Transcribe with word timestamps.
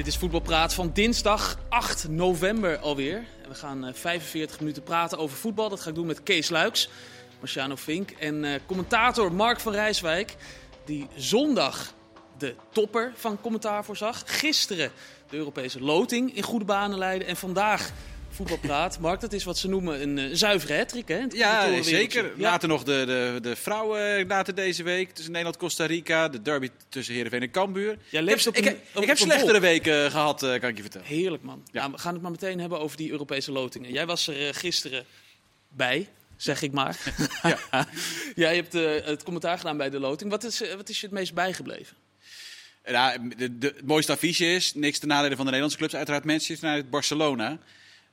Dit 0.00 0.08
is 0.08 0.16
Voetbalpraat 0.16 0.74
van 0.74 0.90
dinsdag 0.92 1.58
8 1.68 2.08
november 2.08 2.78
alweer. 2.78 3.24
We 3.48 3.54
gaan 3.54 3.86
eh, 3.86 3.94
45 3.94 4.60
minuten 4.60 4.82
praten 4.82 5.18
over 5.18 5.36
voetbal. 5.36 5.68
Dat 5.68 5.80
ga 5.80 5.88
ik 5.88 5.94
doen 5.94 6.06
met 6.06 6.22
Kees 6.22 6.48
Luiks, 6.48 6.88
Marciano 7.38 7.76
Vink 7.76 8.10
en 8.10 8.44
eh, 8.44 8.60
commentator 8.66 9.32
Mark 9.32 9.60
van 9.60 9.72
Rijswijk. 9.72 10.36
Die 10.84 11.08
zondag 11.16 11.94
de 12.38 12.54
topper 12.72 13.12
van 13.14 13.40
commentaar 13.40 13.84
voorzag. 13.84 14.22
Gisteren 14.26 14.90
de 15.28 15.36
Europese 15.36 15.80
loting 15.80 16.36
in 16.36 16.42
goede 16.42 16.64
banen 16.64 16.98
leidde. 16.98 17.24
En 17.24 17.36
vandaag 17.36 17.90
Voetbalpraat. 18.46 18.98
Mark, 18.98 19.20
dat 19.20 19.32
is 19.32 19.44
wat 19.44 19.58
ze 19.58 19.68
noemen 19.68 20.02
een 20.02 20.16
uh, 20.18 20.28
zuivere 20.32 20.74
hattrick, 20.76 21.08
hè? 21.08 21.16
het 21.20 21.34
Ja, 21.34 21.82
zeker. 21.82 22.24
Ja. 22.24 22.30
Later 22.36 22.68
nog 22.68 22.82
de, 22.82 23.02
de, 23.06 23.38
de 23.48 23.56
vrouwen 23.56 24.26
later 24.26 24.54
deze 24.54 24.82
week 24.82 25.10
tussen 25.10 25.32
Nederland-Costa 25.32 25.86
Rica. 25.86 26.28
De 26.28 26.42
derby 26.42 26.68
tussen 26.88 27.14
Heerenveen 27.14 27.42
en 27.42 27.50
Cambuur. 27.50 27.98
Jij 28.10 28.22
Ik 28.22 28.46
op 28.46 28.56
ik, 28.56 28.66
een- 28.66 29.02
ik 29.02 29.06
heb 29.08 29.18
slechtere 29.18 29.60
weken 29.60 30.10
gehad, 30.10 30.42
eh, 30.42 30.60
kan 30.60 30.68
ik 30.68 30.76
je 30.76 30.82
vertellen. 30.82 31.06
Heerlijk, 31.06 31.42
man. 31.42 31.62
Ja. 31.72 31.82
Ja. 31.82 31.90
we 31.90 31.98
gaan 31.98 32.12
het 32.12 32.22
maar 32.22 32.30
meteen 32.30 32.60
hebben 32.60 32.80
over 32.80 32.96
die 32.96 33.10
Europese 33.10 33.52
lotingen. 33.52 33.92
Jij 33.92 34.06
was 34.06 34.26
er 34.26 34.46
eh, 34.46 34.54
gisteren 34.54 35.04
bij, 35.68 36.08
zeg 36.36 36.62
ik 36.62 36.72
maar. 36.72 36.98
Ja. 37.42 37.58
Jij 38.34 38.54
hebt 38.56 38.74
eh, 38.74 38.90
het 39.04 39.22
commentaar 39.22 39.58
gedaan 39.58 39.76
bij 39.76 39.90
de 39.90 40.00
loting. 40.00 40.30
Wat 40.30 40.44
is, 40.44 40.62
eh, 40.62 40.74
wat 40.74 40.88
is 40.88 41.00
je 41.00 41.06
het 41.06 41.14
meest 41.14 41.34
bijgebleven? 41.34 41.96
Ja, 42.86 43.16
de, 43.36 43.58
de, 43.58 43.66
het 43.66 43.86
mooiste 43.86 44.12
affiche 44.12 44.44
is, 44.54 44.74
niks 44.74 44.98
ten 44.98 45.08
nadele 45.08 45.28
van 45.36 45.44
de 45.44 45.50
Nederlandse 45.50 45.78
clubs, 45.78 45.94
uiteraard 45.94 46.24
Manchester 46.24 46.68
United, 46.68 46.90
Barcelona. 46.90 47.58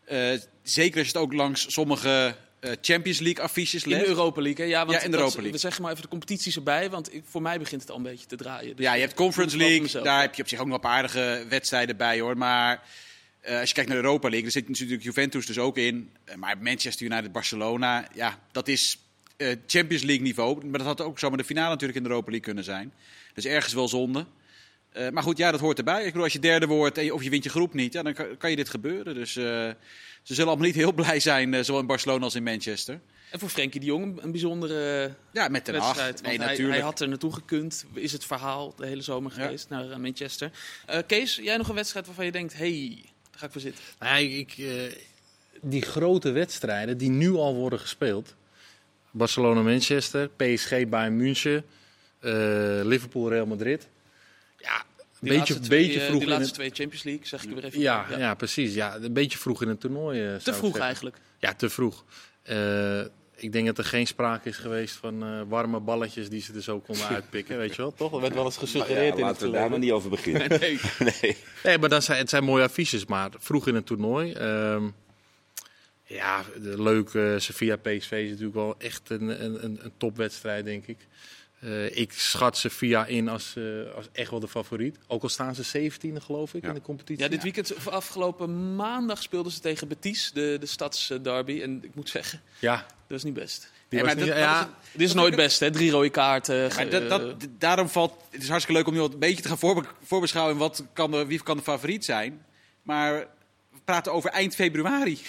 Eh, 0.08 0.40
zeker 0.64 0.98
als 0.98 1.08
je 1.08 1.14
het 1.14 1.22
ook 1.22 1.34
langs 1.34 1.74
sommige 1.74 2.36
eh, 2.60 2.72
Champions 2.82 3.20
League 3.20 3.44
affiches 3.44 3.84
In 3.84 3.90
legt. 3.90 4.02
de 4.04 4.08
Europa 4.10 4.42
League, 4.42 4.66
hè? 4.66 4.72
Ja, 4.72 4.86
want 4.86 4.98
Ja, 4.98 5.04
in 5.04 5.12
de 5.12 5.18
Europa 5.18 5.36
League. 5.36 5.52
We 5.52 5.58
zeggen 5.58 5.82
maar 5.82 5.92
even 5.92 6.04
de 6.04 6.10
competities 6.10 6.56
erbij, 6.56 6.90
want 6.90 7.14
ik, 7.14 7.24
voor 7.26 7.42
mij 7.42 7.60
begint 7.60 7.82
het 7.82 7.90
al 7.92 7.98
een 7.98 8.04
beetje 8.04 8.26
te 8.26 8.36
draaien. 8.36 8.76
Dus 8.76 8.86
Ja, 8.86 8.94
je 8.94 9.02
hebt 9.02 9.14
Conference 9.14 9.58
League, 9.58 9.82
mezelf. 9.82 10.04
daar 10.06 10.22
heb 10.22 10.36
je 10.36 10.42
op 10.42 10.48
zich 10.48 10.60
ook 10.60 10.66
nog 10.66 10.76
een 10.76 10.82
paar 10.82 10.92
aardige 10.92 11.46
wedstrijden 11.50 11.98
bij 11.98 12.20
hoor. 12.20 12.38
Maar 12.38 12.84
eh, 13.42 13.60
als 13.60 13.68
je 13.70 13.76
kijkt 13.76 13.90
naar 13.90 14.00
de 14.00 14.06
Europa 14.06 14.28
League, 14.30 14.44
daar 14.44 14.52
zit 14.62 14.70
natuurlijk 14.70 15.04
Juventus 15.04 15.46
dus 15.46 15.58
ook 15.58 15.78
in. 15.78 16.12
Maar 16.36 16.58
Manchester 16.58 17.06
United, 17.06 17.32
Barcelona, 17.32 18.08
ja, 18.14 18.40
dat 18.52 18.68
is 18.68 18.98
Champions 19.68 20.04
League 20.04 20.24
niveau. 20.24 20.66
Maar 20.66 20.78
dat 20.80 20.88
had 20.88 21.02
ook 21.02 21.20
zomaar 21.20 21.38
de 21.38 21.44
finale 21.44 21.70
natuurlijk 21.70 21.98
in 21.98 22.04
de 22.04 22.10
Europa 22.10 22.30
League 22.30 22.46
kunnen 22.46 22.64
zijn. 22.64 22.94
Dus 23.34 23.46
ergens 23.46 23.74
wel 23.74 23.88
zonde. 23.88 24.26
Eh, 24.98 25.10
maar 25.10 25.24
goed, 25.24 25.38
ja, 25.38 25.52
dat 25.52 25.60
hoort 25.60 25.78
erbij. 25.78 26.00
Ik 26.00 26.06
bedoel, 26.06 26.24
als 26.24 26.34
je 26.34 26.40
derde 26.40 26.66
wordt 26.66 26.98
en 26.98 27.04
je, 27.04 27.14
of 27.14 27.24
je 27.24 27.30
wint 27.30 27.44
je 27.44 27.50
groep 27.50 27.74
niet, 27.74 27.94
ja, 27.94 28.04
dan 28.04 28.14
kan, 28.14 28.38
kan 28.38 28.50
je 28.50 28.56
dit 28.56 28.70
gebeuren. 28.70 29.14
Dus 29.16 29.36
eh, 29.36 29.44
ze 29.44 30.34
zullen 30.34 30.48
allemaal 30.48 30.66
niet 30.66 30.76
heel 30.76 30.94
blij 31.04 31.20
zijn, 31.20 31.54
eh, 31.54 31.64
zowel 31.64 31.82
in 31.82 31.88
Barcelona 31.88 32.24
als 32.24 32.36
in 32.36 32.44
Manchester. 32.44 33.00
En 33.32 33.40
voor 33.40 33.50
Frenkie 33.50 33.80
de 33.80 33.86
Jong 33.86 34.22
een- 34.22 34.32
bijzondere 34.32 35.12
Ja, 35.32 35.48
met 35.48 35.68
Haag. 35.68 35.76
wedstrijd. 35.82 36.22
Nee, 36.22 36.38
hij, 36.38 36.48
natuurlijk. 36.48 36.76
hij 36.78 36.86
had 36.86 37.00
er 37.00 37.08
naartoe 37.08 37.34
gekund, 37.34 37.86
is 37.94 38.12
het 38.12 38.26
verhaal 38.26 38.74
de 38.78 38.86
hele 38.86 39.02
zomer 39.02 39.32
Ja. 39.36 39.44
geweest, 39.44 39.70
naar 39.70 40.00
Manchester. 40.00 40.52
Eh, 40.86 41.00
Kees, 41.08 41.36
jij 41.36 41.58
nog 41.58 41.68
een 41.70 41.76
wedstrijd 41.76 42.06
waarvan 42.06 42.26
je 42.26 42.32
denkt, 42.32 42.58
hey, 42.58 42.98
daar 43.04 43.40
ga 43.40 43.46
ik 43.46 43.52
voor 43.52 43.62
zitten. 43.62 43.84
Nou, 44.00 44.20
ik, 44.24 44.32
ik, 44.58 44.66
eh, 44.66 44.72
die 45.62 45.82
grote 45.82 46.32
wedstrijden 46.32 46.98
die 46.98 47.10
nu 47.10 47.32
al 47.34 47.56
worden 47.56 47.80
gespeeld. 47.80 48.36
Barcelona-Manchester, 49.12 50.30
PSG 50.30 50.88
Bayern 50.90 51.16
München, 51.18 51.66
eh, 52.20 52.32
Liverpool-Real 52.84 53.46
Madrid. 53.46 53.88
Ja, 55.22 55.28
een 55.30 55.30
Die 55.30 55.38
beetje, 55.38 55.54
laatste 55.54 55.60
twee, 55.70 55.86
beetje 55.86 56.00
eh, 56.00 56.06
vroeg 56.08 56.20
Die 56.20 56.28
in 56.28 56.34
laatste 56.34 56.46
het, 56.48 56.56
twee 56.56 56.70
Champions 56.70 57.04
League, 57.04 57.26
zeg 57.28 57.44
ik 57.44 57.50
er 57.50 57.56
weer 57.56 57.66
even 57.66 57.80
ja, 57.80 58.06
ja. 58.18 58.34
precies. 58.34 58.74
Ja, 58.74 58.96
een 58.96 59.14
beetje 59.14 59.38
vroeg 59.38 59.62
in 59.62 59.68
het 59.68 59.80
toernooi. 59.80 60.28
eh, 60.28 60.36
Te 60.36 60.54
vroeg 60.54 60.78
eigenlijk. 60.78 61.18
Ja, 61.40 61.54
te 61.54 61.70
vroeg. 61.70 62.04
Eh, 62.44 63.00
ik 63.40 63.52
denk 63.52 63.66
dat 63.66 63.78
er 63.78 63.84
geen 63.84 64.08
sprake 64.08 64.50
is 64.50 64.58
geweest 64.58 64.96
van 64.96 65.24
eh, 65.24 65.42
warme 65.48 65.80
balletjes 65.80 66.30
die 66.30 66.42
ze 66.42 66.54
er 66.54 66.62
zo 66.64 66.80
konden 66.80 67.08
uitpikken. 67.18 67.58
Weet 67.58 67.76
je 67.76 67.82
wel, 67.82 67.94
toch? 67.94 68.12
Dat 68.12 68.22
werd 68.22 68.34
wel 68.34 68.46
eens 68.46 68.56
Maar 68.56 68.64
gesuggereerd 68.68 69.18
ja, 69.18 69.20
in 69.22 69.26
het 69.26 69.42
laten 69.42 69.46
we 69.46 69.52
daar 69.52 69.70
maar 69.70 69.80
verleden. 69.80 69.80
niet 69.80 69.92
over 69.92 70.10
beginnen. 70.10 70.50
Nee. 70.60 70.80
Nee. 71.22 71.38
Nee, 71.64 71.78
maar 71.78 71.90
dan 71.90 72.02
zijn, 72.02 72.18
het 72.18 72.30
zijn 72.30 72.44
mooie 72.44 72.64
affiches, 72.64 73.06
maar 73.06 73.30
vroeg 73.38 73.68
in 73.68 73.76
het 73.76 73.86
toernooi. 73.86 74.32
ehm, 74.34 74.88
ja, 76.04 76.44
de 76.62 76.82
leuke 76.84 77.36
Sevilla 77.40 77.76
PSV 77.76 78.12
is 78.12 78.30
natuurlijk 78.30 78.56
wel 78.56 78.76
echt 78.78 79.10
een, 79.10 79.44
een, 79.44 79.64
een, 79.64 79.80
een 79.82 79.92
topwedstrijd, 79.98 80.66
denk 80.66 80.88
ik. 80.88 80.98
Eh, 81.60 81.98
ik 81.98 82.14
schat 82.14 82.58
Sevilla 82.58 83.06
in 83.06 83.28
als, 83.30 83.54
eh, 83.56 83.64
als 83.96 84.06
echt 84.12 84.30
wel 84.32 84.40
de 84.40 84.48
favoriet. 84.48 84.98
Ook 85.08 85.24
al 85.24 85.30
staan 85.30 85.56
ze 85.56 85.64
17e, 85.64 86.20
geloof 86.22 86.54
ik, 86.54 86.62
Ja. 86.62 86.68
in 86.68 86.74
de 86.74 86.82
competitie. 86.82 87.24
Ja, 87.24 87.30
dit 87.30 87.44
weekend, 87.44 87.76
of 87.76 87.88
afgelopen 87.88 88.76
maandag 88.76 89.22
speelden 89.22 89.52
ze 89.52 89.60
tegen 89.60 89.88
Betis, 89.88 90.32
de, 90.34 90.58
de 90.60 90.66
stadsderby. 90.66 91.62
En 91.62 91.84
ik 91.84 91.96
moet 91.96 92.10
zeggen, 92.10 92.42
Ja, 92.60 92.76
dat 92.76 92.86
was 93.08 93.24
niet 93.24 93.34
best. 93.34 93.72
die 93.90 94.00
Ja, 94.00 94.06
was 94.06 94.14
maar 94.16 94.24
niet- 94.24 94.34
dat- 94.34 94.44
dat 94.44 94.46
ja, 94.54 94.62
is 94.62 94.92
Dit 94.92 95.08
is 95.08 95.14
nooit 95.14 95.36
best, 95.36 95.60
hè? 95.60 95.72
Drie 95.72 95.92
rode 95.92 96.10
kaarten. 96.10 96.72
Maar 96.76 96.90
dat, 96.90 97.10
dat, 97.10 97.48
daarom 97.58 97.90
valt 97.90 98.14
het 98.30 98.42
is 98.42 98.50
hartstikke 98.50 98.80
leuk 98.80 98.88
om 98.90 98.94
nu 98.94 99.00
al 99.00 99.12
een 99.14 99.20
beetje 99.20 99.42
te 99.42 99.48
gaan 99.48 99.58
voorbe- 99.58 99.88
voorbeschouwen 100.04 100.58
wat 100.58 100.84
kan 100.94 101.12
de, 101.12 101.26
wie 101.26 101.44
kan 101.44 101.58
de 101.58 101.64
favoriet 101.64 102.06
zijn. 102.06 102.46
Maar 102.84 103.14
we 103.72 103.80
praten 103.86 104.12
over 104.14 104.30
eind 104.30 104.56
februari. 104.56 105.20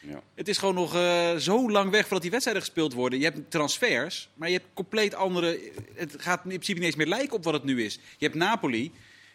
Ja. 0.00 0.22
Het 0.34 0.48
is 0.48 0.58
gewoon 0.58 0.74
nog 0.74 0.94
eh, 0.94 1.36
zo 1.36 1.70
lang 1.70 1.90
weg 1.90 2.00
voordat 2.02 2.22
die 2.22 2.30
wedstrijden 2.30 2.62
gespeeld 2.64 2.92
worden. 2.92 3.18
Je 3.18 3.24
hebt 3.24 3.50
transfers, 3.50 4.28
maar 4.34 4.48
je 4.48 4.54
hebt 4.56 4.68
compleet 4.74 5.14
andere. 5.14 5.60
Het 5.94 6.14
gaat 6.18 6.40
in 6.42 6.48
principe 6.48 6.78
niet 6.78 6.86
eens 6.88 6.96
meer 6.96 7.06
lijken 7.06 7.36
op 7.36 7.44
wat 7.44 7.52
het 7.52 7.64
nu 7.64 7.84
is. 7.84 7.94
Je 7.94 8.24
hebt 8.26 8.34
Napoli. 8.38 8.92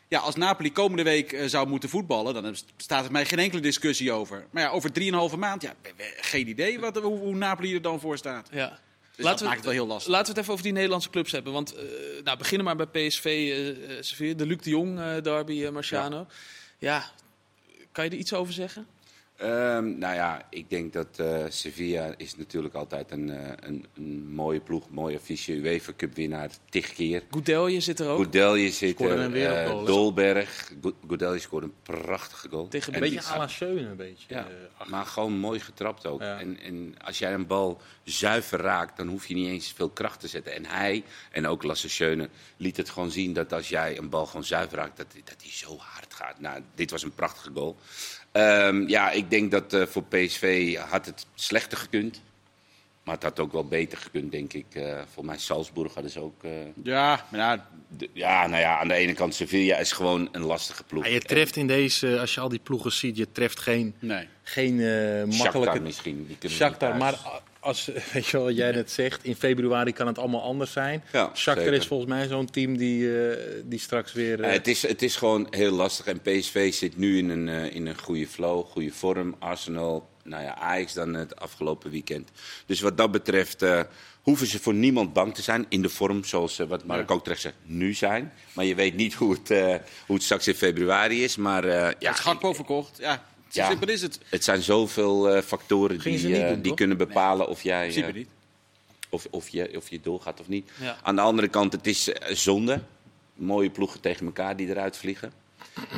Ja, 0.08 0.20
als 0.20 0.36
Napoli 0.36 0.72
komende 0.72 1.04
week 1.04 1.32
eh, 1.34 1.46
zou 1.48 1.68
moeten 1.68 1.90
voetballen, 1.90 2.34
dan 2.44 2.56
staat 2.78 3.06
er 3.06 3.12
mij 3.12 3.26
geen 3.26 3.40
enkele 3.40 3.62
discussie 3.62 4.12
over. 4.12 4.46
Maar 4.52 4.64
ja, 4.64 4.70
over 4.70 4.92
drieënhalve 4.92 5.38
maand, 5.38 5.62
ja, 5.62 5.74
we- 5.82 5.94
we- 5.98 6.14
geen 6.22 6.48
idee 6.48 6.80
wat, 6.80 6.96
hoe, 6.98 7.18
hoe 7.20 7.36
Napoli 7.36 7.74
er 7.74 7.82
dan 7.82 8.00
voor 8.00 8.18
staat. 8.18 8.50
ja. 8.52 8.80
Dus 9.16 9.26
dat 9.26 9.42
maakt 9.42 9.56
het 9.56 9.64
wel 9.66 9.74
heel 9.74 9.88
lastig. 9.88 10.12
Laten 10.12 10.26
we 10.26 10.32
het 10.32 10.40
even 10.42 10.52
over 10.52 10.64
die 10.66 10.74
Nederlandse 10.74 11.10
clubs 11.10 11.32
hebben. 11.32 11.54
Want 11.54 11.76
eh 11.76 11.84
nou, 12.24 12.38
beginnen 12.38 12.66
maar 12.66 12.76
bij 12.76 13.08
PSV, 13.08 14.36
de 14.38 14.46
Luc 14.46 14.58
de 14.58 14.70
Jong 14.70 15.00
eh, 15.00 15.22
derby, 15.22 15.68
Marciano. 15.68 16.28
Ja. 16.78 17.12
kan 17.92 18.04
je 18.06 18.10
er 18.10 18.18
iets 18.18 18.34
over 18.34 18.54
zeggen? 18.54 18.88
Ehm, 19.38 19.98
nou 19.98 20.16
ja, 20.16 20.46
ik 20.50 20.70
denk 20.70 20.94
dat 20.94 21.08
eh, 21.20 21.44
Sevilla 21.50 22.14
is 22.18 22.36
natuurlijk 22.36 22.74
altijd 22.74 23.12
een, 23.12 23.30
eh, 23.30 23.52
een, 23.60 23.86
een 23.96 24.28
mooie 24.34 24.60
ploeg, 24.60 24.90
mooie 24.90 25.18
affiche. 25.18 25.54
UEFA 25.54 25.92
Cup 25.98 26.16
winnaar, 26.16 26.50
tig 26.70 26.94
keer. 26.94 27.24
Goudelje 27.32 27.80
zit 27.80 28.00
er 28.00 28.08
ook. 28.08 28.16
Goudelje 28.18 28.72
zit 28.72 28.96
Scoorde 28.96 29.14
er, 29.14 29.20
een 29.20 29.36
eh, 29.36 29.80
hè? 29.80 29.86
Dolberg. 29.86 30.72
Go- 30.82 30.96
Goudelje 31.08 31.40
scoorde 31.40 31.66
een 31.66 31.74
prachtige 31.84 32.50
goal. 32.50 32.68
Tegen 32.68 32.94
En 32.94 33.04
een 33.04 33.10
beetje 33.10 33.32
à 33.32 33.38
la 33.38 33.48
Schöne, 33.48 33.80
een 33.80 33.96
beetje. 33.96 34.26
Ja, 34.30 34.48
eh, 34.80 34.88
maar 34.88 35.06
gewoon 35.06 35.34
mooi 35.38 35.60
getrapt 35.60 36.06
ook. 36.08 36.22
Ja. 36.22 36.40
En, 36.40 36.60
en 36.60 36.96
als 37.06 37.20
jij 37.20 37.34
een 37.34 37.48
bal 37.48 37.82
zuiver 38.04 38.60
raakt, 38.60 38.98
dan 38.98 39.08
hoef 39.08 39.28
je 39.28 39.34
niet 39.34 39.48
eens 39.48 39.72
veel 39.76 39.90
kracht 39.90 40.20
te 40.20 40.28
zetten. 40.28 40.54
En 40.54 40.66
hij, 40.66 41.04
en 41.32 41.48
ook 41.48 41.64
Lasse 41.64 41.90
Schöne, 41.90 42.30
liet 42.58 42.78
het 42.78 42.90
gewoon 42.90 43.12
zien 43.12 43.34
dat 43.34 43.54
als 43.54 43.70
jij 43.70 43.98
een 43.98 44.10
bal 44.10 44.26
gewoon 44.26 44.44
zuiver 44.44 44.78
raakt, 44.78 44.98
dat, 44.98 45.08
dat 45.24 45.40
die 45.42 45.52
zo 45.52 45.78
hard 45.78 46.14
gaat. 46.14 46.40
Nou, 46.40 46.62
dit 46.76 46.92
was 46.92 47.04
een 47.04 47.16
prachtige 47.16 47.52
goal. 47.54 47.78
Ehm, 48.34 48.88
ja, 48.88 49.12
ik 49.12 49.30
denk 49.30 49.52
dat 49.52 49.74
eh, 49.74 49.86
voor 49.86 50.04
PSV 50.04 50.78
had 50.78 51.06
het 51.06 51.26
slechter 51.36 51.78
gekund. 51.78 52.22
Maar 53.04 53.16
het 53.16 53.24
had 53.24 53.40
ook 53.40 53.52
wel 53.52 53.66
beter 53.68 53.98
gekund, 53.98 54.32
denk 54.32 54.54
ik. 54.54 54.66
Eh 54.74 55.02
voor 55.14 55.26
mij 55.26 55.38
Salzburg 55.38 55.94
hadden 55.94 56.12
ze 56.12 56.20
ook... 56.20 56.44
eh, 56.44 56.52
Ja, 56.84 57.26
maar 57.32 57.40
ja, 57.40 57.66
ja, 58.14 58.48
nou 58.48 58.62
ja, 58.62 58.80
aan 58.80 58.88
de 58.88 58.94
ene 58.94 59.14
kant 59.14 59.36
Sevilla 59.36 59.78
is 59.78 59.92
gewoon 59.92 60.30
een 60.32 60.42
lastige 60.42 60.84
ploeg. 60.84 61.02
Maar 61.04 61.12
je 61.12 61.20
treft 61.20 61.56
in 61.56 61.68
deze, 61.68 62.20
als 62.20 62.34
je 62.34 62.40
al 62.42 62.50
die 62.50 62.60
ploegen 62.64 62.92
ziet, 62.92 63.18
je 63.18 63.32
treft 63.32 63.60
geen, 63.60 63.96
nee. 64.00 64.28
geen 64.44 64.80
eh, 64.80 64.86
Shakhtar 64.86 65.38
makkelijke 65.38 65.80
misschien. 65.80 66.36
Die 66.40 66.50
Shakhtar, 66.50 66.98
maar 66.98 67.16
als, 67.64 67.86
weet 68.14 68.26
je 68.26 68.38
wel 68.38 68.46
wat 68.46 68.56
jij 68.56 68.72
net 68.72 68.92
zegt, 68.92 69.24
in 69.24 69.36
februari 69.36 69.92
kan 69.94 70.08
het 70.08 70.18
allemaal 70.18 70.42
anders 70.44 70.72
zijn. 70.72 71.04
Ja, 71.12 71.32
Shakhtar 71.36 71.64
zeker. 71.64 71.80
is 71.80 71.88
volgens 71.88 72.10
mij 72.10 72.28
zo'n 72.28 72.50
team 72.50 72.78
die, 72.78 73.28
eh, 73.32 73.38
die 73.66 73.80
straks 73.80 74.14
weer... 74.14 74.40
eh, 74.42 74.48
Ja, 74.48 74.54
het, 74.54 74.68
is, 74.68 74.82
het 74.88 75.02
is 75.02 75.16
gewoon 75.16 75.48
heel 75.50 75.72
lastig. 75.72 76.06
En 76.06 76.22
PSV 76.22 76.74
zit 76.74 76.98
nu 76.98 77.18
in 77.18 77.30
een, 77.30 77.50
eh, 77.50 77.76
in 77.76 77.88
een 77.88 78.00
goede 78.00 78.28
flow, 78.28 78.66
goede 78.66 78.92
vorm. 78.92 79.36
Arsenal, 79.40 80.10
nou 80.24 80.44
ja, 80.44 80.56
Ajax 80.56 80.94
dan 80.94 81.14
het 81.14 81.36
afgelopen 81.36 81.92
weekend. 81.92 82.30
Dus 82.66 82.82
wat 82.82 82.98
dat 82.98 83.12
betreft 83.12 83.62
eh, 83.62 83.80
hoeven 84.22 84.48
ze 84.48 84.60
voor 84.60 84.74
niemand 84.74 85.14
bang 85.14 85.36
te 85.36 85.42
zijn. 85.42 85.66
In 85.70 85.82
de 85.82 85.90
vorm 85.90 86.24
zoals, 86.24 86.60
eh, 86.60 86.68
wat 86.68 86.86
Mark 86.86 87.12
ook 87.12 87.24
terecht 87.24 87.42
zegt, 87.42 87.56
nu 87.64 87.94
zijn. 87.94 88.34
Maar 88.54 88.66
je 88.66 88.76
weet 88.76 88.96
niet 88.96 89.14
hoe 89.14 89.34
het, 89.34 89.52
eh, 89.52 89.76
hoe 90.06 90.16
het 90.16 90.24
straks 90.24 90.48
in 90.48 90.54
februari 90.56 91.24
is. 91.24 91.36
Maar 91.36 91.64
eh, 91.64 91.72
ja, 92.00 92.10
het 92.10 92.18
is 92.18 92.20
Gakpo 92.20 92.54
verkocht. 92.54 92.98
Ja, 93.00 93.24
Ja. 93.56 93.68
simpel 93.70 93.88
is 93.90 94.02
het. 94.02 94.20
het 94.30 94.44
zijn 94.44 94.62
zoveel 94.62 95.30
eh, 95.30 95.42
factoren 95.42 96.00
Gingen 96.02 96.20
die, 96.22 96.44
eh, 96.44 96.50
doen, 96.50 96.62
die 96.62 96.74
kunnen 96.74 96.98
bepalen 96.98 97.48
of 97.48 97.58
In 97.58 97.70
jij... 97.70 97.82
principe 97.82 98.08
eh, 98.08 98.14
niet. 98.14 98.28
of, 99.10 99.28
of, 99.32 99.50
je, 99.50 99.74
of 99.78 99.90
je 99.90 100.00
doorgaat 100.02 100.40
of 100.40 100.48
niet. 100.48 100.70
Ja. 100.80 100.98
Aan 101.04 101.16
de 101.16 101.22
andere 101.22 101.48
kant, 101.48 101.74
het 101.74 101.88
is 101.88 102.04
zonde. 102.30 102.82
Mooie 103.36 103.70
ploegen 103.70 104.00
tegen 104.00 104.26
elkaar 104.26 104.56
die 104.56 104.68
eruit 104.68 104.98
vliegen. 104.98 105.34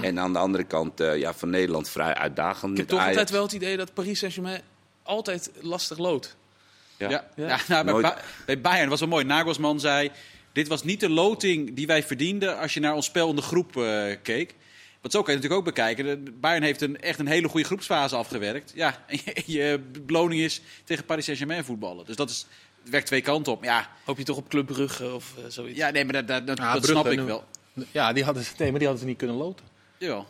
En 0.01 0.19
aan 0.19 0.33
de 0.33 0.39
andere 0.39 0.63
kant, 0.63 0.99
eh, 0.99 1.17
ja, 1.17 1.33
van 1.33 1.49
Nederland 1.49 1.89
vrij 1.89 2.13
uitdagend. 2.13 2.71
Ik 2.71 2.77
heb 2.77 2.87
toch 2.87 2.97
Ajax. 2.99 3.11
altijd 3.11 3.29
wel 3.35 3.43
het 3.43 3.51
idee 3.53 3.77
dat 3.77 3.93
Paris 3.93 4.19
Saint-Germain 4.19 4.61
altijd 5.03 5.51
lastig 5.61 5.97
loodt. 5.97 6.35
Ja. 6.97 7.09
Ja. 7.09 7.27
Ja. 7.35 7.47
Ja. 7.47 7.57
nou, 7.67 7.83
bij, 7.83 7.93
Nooit- 7.93 8.05
Ba- 8.05 8.21
bij 8.45 8.61
Bayern 8.61 8.89
was 8.89 8.99
wel 8.99 9.09
mooi. 9.09 9.23
Nagelsman 9.25 9.79
zei: 9.79 10.11
Dit 10.53 10.67
was 10.67 10.83
niet 10.83 10.99
de 10.99 11.09
loting 11.09 11.73
die 11.75 11.87
wij 11.87 12.03
verdienden 12.03 12.57
als 12.59 12.73
je 12.73 12.79
naar 12.79 12.93
ons 12.93 13.05
spel 13.05 13.29
in 13.29 13.35
de 13.35 13.41
groep 13.41 13.77
eh, 13.77 14.15
keek. 14.21 14.53
Want 15.05 15.17
zo 15.17 15.23
kan 15.23 15.33
je 15.33 15.39
het 15.39 15.49
natuurlijk 15.49 15.77
ook 15.77 15.93
bekijken. 15.95 16.39
Bayern 16.39 16.63
heeft 16.63 16.81
een, 16.81 17.01
echt 17.01 17.19
een 17.19 17.27
hele 17.27 17.47
goede 17.47 17.65
groepsfase 17.65 18.15
afgewerkt. 18.15 18.71
Ja, 18.75 19.03
en 19.07 19.19
je, 19.25 19.43
je 19.45 19.79
beloning 20.05 20.41
is 20.41 20.61
tegen 20.83 21.05
Paris 21.05 21.23
Saint-Germain 21.25 21.63
voetballen. 21.65 22.05
Dus 22.05 22.15
dat 22.15 22.29
is, 22.29 22.45
het 22.81 22.89
werkt 22.89 23.07
twee 23.07 23.21
kanten 23.21 23.51
op. 23.51 23.63
Ja, 23.63 23.89
Hoop 24.05 24.17
je 24.17 24.23
toch 24.23 24.37
op 24.37 24.47
Club 24.49 24.65
Brugge 24.65 25.13
of 25.13 25.33
eh, 25.37 25.43
zoiets? 25.47 25.77
ja 25.77 25.89
nee, 25.89 26.03
maar 26.05 26.13
dat, 26.13 26.27
dat, 26.27 26.47
dat, 26.47 26.57
Ja, 26.57 26.71
dat 26.73 26.81
Brugge, 26.81 27.01
snap 27.01 27.11
ik 27.13 27.19
wel. 27.19 27.43
Ja, 27.91 28.13
die 28.13 28.23
hadden, 28.23 28.43
ze- 28.43 28.51
nee, 28.57 28.69
maar 28.69 28.79
die 28.79 28.87
hadden 28.87 29.05
ze 29.05 29.09
niet 29.09 29.17
kunnen 29.19 29.35
loten. 29.35 29.65
Jawel. 29.97 30.27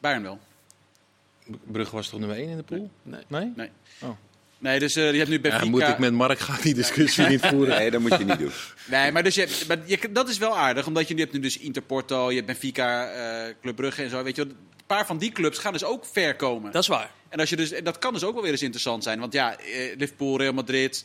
Bayern 0.00 0.22
wel. 0.22 0.38
Brugge 1.64 1.94
was 1.94 2.08
toch 2.08 2.18
nummer 2.20 2.36
1 2.38 2.48
in 2.48 2.56
de 2.56 2.62
pool? 2.62 2.90
Nee. 3.02 3.22
Nee? 3.26 3.52
Nee. 3.56 3.70
Oh. 4.02 4.10
Nee, 4.58 4.78
dus 4.78 4.96
eh, 4.96 5.10
je 5.12 5.16
hebt 5.18 5.28
nu 5.30 5.40
Benfica... 5.40 5.64
Ja, 5.64 5.70
moet 5.70 5.82
ik 5.82 5.98
met 5.98 6.12
Mark 6.12 6.38
gaan 6.38 6.58
die 6.62 6.74
discussie 6.74 7.26
niet 7.34 7.40
voeren? 7.46 7.78
Nee, 7.78 7.90
dat 7.90 8.00
moet 8.00 8.18
je 8.18 8.24
niet 8.24 8.38
doen. 8.38 8.50
Nee, 8.84 9.12
maar, 9.12 9.22
dus 9.22 9.34
je, 9.34 9.40
hebt- 9.40 9.66
maar 9.68 9.78
je, 9.84 9.98
dat 10.10 10.28
is 10.28 10.38
wel 10.38 10.56
aardig, 10.56 10.86
omdat 10.86 11.08
je, 11.08 11.14
nu 11.14 11.20
hebt 11.20 11.32
nu 11.32 11.40
dus 11.40 11.58
Interporto, 11.58 12.28
je 12.30 12.34
hebt 12.34 12.46
Benfica, 12.46 13.08
eh 13.10 13.54
Club 13.62 13.76
Brugge 13.76 14.02
en 14.02 14.10
zo. 14.10 14.22
Weet 14.22 14.36
je, 14.36 14.42
wel. 14.46 14.52
een 14.52 14.84
paar 14.86 15.06
van 15.06 15.18
die 15.18 15.32
clubs 15.32 15.58
gaan 15.58 15.72
dus 15.72 15.84
ook 15.84 16.04
ver 16.12 16.36
komen. 16.36 16.72
Dat 16.72 16.82
is 16.82 16.88
waar. 16.88 17.10
En 17.28 17.38
als 17.40 17.48
je 17.50 17.56
dus, 17.56 17.70
en 17.72 17.84
dat 17.84 17.98
kan 17.98 18.12
dus 18.12 18.24
ook 18.24 18.32
wel 18.34 18.42
weer 18.42 18.52
eens 18.52 18.62
interessant 18.62 19.02
zijn. 19.02 19.20
Want 19.20 19.32
ja, 19.32 19.58
eh, 19.58 19.96
Liverpool, 19.98 20.38
Real 20.38 20.52
Madrid. 20.52 21.04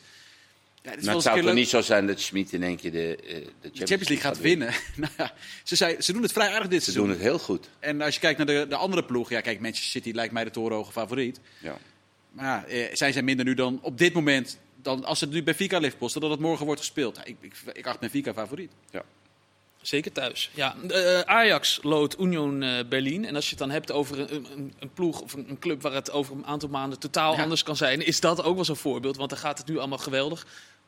Ja, 0.83 0.89
Maar 0.89 0.93
het 1.13 1.21
zou 1.23 1.35
toch 1.35 1.45
leuk- 1.45 1.53
niet 1.53 1.69
zo 1.69 1.81
zijn 1.81 2.07
dat 2.07 2.19
Schmid 2.19 2.53
in 2.53 2.63
één 2.63 2.77
keer 2.77 2.91
de, 2.91 3.15
eh, 3.15 3.33
de 3.35 3.41
de 3.61 3.69
Champions 3.73 4.07
League 4.09 4.17
gaat 4.29 4.39
winnen. 4.39 4.73
nou 4.95 5.11
ja, 5.17 5.33
ze, 5.63 5.75
zei, 5.75 5.95
ze 6.01 6.13
doen 6.13 6.21
het 6.21 6.31
vrij 6.31 6.47
aardig 6.49 6.67
dit 6.67 6.83
Ze 6.83 6.91
seizoen. 6.91 7.05
doen 7.07 7.13
het 7.15 7.23
heel 7.23 7.39
goed. 7.39 7.69
En 7.79 8.01
als 8.01 8.13
je 8.13 8.19
kijkt 8.19 8.37
naar 8.37 8.47
de, 8.47 8.65
de 8.69 8.75
andere 8.75 9.03
ploeg, 9.03 9.29
ja, 9.29 9.41
kijk, 9.41 9.59
Manchester 9.59 9.89
City 9.91 10.11
lijkt 10.15 10.33
mij 10.33 10.43
de 10.43 10.49
torenhoge 10.51 10.91
favoriet. 10.91 11.39
Ja. 11.57 11.77
Maar 12.31 12.45
ja, 12.45 12.65
eh, 12.65 12.95
zij 12.95 13.11
zijn 13.11 13.25
minder 13.25 13.45
nu 13.45 13.53
dan 13.53 13.79
op 13.81 13.97
dit 13.97 14.13
moment. 14.13 14.59
Dan 14.81 15.05
als 15.05 15.21
het 15.21 15.29
nu 15.29 15.43
Benfica 15.43 15.77
Liverpool, 15.79 16.09
stel 16.09 16.21
dat 16.21 16.29
het 16.29 16.39
morgen 16.39 16.65
wordt 16.65 16.81
gespeeld. 16.81 17.15
Ja, 17.15 17.23
ik, 17.25 17.35
ik, 17.41 17.53
ik 17.73 17.87
acht 17.87 17.99
Benfica 17.99 18.33
favoriet. 18.33 18.71
Zeker 19.81 20.11
thuis. 20.11 20.51
Ja, 20.53 20.75
eh, 20.89 21.19
Ajax 21.19 21.79
loodt 21.83 22.19
Union 22.19 22.63
eh, 22.63 22.85
Berlin. 22.89 23.25
En 23.25 23.35
als 23.35 23.43
je 23.43 23.49
het 23.49 23.59
dan 23.59 23.69
hebt 23.69 23.91
over 23.91 24.19
een, 24.19 24.45
een, 24.55 24.73
een 24.79 24.93
ploeg 24.93 25.21
of 25.21 25.33
een, 25.33 25.49
een 25.49 25.59
club 25.59 25.81
waar 25.81 25.93
het 25.93 26.11
over 26.11 26.35
een 26.35 26.45
aantal 26.45 26.69
maanden 26.69 26.99
totaal 26.99 27.35
Ja. 27.35 27.41
anders 27.43 27.63
kan 27.63 27.75
zijn, 27.75 28.05
is 28.05 28.19
dat 28.19 28.43
ook 28.43 28.55
wel 28.55 28.65
zo'n 28.65 28.75
voorbeeld. 28.75 29.17
Want 29.17 29.29
dan 29.29 29.39
gaat 29.39 29.57
het 29.57 29.67
nu 29.67 29.77
allemaal 29.77 29.97
geweldig. 29.97 30.45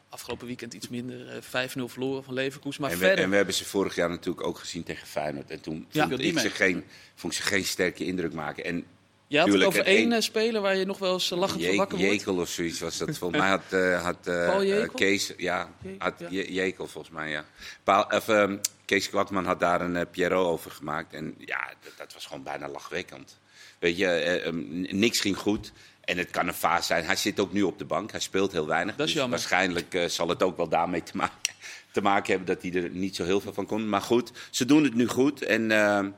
Afgelopen 0.09 0.47
weekend 0.47 0.73
iets 0.73 0.89
minder, 0.89 1.29
eh, 1.29 1.41
5-0 1.41 1.87
verloren 1.89 2.23
van 2.23 2.33
Leverkusen. 2.33 2.81
Maar 2.81 2.91
En 2.91 2.97
we, 2.97 3.05
verder. 3.05 3.23
en 3.23 3.29
we 3.29 3.35
hebben 3.35 3.53
ze 3.55 3.65
vorig 3.65 3.95
jaar 3.95 4.09
natuurlijk 4.09 4.47
ook 4.47 4.57
gezien 4.59 4.83
tegen 4.83 5.07
Feyenoord. 5.07 5.49
En 5.51 5.61
toen 5.61 5.85
Ja. 5.91 6.07
vond, 6.07 6.19
ik 6.21 6.39
ze 6.39 6.49
geen, 6.49 6.83
vond 7.15 7.33
ik 7.33 7.39
ze 7.39 7.45
geen 7.45 7.65
sterke 7.65 8.05
indruk 8.05 8.33
maken. 8.33 8.63
En 8.65 8.85
je 9.33 9.39
had 9.39 9.47
het 9.47 9.56
tuurlijk, 9.57 9.68
over 9.68 9.80
het 9.80 9.88
één 9.88 9.97
één- 9.97 10.12
eh, 10.12 10.21
speler 10.21 10.62
waar 10.62 10.75
je 10.75 10.85
nog 10.85 10.97
wel 10.97 11.13
eens 11.13 11.31
eh, 11.31 11.38
lachend 11.38 11.65
van 11.65 11.75
wakker 11.75 11.97
wordt. 11.97 12.13
Jekel 12.13 12.35
of 12.35 12.50
zoiets 12.50 12.80
was 12.80 12.97
dat. 12.97 13.18
Volgens 13.18 13.41
mij 13.41 13.50
had, 13.50 13.63
eh 13.69 14.03
had 14.03 14.21
Paul? 14.21 14.88
Kees, 14.88 15.33
ja, 15.38 15.69
had 15.97 16.13
ja. 16.18 16.41
Jekel 16.41 16.88
volgens 16.88 17.13
mij, 17.13 17.30
ja. 17.30 17.45
Paal, 17.83 18.06
of, 18.09 18.27
ehm, 18.27 18.57
Kees 18.85 19.09
Kwakman 19.09 19.45
had 19.45 19.59
daar 19.59 19.81
een 19.81 19.95
eh, 19.95 20.06
Pierrot 20.12 20.45
over 20.45 20.71
gemaakt. 20.71 21.13
En 21.13 21.35
ja, 21.38 21.74
dat, 21.83 21.94
dat 21.97 22.13
was 22.13 22.25
gewoon 22.25 22.44
bijna 22.44 22.68
lachwekkend. 22.69 23.39
Weet 23.80 23.97
je, 23.97 24.07
eh, 24.07 24.45
ehm, 24.45 24.81
niks 25.00 25.19
ging 25.19 25.38
goed. 25.38 25.71
En 26.01 26.18
het 26.18 26.29
kan 26.29 26.47
een 26.47 26.53
fase 26.53 26.86
zijn. 26.86 27.06
Hij 27.06 27.15
zit 27.15 27.39
ook 27.39 27.53
nu 27.53 27.62
op 27.62 27.77
de 27.77 27.86
bank. 27.86 28.12
Hij 28.12 28.19
speelt 28.19 28.51
heel 28.51 28.68
weinig. 28.68 28.95
Dat 28.95 29.07
is 29.07 29.13
dus 29.13 29.21
jammer. 29.21 29.39
waarschijnlijk 29.39 30.03
zal 30.07 30.27
het 30.27 30.44
ook 30.44 30.57
wel 30.57 30.68
daarmee 30.68 31.03
te 31.03 31.18
maken, 31.18 31.53
te 31.91 32.01
maken 32.01 32.29
hebben 32.36 32.56
dat 32.56 32.62
hij 32.62 32.83
er 32.83 32.89
niet 32.89 33.15
zo 33.15 33.24
heel 33.24 33.41
veel 33.41 33.53
van 33.53 33.65
kon. 33.65 33.89
Maar 33.89 34.01
goed, 34.01 34.31
ze 34.50 34.65
doen 34.65 34.83
het 34.83 34.94
nu 34.94 35.07
goed. 35.07 35.41
En 35.41 35.71
ehm, 35.71 36.09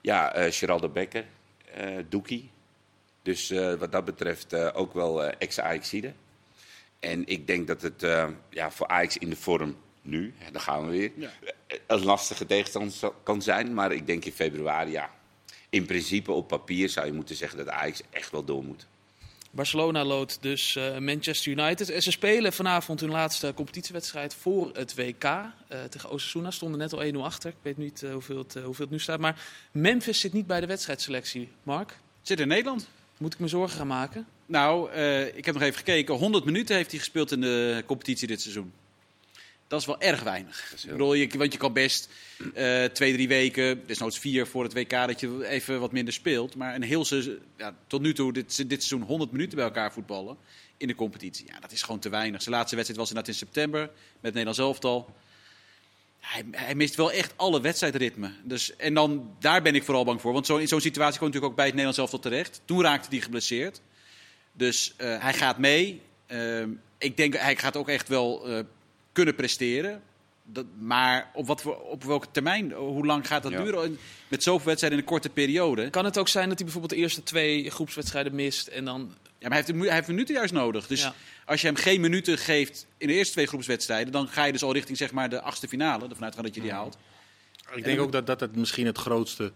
ja, 0.00 0.32
Geraldo 0.50 0.88
Becker, 0.88 1.24
Doekie. 2.08 2.50
Dus 3.22 3.50
eh, 3.50 3.74
wat 3.74 3.92
dat 3.92 4.04
betreft 4.04 4.52
eh, 4.52 4.68
ook 4.72 4.92
wel 4.94 5.24
eh 5.24 5.34
ex-Ajaxide. 5.38 6.12
En 7.00 7.26
ik 7.26 7.46
denk 7.46 7.66
dat 7.66 7.82
het 7.82 8.02
eh, 8.02 8.28
ja, 8.50 8.70
voor 8.70 8.86
Ajax 8.86 9.18
in 9.18 9.30
de 9.30 9.36
vorm 9.36 9.76
nu, 10.02 10.34
hè, 10.36 10.50
daar 10.50 10.60
gaan 10.62 10.84
we 10.86 10.90
weer, 10.90 11.12
Ja. 11.16 11.30
eh, 11.66 11.78
een 11.86 12.04
lastige 12.04 12.46
tegenstander 12.46 12.92
zal- 12.92 13.14
kan 13.22 13.42
zijn. 13.42 13.74
Maar 13.74 13.92
ik 13.92 14.06
denk 14.06 14.24
in 14.24 14.32
februari, 14.32 14.90
ja, 14.90 15.10
in 15.70 15.86
principe 15.86 16.32
op 16.32 16.48
papier 16.48 16.88
zou 16.88 17.06
je 17.06 17.12
moeten 17.12 17.36
zeggen 17.36 17.58
dat 17.58 17.68
Ajax 17.68 18.02
echt 18.10 18.30
wel 18.30 18.44
door 18.44 18.64
moet. 18.64 18.86
Barcelona 19.54 20.04
loodt 20.04 20.38
dus 20.40 20.76
eh, 20.76 20.98
Manchester 20.98 21.52
United. 21.52 21.90
En 21.90 22.02
ze 22.02 22.10
spelen 22.10 22.52
vanavond 22.52 23.00
hun 23.00 23.10
laatste 23.10 23.52
competitiewedstrijd 23.54 24.34
voor 24.34 24.70
het 24.72 24.94
WK. 24.94 25.24
eh, 25.24 25.42
tegen 25.90 26.10
Osasuna 26.10 26.50
stonden 26.50 26.78
net 26.78 26.92
al 26.92 27.02
1-0 27.02 27.16
achter. 27.16 27.50
Ik 27.50 27.56
weet 27.62 27.76
niet 27.78 28.02
eh, 28.02 28.12
hoeveel, 28.12 28.38
het, 28.38 28.56
eh, 28.56 28.64
hoeveel 28.64 28.84
het 28.84 28.92
nu 28.92 29.00
staat. 29.00 29.20
Maar 29.20 29.42
Memphis 29.72 30.20
zit 30.20 30.32
niet 30.32 30.46
bij 30.46 30.60
de 30.60 30.66
wedstrijdselectie, 30.66 31.48
Mark. 31.62 31.98
Zit 32.22 32.40
in 32.40 32.48
Nederland. 32.48 32.88
Moet 33.18 33.34
ik 33.34 33.38
me 33.40 33.48
zorgen 33.48 33.76
gaan 33.76 33.86
maken? 33.86 34.26
Nou, 34.46 34.90
eh, 34.90 35.36
ik 35.36 35.44
heb 35.44 35.54
nog 35.54 35.62
even 35.62 35.76
gekeken. 35.78 36.14
100 36.14 36.44
minuten 36.44 36.76
heeft 36.76 36.90
hij 36.90 36.98
gespeeld 36.98 37.32
in 37.32 37.40
de 37.40 37.82
competitie 37.86 38.26
dit 38.26 38.40
seizoen. 38.40 38.72
Dat 39.72 39.80
is 39.80 39.86
wel 39.86 40.00
erg 40.00 40.22
weinig. 40.22 40.72
is 40.74 40.80
Ik 40.80 40.88
heel- 40.88 40.92
bedoel, 40.92 41.14
je, 41.14 41.28
want 41.38 41.52
je 41.52 41.58
kan 41.58 41.72
best 41.72 42.08
eh, 42.54 42.84
twee, 42.84 43.12
drie 43.12 43.28
weken, 43.28 43.86
desnoods 43.86 44.18
vier 44.18 44.46
voor 44.46 44.62
het 44.64 44.72
WK, 44.72 44.90
dat 44.90 45.20
je 45.20 45.46
even 45.48 45.80
wat 45.80 45.92
minder 45.92 46.14
speelt. 46.14 46.56
Maar 46.56 46.74
een 46.74 46.82
heel 46.82 47.04
seizoen, 47.04 47.38
ja, 47.56 47.76
tot 47.86 48.00
nu 48.00 48.14
toe, 48.14 48.32
dit, 48.32 48.68
dit 48.68 48.82
seizoen 48.82 49.08
100 49.08 49.32
minuten 49.32 49.56
bij 49.56 49.64
elkaar 49.64 49.92
voetballen 49.92 50.36
in 50.76 50.86
de 50.86 50.94
competitie. 50.94 51.46
Ja, 51.46 51.60
dat 51.60 51.72
is 51.72 51.82
gewoon 51.82 52.00
te 52.00 52.08
weinig. 52.08 52.42
Zijn 52.42 52.54
laatste 52.54 52.74
wedstrijd 52.76 53.00
was 53.00 53.10
inderdaad 53.10 53.34
in 53.34 53.46
september 53.46 53.80
met 54.20 54.30
Nederlands 54.32 54.58
elftal. 54.58 55.14
Hij, 56.20 56.44
hij 56.50 56.74
mist 56.74 56.94
wel 56.94 57.12
echt 57.12 57.32
alle 57.36 57.60
wedstrijdritme. 57.60 58.30
Dus, 58.44 58.76
en 58.76 58.94
dan, 58.94 59.36
daar 59.40 59.62
ben 59.62 59.74
ik 59.74 59.84
vooral 59.84 60.04
bang 60.04 60.20
voor. 60.20 60.32
Want 60.32 60.46
zo, 60.46 60.56
in 60.56 60.68
zo'n 60.68 60.80
situatie 60.80 61.16
kwam 61.16 61.26
natuurlijk 61.28 61.52
ook 61.52 61.58
bij 61.58 61.66
het 61.66 61.74
Nederlands 61.74 61.98
elftal 62.12 62.30
terecht. 62.30 62.60
Toen 62.64 62.82
raakte 62.82 63.08
hij 63.10 63.20
geblesseerd. 63.20 63.80
Dus 64.52 64.94
eh, 64.96 65.22
hij 65.22 65.32
gaat 65.34 65.58
mee. 65.58 66.00
Ehm, 66.26 66.70
ik 66.98 67.16
denk 67.16 67.34
hij 67.36 67.56
gaat 67.56 67.76
ook 67.76 67.88
echt 67.88 68.08
wel 68.08 68.48
eh, 68.48 68.64
kunnen 69.12 69.34
presteren. 69.34 70.02
Dat, 70.44 70.66
maar 70.78 71.30
op, 71.34 71.46
wat 71.46 71.62
voor, 71.62 71.76
op 71.80 72.04
welke 72.04 72.26
termijn? 72.30 72.72
Hoe 72.72 73.06
lang 73.06 73.26
gaat 73.26 73.42
dat 73.42 73.52
Ja. 73.52 73.62
duren? 73.62 73.82
En 73.84 73.98
Met 74.28 74.42
zoveel 74.42 74.66
wedstrijden 74.66 74.98
in 74.98 75.04
een 75.04 75.10
korte 75.10 75.28
periode. 75.28 75.90
Kan 75.90 76.04
het 76.04 76.18
ook 76.18 76.28
zijn 76.28 76.44
dat 76.48 76.54
hij 76.54 76.64
bijvoorbeeld 76.64 76.94
de 76.94 77.00
eerste 77.04 77.22
twee 77.22 77.70
groepswedstrijden 77.70 78.34
mist 78.34 78.66
en 78.66 78.84
dan... 78.84 79.14
Ja, 79.38 79.48
maar 79.48 79.58
hij 79.58 79.66
heeft, 79.66 79.84
hij 79.86 79.94
heeft 79.94 80.08
minuten 80.08 80.34
juist 80.34 80.52
nodig. 80.52 80.86
Dus 80.86 81.02
Ja. 81.02 81.14
als 81.46 81.60
je 81.60 81.66
hem 81.66 81.76
geen 81.76 82.00
minuten 82.00 82.38
geeft 82.38 82.86
in 82.98 83.06
de 83.06 83.12
eerste 83.12 83.32
twee 83.32 83.46
groepswedstrijden... 83.46 84.12
dan 84.12 84.28
ga 84.28 84.44
je 84.44 84.52
dus 84.52 84.62
al 84.62 84.72
richting 84.72 84.98
zeg 84.98 85.12
maar, 85.12 85.30
de 85.30 85.40
achtste 85.40 85.68
finale. 85.68 86.08
Ervan 86.08 86.24
uitgaan 86.24 86.44
dat 86.44 86.54
je 86.54 86.60
die 86.60 86.72
haalt. 86.72 86.98
Ik 87.74 87.84
denk 87.84 88.00
ook 88.00 88.12
dat 88.12 88.26
dat 88.26 88.40
het 88.40 88.56
misschien 88.56 88.86
het 88.86 88.98
grootste 88.98 89.52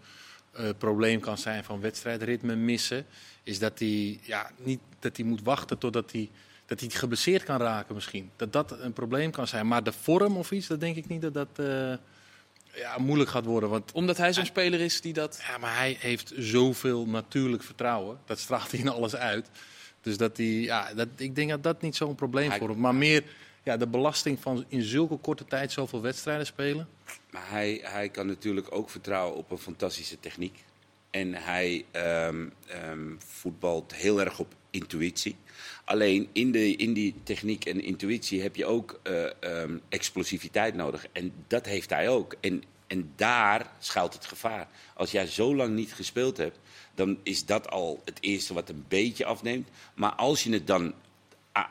eh, 0.51 0.69
probleem 0.77 1.19
kan 1.19 1.37
zijn 1.37 1.63
van 1.63 1.79
wedstrijdritme 1.81 2.55
missen. 2.55 3.05
Is 3.43 3.59
dat 3.59 3.79
hij 3.79 4.19
ja, 4.21 4.51
niet 4.63 4.79
dat 4.99 5.17
hij 5.17 5.25
moet 5.25 5.41
wachten 5.43 5.77
totdat 5.77 6.11
hij, 6.11 6.29
dat 6.67 6.79
hij 6.79 6.89
geblesseerd 6.89 7.43
kan 7.43 7.57
raken 7.57 7.95
misschien. 7.95 8.31
Dat 8.35 8.53
dat 8.53 8.71
een 8.79 8.93
probleem 8.93 9.31
kan 9.31 9.47
zijn. 9.47 9.67
Maar 9.67 9.83
de 9.83 9.91
vorm 9.91 10.37
of 10.37 10.51
iets, 10.51 10.67
dat 10.67 10.79
denk 10.79 10.95
ik 10.95 11.07
niet 11.07 11.21
dat 11.21 11.33
dat 11.33 11.47
eh, 11.55 11.93
ja, 12.73 12.97
moeilijk 12.97 13.29
gaat 13.29 13.45
worden. 13.45 13.69
Want 13.69 13.91
Omdat 13.91 14.17
hij 14.17 14.33
zo'n 14.33 14.45
speler 14.45 14.79
is 14.79 15.01
die 15.01 15.13
dat... 15.13 15.43
ja, 15.47 15.57
maar 15.57 15.75
hij 15.75 15.97
heeft 15.99 16.33
zoveel 16.37 17.05
natuurlijk 17.05 17.63
vertrouwen. 17.63 18.19
Dat 18.25 18.39
straalt 18.39 18.71
hij 18.71 18.79
in 18.79 18.87
alles 18.87 19.15
uit. 19.15 19.49
Dus 20.01 20.17
dat 20.17 20.37
hij, 20.37 20.45
ja, 20.45 20.93
dat, 20.93 21.07
ik 21.15 21.35
denk 21.35 21.49
dat 21.49 21.63
dat 21.63 21.81
niet 21.81 21.95
zo'n 21.95 22.15
probleem 22.15 22.49
Hij- 22.49 22.57
vormt. 22.57 22.77
Maar 22.77 22.95
meer 22.95 23.23
ja, 23.63 23.77
de 23.77 23.87
belasting 23.87 24.39
van 24.39 24.65
in 24.67 24.81
zulke 24.81 25.17
korte 25.17 25.45
tijd 25.45 25.71
zoveel 25.71 26.01
wedstrijden 26.01 26.45
spelen. 26.45 26.87
Maar 27.31 27.49
hij, 27.49 27.79
hij 27.83 28.09
kan 28.09 28.27
natuurlijk 28.27 28.67
ook 28.69 28.89
vertrouwen 28.89 29.37
op 29.37 29.51
een 29.51 29.57
fantastische 29.57 30.19
techniek. 30.19 30.63
En 31.09 31.33
hij 31.33 31.85
ehm, 31.91 32.47
ehm, 32.67 33.15
voetbalt 33.17 33.95
heel 33.95 34.19
erg 34.19 34.39
op 34.39 34.53
intuïtie. 34.69 35.35
Alleen 35.87 36.29
in, 36.33 36.51
de, 36.51 36.75
in 36.75 36.93
die 36.93 37.15
techniek 37.23 37.65
en 37.65 37.81
intuïtie 37.81 38.41
heb 38.41 38.55
je 38.55 38.65
ook 38.65 38.99
eh, 39.03 39.25
ehm, 39.39 39.77
explosiviteit 39.89 40.75
nodig. 40.75 41.07
En 41.11 41.33
dat 41.47 41.65
heeft 41.65 41.89
hij 41.89 42.09
ook. 42.09 42.35
En, 42.39 42.63
en 42.87 43.11
daar 43.15 43.71
schuilt 43.79 44.13
het 44.13 44.25
gevaar. 44.25 44.67
Als 44.93 45.11
jij 45.11 45.27
zo 45.27 45.55
lang 45.55 45.75
niet 45.75 45.93
gespeeld 45.93 46.37
hebt, 46.37 46.59
dan 46.95 47.19
is 47.23 47.45
dat 47.45 47.69
al 47.69 48.01
het 48.05 48.17
eerste 48.21 48.53
wat 48.53 48.69
een 48.69 48.85
beetje 48.87 49.25
afneemt. 49.25 49.67
Maar 49.95 50.11
als 50.11 50.43
je 50.43 50.51
het 50.51 50.67
dan 50.67 50.93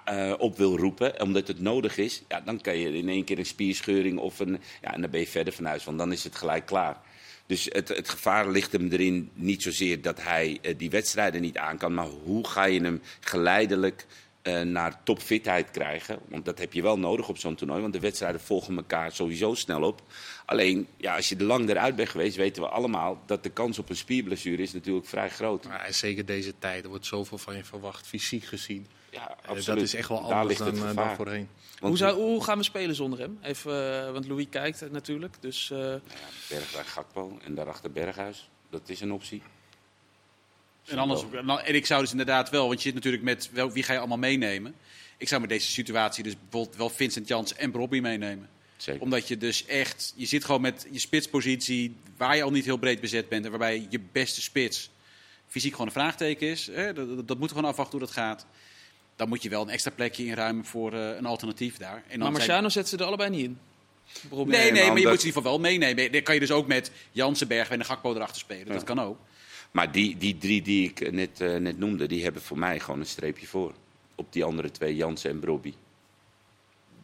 eh, 0.04 0.32
op 0.38 0.56
wil 0.56 0.76
roepen, 0.76 1.20
omdat 1.20 1.48
het 1.48 1.60
nodig 1.60 1.96
is, 1.96 2.22
ja, 2.28 2.40
dan 2.40 2.60
kan 2.60 2.76
je 2.76 2.92
in 2.92 3.08
één 3.08 3.24
keer 3.24 3.38
een 3.38 3.46
spierscheuring 3.46 4.18
of 4.18 4.38
een. 4.38 4.60
Ja, 4.82 4.94
en 4.94 5.00
dan 5.00 5.10
ben 5.10 5.20
je 5.20 5.26
verder 5.26 5.52
van 5.52 5.64
huis, 5.64 5.84
want 5.84 5.98
dan 5.98 6.12
is 6.12 6.24
het 6.24 6.34
gelijk 6.34 6.66
klaar. 6.66 7.00
Dus 7.46 7.68
het, 7.70 7.88
het 7.88 8.08
gevaar 8.08 8.50
ligt 8.50 8.72
hem 8.72 8.88
erin 8.88 9.30
niet 9.34 9.62
zozeer 9.62 10.02
dat 10.02 10.22
hij 10.22 10.58
eh, 10.62 10.74
die 10.76 10.90
wedstrijden 10.90 11.40
niet 11.40 11.58
aan 11.58 11.78
kan, 11.78 11.94
maar 11.94 12.06
hoe 12.06 12.46
ga 12.46 12.64
je 12.64 12.80
hem 12.80 13.02
geleidelijk 13.20 14.06
eh, 14.42 14.60
naar 14.60 15.02
topfitheid 15.02 15.70
krijgen? 15.70 16.18
Want 16.28 16.44
dat 16.44 16.58
heb 16.58 16.72
je 16.72 16.82
wel 16.82 16.98
nodig 16.98 17.28
op 17.28 17.38
zo'n 17.38 17.54
toernooi, 17.54 17.80
want 17.80 17.92
de 17.92 18.00
wedstrijden 18.00 18.40
volgen 18.40 18.76
elkaar 18.76 19.12
sowieso 19.12 19.54
snel 19.54 19.82
op. 19.82 20.02
Alleen, 20.44 20.86
ja, 20.96 21.16
als 21.16 21.28
je 21.28 21.36
er 21.36 21.44
lang 21.44 21.68
eruit 21.68 21.96
bent 21.96 22.08
geweest, 22.08 22.36
weten 22.36 22.62
we 22.62 22.68
allemaal 22.68 23.22
dat 23.26 23.42
de 23.42 23.50
kans 23.50 23.78
op 23.78 23.90
een 23.90 23.96
spierblessure 23.96 24.62
is 24.62 24.72
natuurlijk 24.72 25.06
vrij 25.06 25.30
groot. 25.30 25.64
Maar 25.64 25.84
en 25.84 25.94
zeker 25.94 26.26
deze 26.26 26.52
tijd, 26.58 26.82
er 26.82 26.88
wordt 26.88 27.06
zoveel 27.06 27.38
van 27.38 27.56
je 27.56 27.64
verwacht, 27.64 28.06
fysiek 28.06 28.44
gezien. 28.44 28.86
Ja, 29.16 29.30
Eh, 29.30 29.36
absoluut. 29.48 29.66
Dat 29.66 29.80
is 29.82 29.94
echt 29.94 30.08
wel 30.08 30.22
Daar 30.28 30.38
anders 30.40 30.58
ligt 30.58 30.76
dan, 30.80 30.94
dan 30.94 31.16
voorheen. 31.16 31.48
Want- 31.80 31.80
Hoe, 31.80 31.96
zou, 31.96 32.20
hoe 32.20 32.44
gaan 32.44 32.58
we 32.58 32.64
spelen 32.64 32.94
zonder 32.94 33.18
hem? 33.18 33.38
Even, 33.42 34.02
eh, 34.06 34.12
want 34.12 34.26
Louis 34.26 34.46
kijkt 34.50 34.90
natuurlijk. 34.90 35.36
Dus 35.40 35.70
eh, 35.70 35.78
Nou 35.78 35.90
ja, 36.08 36.28
Bergwijn 36.48 36.84
Gakpo 36.86 37.38
en 37.44 37.54
daarachter 37.54 37.92
Berghuis. 37.92 38.48
Dat 38.70 38.88
is 38.88 39.00
een 39.00 39.12
optie. 39.12 39.42
En, 40.86 40.98
anders, 40.98 41.24
nou, 41.42 41.60
en 41.62 41.74
ik 41.74 41.86
zou 41.86 42.00
dus 42.02 42.10
inderdaad 42.10 42.50
wel, 42.50 42.66
want 42.66 42.78
je 42.78 42.84
zit 42.86 42.94
natuurlijk 42.94 43.22
met 43.22 43.50
wel, 43.52 43.72
wie 43.72 43.82
ga 43.82 43.92
je 43.92 43.98
allemaal 43.98 44.18
meenemen. 44.18 44.74
Ik 45.16 45.28
zou 45.28 45.40
met 45.40 45.50
deze 45.50 45.70
situatie 45.70 46.22
dus 46.24 46.34
bijvoorbeeld 46.40 46.76
wel 46.76 46.88
Vincent 46.90 47.28
Jans 47.28 47.54
en 47.54 47.72
Robbie 47.72 48.00
meenemen. 48.00 48.48
Zeker. 48.76 49.02
Omdat 49.02 49.28
je 49.28 49.36
dus 49.36 49.66
echt, 49.66 50.12
je 50.16 50.26
zit 50.26 50.44
gewoon 50.44 50.60
met 50.60 50.86
je 50.90 50.98
spitspositie 50.98 51.96
waar 52.16 52.36
je 52.36 52.42
al 52.42 52.50
niet 52.50 52.64
heel 52.64 52.76
breed 52.76 53.00
bezet 53.00 53.28
bent. 53.28 53.44
En 53.44 53.50
waarbij 53.50 53.86
je 53.90 54.00
beste 54.12 54.42
spits 54.42 54.90
fysiek 55.46 55.70
gewoon 55.72 55.86
een 55.86 55.92
vraagteken 55.92 56.48
is. 56.48 56.66
Hè? 56.66 56.92
Dat, 56.92 57.16
dat, 57.16 57.28
dat 57.28 57.38
moet 57.38 57.48
gewoon 57.48 57.64
afwachten 57.64 57.98
hoe 57.98 58.06
dat 58.06 58.16
gaat. 58.16 58.46
Dan 59.16 59.28
moet 59.28 59.42
je 59.42 59.48
wel 59.48 59.62
een 59.62 59.68
extra 59.68 59.90
plekje 59.90 60.24
inruimen 60.24 60.64
voor 60.64 60.92
eh, 60.92 61.16
een 61.16 61.26
alternatief 61.26 61.76
daar. 61.76 61.94
En 61.94 62.00
dan 62.08 62.18
maar 62.18 62.18
zijn- 62.18 62.32
Marciano 62.32 62.68
zet 62.68 62.88
ze 62.88 62.96
er 62.96 63.04
allebei 63.04 63.30
niet 63.30 63.44
in. 63.44 63.58
Nee, 64.30 64.46
nee, 64.46 64.82
maar 64.82 64.92
maar 64.92 65.00
je 65.00 65.08
moet 65.08 65.20
ze 65.20 65.26
in 65.26 65.26
ieder 65.26 65.26
geval 65.26 65.42
wel 65.42 65.58
meenemen. 65.60 66.12
Dan 66.12 66.22
kan 66.22 66.34
je 66.34 66.40
dus 66.40 66.50
ook 66.50 66.66
met 66.66 66.90
Jansen, 67.12 67.48
Bergwijn 67.48 67.80
en 67.80 67.86
Gakpo 67.86 68.14
erachter 68.14 68.38
spelen. 68.40 68.66
Dat 68.66 68.84
kan 68.84 69.00
ook. 69.00 69.18
Maar 69.70 69.92
die, 69.92 70.16
die 70.16 70.38
drie 70.38 70.62
die 70.62 70.88
ik 70.88 71.12
net, 71.12 71.40
eh, 71.40 71.56
net 71.56 71.78
noemde, 71.78 72.06
die 72.06 72.22
hebben 72.22 72.42
voor 72.42 72.58
mij 72.58 72.80
gewoon 72.80 73.00
een 73.00 73.06
streepje 73.06 73.46
voor. 73.46 73.72
Op 74.14 74.32
die 74.32 74.44
andere 74.44 74.70
twee, 74.70 74.96
Jansen 74.96 75.30
en 75.30 75.38
Brobby. 75.38 75.74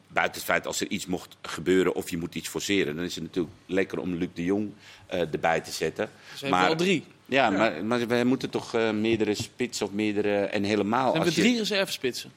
Buiten 0.09 0.35
het 0.35 0.45
feit 0.51 0.67
als 0.67 0.81
er 0.81 0.89
iets 0.89 1.07
mocht 1.07 1.37
gebeuren 1.43 1.95
of 1.95 2.11
je 2.11 2.17
moet 2.19 2.35
iets 2.35 2.49
forceren, 2.49 2.97
dan 2.97 3.05
is 3.05 3.15
het 3.15 3.25
natuurlijk 3.25 3.55
lekker 3.67 3.99
om 3.99 4.15
Luc 4.15 4.29
de 4.35 4.45
Jong 4.45 4.73
eh, 5.07 5.21
erbij 5.21 5.61
te 5.61 5.71
zetten. 5.71 6.11
Dus 6.31 6.41
hebben 6.41 6.59
al 6.69 6.77
drie. 6.77 7.05
Ja, 7.33 7.51
Maar, 7.51 7.85
maar 7.85 8.07
we 8.07 8.23
moeten 8.25 8.51
toch 8.51 8.75
eh, 8.75 8.91
meerdere 8.91 9.35
spits 9.35 9.83
of 9.83 9.91
meerdere. 9.91 10.37
En 10.45 10.63
helemaal. 10.65 11.05
We 11.07 11.11
hebben 11.11 11.25
als 11.27 11.35
je- 11.35 11.41
drie 11.41 11.59
reservespitsen. 11.59 12.33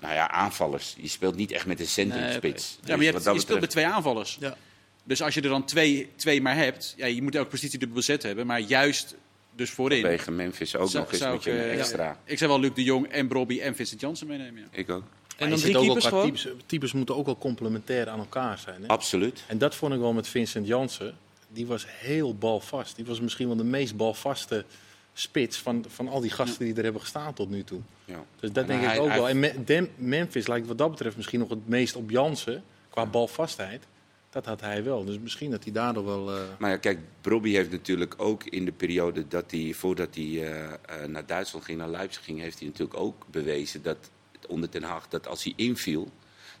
Nou 0.00 0.14
ja, 0.14 0.30
aanvallers. 0.30 0.94
Je 1.00 1.08
speelt 1.08 1.36
niet 1.36 1.50
echt 1.52 1.66
met 1.66 1.80
een 1.80 1.86
centrumspits. 1.86 2.78
Ja, 2.84 2.96
maar 2.96 3.04
je, 3.04 3.12
hebt, 3.12 3.24
je 3.24 3.40
speelt 3.40 3.60
met 3.60 3.70
twee 3.70 3.86
aanvallers. 3.86 4.36
Ja. 4.40 4.56
Dus 5.04 5.22
als 5.22 5.34
je 5.34 5.40
er 5.40 5.48
dan 5.48 5.64
twee, 5.64 6.10
twee 6.16 6.42
maar 6.42 6.56
hebt, 6.56 6.94
ja, 6.96 7.06
je 7.06 7.22
moet 7.22 7.34
elke 7.34 7.48
positie 7.50 7.78
dubbel 7.78 7.96
bezet 7.96 8.22
hebben. 8.22 8.46
Maar 8.46 8.60
juist 8.60 9.14
dus 9.56 9.70
voorin. 9.70 10.02
Tegen 10.02 10.36
Memphis 10.36 10.76
ook 10.76 10.90
zou- 10.90 11.02
nog 11.04 11.12
eens 11.12 11.22
met 11.22 11.44
je 11.44 11.50
eh, 11.50 11.78
extra. 11.78 12.18
Ik 12.24 12.38
zou 12.38 12.50
wel 12.50 12.60
Luc 12.60 12.70
de 12.74 12.82
Jong 12.82 13.06
en 13.06 13.28
Brobby 13.28 13.60
en 13.60 13.74
Vincent 13.74 14.00
Janssen 14.00 14.26
meenemen. 14.26 14.62
Ja. 14.62 14.78
Ik 14.78 14.90
ook. 14.90 15.02
En 15.36 15.50
dan 15.50 15.58
drie 15.58 15.78
keepers 15.78 16.04
gewoon. 16.04 16.24
Types, 16.24 16.48
types 16.66 16.92
moeten 16.92 17.16
ook 17.16 17.26
wel 17.26 17.38
complementair 17.38 18.08
aan 18.08 18.18
elkaar 18.18 18.58
zijn. 18.58 18.82
Hè? 18.82 18.86
Absoluut. 18.88 19.44
En 19.46 19.58
dat 19.58 19.74
vond 19.74 19.94
ik 19.94 20.00
wel 20.00 20.12
met 20.12 20.28
Vincent 20.28 20.66
Jansen. 20.66 21.14
Die 21.52 21.66
was 21.66 21.84
heel 21.88 22.34
balvast. 22.34 22.96
Die 22.96 23.04
was 23.04 23.20
misschien 23.20 23.46
wel 23.46 23.56
de 23.56 23.64
meest 23.64 23.96
balvaste 23.96 24.64
spits 25.12 25.58
van, 25.58 25.84
van 25.88 26.08
al 26.08 26.20
die 26.20 26.30
gasten 26.30 26.64
die 26.64 26.74
er 26.74 26.82
hebben 26.82 27.00
gestaan 27.00 27.34
tot 27.34 27.50
nu 27.50 27.64
toe. 27.64 27.80
Ja. 28.04 28.24
Dus 28.40 28.52
dat 28.52 28.62
En 28.62 28.68
denk 28.68 28.82
hij- 28.82 28.94
ik 28.94 29.00
ook 29.00 29.08
hij- 29.08 29.16
wel. 29.16 29.28
En 29.28 29.38
Me- 29.40 29.64
Dem- 29.64 29.88
Memphis 29.96 30.46
lijkt 30.46 30.66
wat 30.66 30.78
dat 30.78 30.90
betreft 30.90 31.16
misschien 31.16 31.38
nog 31.40 31.48
het 31.48 31.68
meest 31.68 31.96
op 31.96 32.10
Jansen. 32.10 32.62
Qua 32.90 33.06
balvastheid. 33.06 33.86
Dat 34.30 34.46
had 34.46 34.60
hij 34.60 34.84
wel. 34.84 35.04
Dus 35.04 35.18
misschien 35.18 35.50
dat 35.50 35.64
hij 35.64 35.72
daardoor 35.72 36.04
wel... 36.04 36.30
eh, 36.36 36.42
Maar 36.58 36.70
ja, 36.70 36.76
kijk, 36.76 36.98
Brobby 37.20 37.52
heeft 37.52 37.70
natuurlijk 37.70 38.14
ook 38.16 38.44
in 38.44 38.64
de 38.64 38.72
periode 38.72 39.28
dat 39.28 39.50
hij, 39.50 39.72
voordat 39.74 40.14
hij 40.14 40.24
eh, 40.24 40.64
eh, 40.64 41.08
naar 41.08 41.26
Duitsland 41.26 41.64
ging, 41.64 41.78
naar 41.78 41.88
Leipzig 41.90 42.24
ging, 42.24 42.40
heeft 42.40 42.58
hij 42.58 42.68
natuurlijk 42.68 42.98
ook 43.00 43.26
bewezen 43.30 43.82
dat 43.82 44.10
onder 44.48 44.68
Ten 44.68 44.82
Hag, 44.82 45.08
dat 45.08 45.26
als 45.28 45.44
hij 45.44 45.52
inviel, 45.56 46.08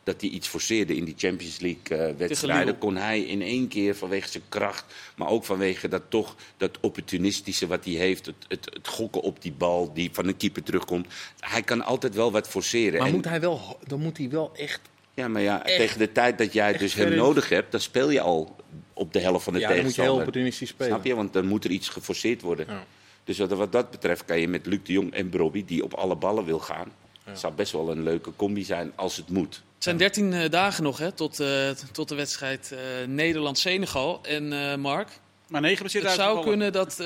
dat 0.04 0.20
hij 0.20 0.30
iets 0.30 0.48
forceerde 0.48 0.96
in 0.96 1.04
die 1.04 1.14
Champions 1.16 1.60
League 1.60 1.96
eh. 1.98 2.78
Kon 2.78 2.96
hij 2.96 3.20
in 3.20 3.42
één 3.42 3.68
keer 3.68 3.94
vanwege 3.96 4.28
zijn 4.28 4.42
kracht, 4.48 4.84
maar 5.16 5.28
ook 5.28 5.44
vanwege 5.44 5.88
dat 5.88 6.02
toch 6.08 6.34
dat 6.56 6.78
opportunistische 6.80 7.66
wat 7.66 7.84
hij 7.84 7.94
heeft, 7.94 8.26
het, 8.26 8.34
het, 8.48 8.64
het 8.72 8.88
gokken 8.88 9.20
op 9.22 9.42
die 9.42 9.52
bal 9.52 9.92
die 9.92 10.10
van 10.12 10.26
een 10.26 10.36
keeper 10.36 10.62
terugkomt. 10.62 11.06
Hij 11.38 11.62
kan 11.62 11.84
altijd 11.84 12.14
wel 12.14 12.32
wat 12.32 12.48
forceren. 12.48 12.98
maar 12.98 13.08
En- 13.08 13.14
moet 13.14 13.24
hij 13.24 13.40
wel, 13.40 13.78
dan 13.86 14.00
moet 14.00 14.16
hij 14.18 14.30
wel 14.30 14.50
echt... 14.56 14.80
ja, 15.14 15.28
maar 15.28 15.42
ja, 15.42 15.64
echt- 15.64 15.76
tegen 15.76 15.98
de 15.98 16.12
tijd 16.12 16.38
dat 16.38 16.52
jij 16.52 16.76
dus 16.76 16.94
hem 16.94 17.14
nodig 17.14 17.48
hebt, 17.48 17.70
dan 17.72 17.80
speel 17.80 18.10
je 18.10 18.20
al 18.20 18.56
op 18.92 19.12
de 19.12 19.18
helft 19.18 19.44
van 19.44 19.52
de 19.52 19.58
Ja, 19.58 19.68
dan 19.68 19.82
moet 19.82 19.94
je 19.94 20.02
heel 20.02 20.14
opportunistisch 20.14 20.68
spelen. 20.68 20.92
Snap 20.92 21.04
je? 21.04 21.14
Want 21.14 21.32
dan 21.32 21.46
moet 21.46 21.64
er 21.64 21.70
iets 21.70 21.88
geforceerd 21.88 22.40
worden. 22.42 22.66
Ja. 22.68 22.84
Dus 23.24 23.38
wat, 23.38 23.52
wat 23.52 23.72
dat 23.72 23.90
betreft 23.90 24.24
kan 24.24 24.40
je 24.40 24.48
met 24.48 24.66
Luc 24.66 24.78
de 24.82 24.92
Jong 24.92 25.12
en 25.14 25.28
Brobby, 25.28 25.64
die 25.64 25.84
op 25.84 25.94
alle 25.94 26.16
ballen 26.16 26.44
wil 26.44 26.58
gaan. 26.58 26.92
Het 27.24 27.38
zou 27.38 27.52
best 27.54 27.72
wel 27.72 27.90
een 27.90 28.02
leuke 28.02 28.30
combi 28.36 28.64
zijn 28.64 28.92
als 28.94 29.16
het 29.16 29.28
moet. 29.28 29.62
Het 29.82 29.90
zijn 29.90 30.12
13 30.12 30.32
eh, 30.32 30.50
dagen 30.50 30.82
nog 30.82 30.98
hè, 30.98 31.12
tot, 31.12 31.40
eh, 31.40 31.70
tot 31.92 32.08
de 32.08 32.14
wedstrijd 32.14 32.72
eh, 32.72 32.78
Nederland-Senegal. 33.06 34.20
En 34.22 34.80
Mark, 34.80 35.08
Maar 35.48 35.60
negen 35.60 35.76
geblesseerd 35.76 36.04
het 36.04 36.14
zou 36.14 36.44
kunnen 36.44 36.72
dat 36.72 36.98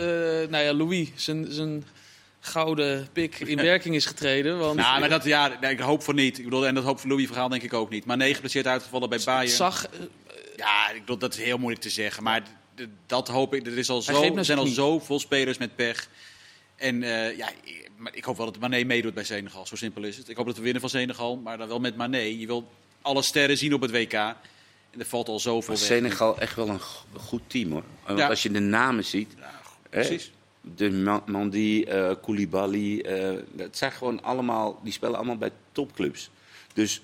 nou 0.50 0.64
ja, 0.64 0.74
Louis 0.74 1.08
zijn, 1.14 1.46
zijn 1.52 1.84
gouden 2.40 3.08
pik 3.12 3.38
in 3.38 3.56
werking 3.72 3.94
is 3.94 4.06
getreden. 4.06 4.58
Want 4.58 4.76
Nou, 4.76 5.00
maar 5.00 5.08
dat, 5.08 5.24
ja, 5.24 5.60
ik 5.60 5.80
hoop 5.80 6.02
voor 6.02 6.14
niet. 6.14 6.38
Ik 6.38 6.44
bedoel, 6.44 6.66
en 6.66 6.74
dat 6.74 6.84
hoop 6.84 7.00
voor 7.00 7.10
Louis 7.10 7.26
Vergaal 7.26 7.48
denk 7.48 7.62
ik 7.62 7.72
ook 7.72 7.90
niet. 7.90 8.04
Maar 8.04 8.16
negen 8.16 8.34
geblesseerd 8.34 8.66
uitgevallen 8.66 9.08
bij 9.08 9.20
Bayern. 9.24 9.48
zag, 9.48 9.86
Ja, 10.56 10.90
ik 10.90 11.00
bedoel, 11.00 11.18
dat 11.18 11.34
is 11.34 11.44
heel 11.44 11.58
moeilijk 11.58 11.82
te 11.82 11.90
zeggen. 11.90 12.22
Maar 12.22 12.42
dat 13.06 13.28
hoop 13.28 13.54
ik. 13.54 13.66
Er, 13.66 13.78
is 13.78 13.90
al 13.90 14.02
zo, 14.02 14.36
er 14.36 14.44
zijn 14.44 14.58
al 14.58 14.66
zoveel 14.66 15.20
spelers 15.20 15.58
met 15.58 15.76
pech. 15.76 16.08
En 16.76 17.00
ja, 17.36 17.48
maar 17.96 18.14
ik 18.14 18.24
hoop 18.24 18.36
wel 18.36 18.46
dat 18.46 18.58
Mané 18.58 18.84
meedoet 18.84 19.14
bij 19.14 19.24
Senegal. 19.24 19.66
Zo 19.66 19.76
simpel 19.76 20.02
is 20.04 20.16
het. 20.16 20.28
Ik 20.28 20.36
hoop 20.36 20.46
dat 20.46 20.56
we 20.56 20.62
winnen 20.62 20.80
van 20.80 20.90
Senegal. 20.90 21.36
Maar 21.36 21.58
dan 21.58 21.68
wel 21.68 21.80
met 21.80 21.96
Mané. 21.96 22.18
Je 22.18 22.46
wil 22.46 22.68
alle 23.02 23.22
sterren 23.22 23.58
zien 23.58 23.74
op 23.74 23.80
het 23.80 23.90
WK. 23.90 24.12
En 24.12 24.36
er 24.98 25.04
valt 25.06 25.28
al 25.28 25.40
zoveel 25.40 25.74
Maar 25.74 25.82
weg. 25.82 25.86
Senegal 25.98 26.38
echt 26.38 26.54
wel 26.56 26.68
een 26.68 26.80
go- 26.80 27.04
goed 27.18 27.42
team 27.46 27.70
hoor. 27.72 27.82
Want 28.06 28.18
Ja. 28.18 28.28
als 28.28 28.42
je 28.42 28.50
de 28.50 28.60
namen 28.60 29.04
ziet. 29.04 29.34
hè, 29.90 30.06
precies. 30.06 30.32
De 30.60 30.90
Ma- 30.90 31.22
Mandi, 31.26 31.82
eh 31.84 32.10
Koulibaly. 32.22 33.00
eh, 33.00 33.32
dat 33.52 33.76
zijn 33.76 33.92
gewoon 33.92 34.22
allemaal. 34.22 34.80
Die 34.82 34.92
spelen 34.92 35.16
allemaal 35.16 35.36
bij 35.36 35.50
topclubs. 35.72 36.30
Dus 36.74 37.00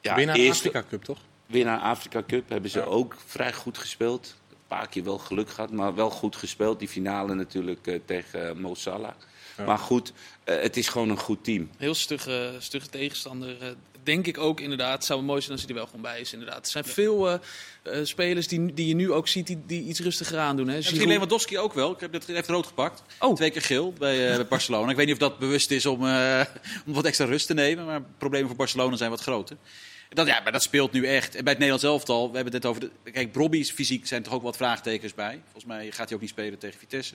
ja, 0.00 0.14
Winnaar 0.14 0.36
eerste- 0.36 0.68
Afrika 0.68 0.88
Cup, 0.88 1.04
toch? 1.04 1.18
Winnaar 1.46 1.78
Afrika 1.80 2.22
Cup 2.26 2.48
hebben 2.48 2.70
ze 2.70 2.84
ook 2.86 3.16
vrij 3.26 3.52
goed 3.52 3.78
gespeeld. 3.78 4.34
Een 4.50 4.56
paar 4.68 4.88
keer 4.88 5.04
wel 5.04 5.18
geluk 5.18 5.50
gehad, 5.50 5.70
maar 5.70 5.94
wel 5.94 6.10
goed 6.10 6.36
gespeeld. 6.36 6.78
Die 6.78 6.88
finale 6.88 7.34
natuurlijk 7.34 7.86
eh, 7.86 8.00
tegen 8.04 8.48
eh, 8.48 8.54
Mo 8.54 8.74
Salah. 8.74 9.12
Maar 9.66 9.78
goed, 9.78 10.12
eh, 10.44 10.60
het 10.60 10.76
is 10.76 10.88
gewoon 10.88 11.08
een 11.10 11.18
goed 11.18 11.44
team. 11.44 11.70
heel 11.76 11.94
stugge, 11.94 12.54
stugge 12.58 12.88
tegenstander. 12.88 13.62
eh, 13.62 13.68
denk 14.02 14.26
ik 14.26 14.38
ook 14.38 14.60
inderdaad. 14.60 14.94
Het 14.94 15.04
zou 15.04 15.22
mooi 15.22 15.40
zijn 15.40 15.52
als 15.52 15.60
hij 15.60 15.70
er 15.70 15.76
wel 15.76 15.86
gewoon 15.86 16.00
bij 16.00 16.20
is 16.20 16.32
inderdaad. 16.32 16.64
Er 16.64 16.70
zijn 16.70 16.84
veel 16.84 17.30
eh, 17.30 17.38
eh, 17.82 18.04
spelers 18.04 18.48
die, 18.48 18.74
die 18.74 18.86
je 18.86 18.94
nu 18.94 19.12
ook 19.12 19.28
ziet 19.28 19.46
die, 19.46 19.62
die 19.66 19.82
iets 19.84 20.00
rustiger 20.00 20.38
aan 20.38 20.56
doen. 20.56 20.66
Hè. 20.66 20.72
En 20.72 20.78
misschien 20.78 21.08
Lewandowski 21.08 21.58
ook 21.58 21.72
wel. 21.72 21.92
Ik 21.92 22.00
heb 22.00 22.12
het 22.12 22.26
heeft 22.26 22.48
rood 22.48 22.66
gepakt. 22.66 23.02
Oh. 23.18 23.34
Twee 23.34 23.50
keer 23.50 23.62
geel 23.62 23.92
bij, 23.92 24.30
eh, 24.30 24.36
bij 24.36 24.46
Barcelona. 24.46 24.90
Ik 24.90 24.96
weet 24.96 25.06
niet 25.06 25.14
of 25.14 25.20
dat 25.20 25.38
bewust 25.38 25.70
is 25.70 25.86
om, 25.86 26.06
eh, 26.06 26.40
om 26.86 26.92
wat 26.92 27.04
extra 27.04 27.24
rust 27.24 27.46
te 27.46 27.54
nemen. 27.54 27.84
Maar 27.86 28.02
problemen 28.18 28.48
voor 28.48 28.56
Barcelona 28.56 28.96
zijn 28.96 29.10
wat 29.10 29.20
groter. 29.20 29.56
Dat, 30.08 30.26
ja, 30.26 30.40
maar 30.42 30.52
dat 30.52 30.62
speelt 30.62 30.92
nu 30.92 31.06
echt. 31.06 31.34
En 31.34 31.44
bij 31.44 31.52
het 31.52 31.62
Nederlands 31.62 31.84
elftal, 31.84 32.30
we 32.30 32.34
hebben 32.36 32.52
het 32.52 32.62
net 32.62 32.72
over... 32.72 32.90
De, 33.04 33.10
kijk, 33.10 33.32
Brobby's 33.32 33.70
fysiek 33.70 34.06
zijn 34.06 34.22
toch 34.22 34.32
ook 34.32 34.42
wat 34.42 34.56
vraagtekens 34.56 35.14
bij. 35.14 35.40
Volgens 35.42 35.64
mij 35.64 35.90
gaat 35.90 36.06
hij 36.06 36.14
ook 36.14 36.20
niet 36.20 36.30
spelen 36.30 36.58
tegen 36.58 36.78
Vitesse. 36.78 37.14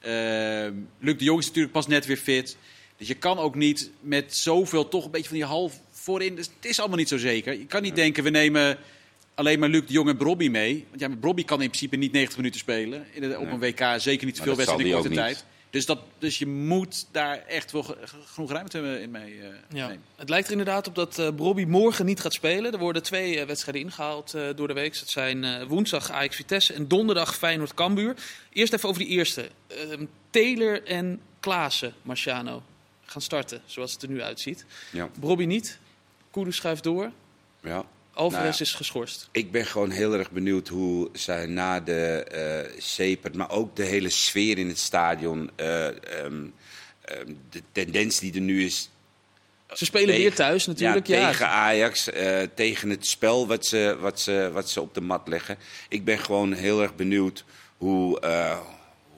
Ehm, 0.00 0.72
Luc 1.00 1.16
de 1.18 1.24
Jong 1.24 1.38
is 1.40 1.46
natuurlijk 1.46 1.72
pas 1.72 1.86
net 1.86 2.06
weer 2.06 2.16
fit. 2.16 2.56
Dus 2.96 3.08
je 3.08 3.14
kan 3.14 3.38
ook 3.38 3.54
niet 3.54 3.90
met 4.00 4.36
zoveel 4.36 4.88
toch 4.88 5.04
een 5.04 5.10
beetje 5.10 5.28
van 5.28 5.36
die 5.36 5.46
half 5.46 5.80
voorin... 5.90 6.34
Dus 6.34 6.46
het 6.56 6.64
is 6.70 6.78
allemaal 6.80 6.98
niet 6.98 7.08
zo 7.08 7.18
zeker. 7.18 7.52
Je 7.58 7.66
kan 7.66 7.82
niet 7.82 7.96
denken, 7.96 8.24
we 8.24 8.30
nemen 8.30 8.78
alleen 9.34 9.58
maar 9.58 9.68
Luc 9.68 9.86
de 9.86 9.92
Jong 9.92 10.08
en 10.08 10.16
Brobby 10.16 10.48
mee. 10.48 10.84
Want 10.88 11.00
ja, 11.00 11.08
Brobby 11.20 11.44
kan 11.44 11.60
in 11.62 11.68
principe 11.68 11.96
niet 11.96 12.12
90 12.12 12.36
minuten 12.36 12.60
spelen 12.60 13.06
in 13.12 13.20
de- 13.20 13.38
op 13.38 13.44
Nee. 13.44 13.52
een 13.52 13.58
WK. 13.60 14.00
Zeker 14.00 14.26
niet 14.26 14.36
Maar 14.36 14.46
veel 14.46 14.56
wedstrijden 14.56 14.86
in 14.86 14.92
korte 14.92 15.08
tijd. 15.10 15.44
Dus, 15.70 15.86
dat, 15.86 15.98
dus 16.18 16.38
je 16.38 16.46
moet 16.46 17.06
daar 17.10 17.38
echt 17.46 17.72
wel 17.72 17.82
ge- 17.82 17.96
genoeg 18.24 18.50
ruimte 18.52 18.78
in 19.00 19.10
mee 19.10 19.40
eh, 19.40 19.48
Ja. 19.68 19.86
nemen. 19.88 20.04
Het 20.16 20.28
lijkt 20.28 20.46
er 20.46 20.52
inderdaad 20.52 20.86
op 20.86 20.94
dat 20.94 21.18
eh 21.18 21.28
Brobby 21.34 21.64
morgen 21.64 22.06
niet 22.06 22.20
gaat 22.20 22.32
spelen. 22.32 22.72
Er 22.72 22.78
worden 22.78 23.02
twee 23.02 23.40
eh, 23.40 23.46
wedstrijden 23.46 23.82
ingehaald 23.82 24.34
eh, 24.34 24.42
door 24.56 24.68
de 24.68 24.74
week. 24.74 24.98
Dat 24.98 25.08
zijn 25.08 25.44
eh, 25.44 25.64
woensdag 25.66 26.10
Ajax 26.10 26.36
Vitesse 26.36 26.72
en 26.72 26.88
donderdag 26.88 27.36
Feyenoord 27.36 27.74
Cambuur. 27.74 28.14
Eerst 28.52 28.72
even 28.72 28.88
over 28.88 29.02
die 29.02 29.10
eerste. 29.10 29.48
Ehm, 29.66 30.04
Taylor 30.30 30.84
en 30.86 31.20
Klaassen, 31.40 31.94
Marciano, 32.02 32.62
gaan 33.04 33.22
starten 33.22 33.62
zoals 33.66 33.92
het 33.92 34.02
er 34.02 34.08
nu 34.08 34.22
uitziet. 34.22 34.64
Ja. 34.92 35.08
Brobby 35.20 35.44
niet. 35.44 35.78
Kudus 36.30 36.56
schuift 36.56 36.82
door. 36.82 37.10
Ja. 37.62 37.84
Alvarez 38.18 38.50
Nou 38.58 38.62
is 38.62 38.74
geschorst. 38.74 39.28
Ik 39.32 39.50
ben 39.50 39.66
gewoon 39.66 39.90
heel 39.90 40.12
erg 40.14 40.30
benieuwd 40.30 40.68
hoe 40.68 41.08
zij 41.12 41.46
na 41.46 41.80
de 41.80 42.24
eh 42.24 42.80
Sepert, 42.80 43.34
maar 43.34 43.50
ook 43.50 43.76
de 43.76 43.84
hele 43.84 44.08
sfeer 44.08 44.58
in 44.58 44.68
het 44.68 44.78
stadion, 44.78 45.50
eh, 45.56 45.86
ehm, 45.86 45.94
ehm, 47.04 47.32
de 47.50 47.62
tendens 47.72 48.18
die 48.18 48.34
er 48.34 48.40
nu 48.40 48.64
is 48.64 48.90
Ze 49.72 49.84
spelen 49.84 50.06
tegen- 50.06 50.20
weer 50.22 50.34
thuis 50.34 50.66
natuurlijk. 50.66 51.06
Ja, 51.06 51.16
Ja, 51.16 51.26
tegen 51.26 51.48
Ajax, 51.48 52.10
eh, 52.10 52.40
tegen 52.54 52.90
het 52.90 53.06
spel 53.06 53.46
wat 53.46 53.66
ze, 53.66 53.96
wat, 54.00 54.20
ze, 54.20 54.50
wat 54.52 54.70
ze 54.70 54.80
op 54.80 54.94
de 54.94 55.00
mat 55.00 55.28
leggen. 55.28 55.58
Ik 55.88 56.04
ben 56.04 56.18
gewoon 56.18 56.52
heel 56.52 56.82
erg 56.82 56.94
benieuwd 56.94 57.44
hoe, 57.76 58.20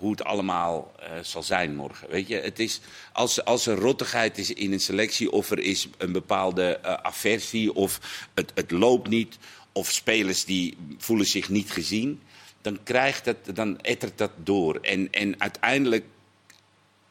hoe 0.00 0.10
het 0.10 0.24
allemaal 0.24 0.92
eh, 0.98 1.10
zal 1.22 1.42
zijn 1.42 1.74
morgen. 1.76 2.10
Weet 2.10 2.28
je, 2.28 2.34
het 2.36 2.58
is, 2.58 2.80
als, 3.12 3.44
als 3.44 3.66
er 3.66 3.78
rottigheid 3.78 4.38
is 4.38 4.52
in 4.52 4.72
een 4.72 4.80
selectie 4.80 5.32
of 5.32 5.50
er 5.50 5.58
is 5.58 5.88
een 5.98 6.12
bepaalde 6.12 6.76
eh, 6.76 6.94
aversie 6.94 7.74
of 7.74 8.00
het, 8.34 8.52
het 8.54 8.70
loopt 8.70 9.08
niet 9.08 9.38
of 9.72 9.90
spelers 9.90 10.44
die 10.44 10.76
voelen 10.98 11.26
zich 11.26 11.48
niet 11.48 11.70
gezien, 11.70 12.20
dan 12.62 12.78
krijgt 12.82 13.24
het, 13.24 13.38
dan 13.54 13.80
ettert 13.80 14.18
dat 14.18 14.30
door. 14.36 14.78
En, 14.82 15.12
en 15.12 15.40
uiteindelijk 15.40 16.04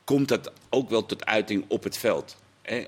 komt 0.03 0.27
dat 0.27 0.51
ook 0.69 0.89
wel 0.89 1.05
tot 1.05 1.25
uiting 1.25 1.65
op 1.67 1.83
het 1.83 1.97
veld. 1.97 2.37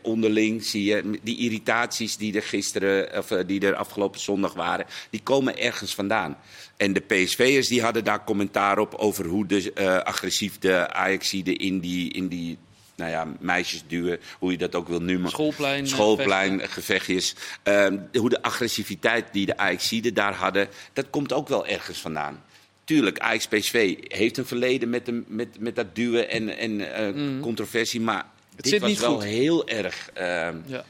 Onderling 0.02 0.64
zie 0.64 0.84
je 0.84 1.20
die 1.24 1.38
irritaties 1.38 2.18
die 2.18 2.36
er 2.36 2.44
gisteren, 2.44 3.18
of 3.18 3.32
eh, 3.32 3.40
die 3.48 3.60
er 3.60 3.76
afgelopen 3.76 4.20
zondag 4.20 4.54
waren, 4.54 4.86
die 5.10 5.22
komen 5.24 5.58
ergens 5.58 5.96
vandaan. 5.96 6.38
En 6.78 6.94
de 6.94 7.00
PSV'ers 7.00 7.68
die 7.68 7.82
hadden 7.82 8.04
daar 8.04 8.24
commentaar 8.24 8.78
op 8.78 8.94
over 8.94 9.26
hoe 9.26 9.46
de, 9.46 9.74
eh, 9.74 9.98
agressief 9.98 10.60
de 10.60 10.94
Ajaxiden 10.94 11.58
in 11.58 11.80
die, 11.80 12.14
in 12.14 12.28
die 12.28 12.58
nou 12.96 13.12
ja, 13.12 13.28
meisjes 13.40 13.84
duwen, 13.88 14.20
hoe 14.40 14.52
je 14.52 14.58
dat 14.58 14.76
ook 14.76 14.88
wil 14.88 15.02
noemen. 15.02 15.30
Schoolplein, 15.30 15.84
eh, 15.84 15.90
Schoolplein 15.90 16.70
gevechtjes. 16.70 17.36
Ehm, 17.64 17.98
hoe 18.14 18.30
de 18.30 18.42
agressiviteit 18.42 19.26
die 19.32 19.46
de 19.46 19.58
Ajaxiden 19.58 20.14
daar 20.14 20.34
hadden, 20.34 20.68
dat 20.94 21.10
komt 21.10 21.34
ook 21.34 21.48
wel 21.48 21.68
ergens 21.68 22.00
vandaan. 22.00 22.44
Tuurlijk, 22.84 23.20
Ajax 23.20 23.48
PSV 23.48 23.96
heeft 24.08 24.38
een 24.38 24.46
verleden 24.46 24.90
met, 24.90 25.06
de, 25.06 25.24
met, 25.28 25.60
met 25.60 25.76
dat 25.76 25.96
duwen 25.96 26.30
en, 26.30 26.58
en 26.58 26.94
eh, 26.96 27.42
controversie, 27.42 28.02
maar 28.02 28.26
dit 28.64 28.72
Mhm. 28.72 28.72
zit 28.72 28.80
was 28.82 28.90
niet 28.90 29.00
wel 29.00 29.14
goed. 29.14 29.24
heel 29.24 29.68
erg. 29.68 30.10
ehm, 30.14 30.58
Ja. 30.66 30.84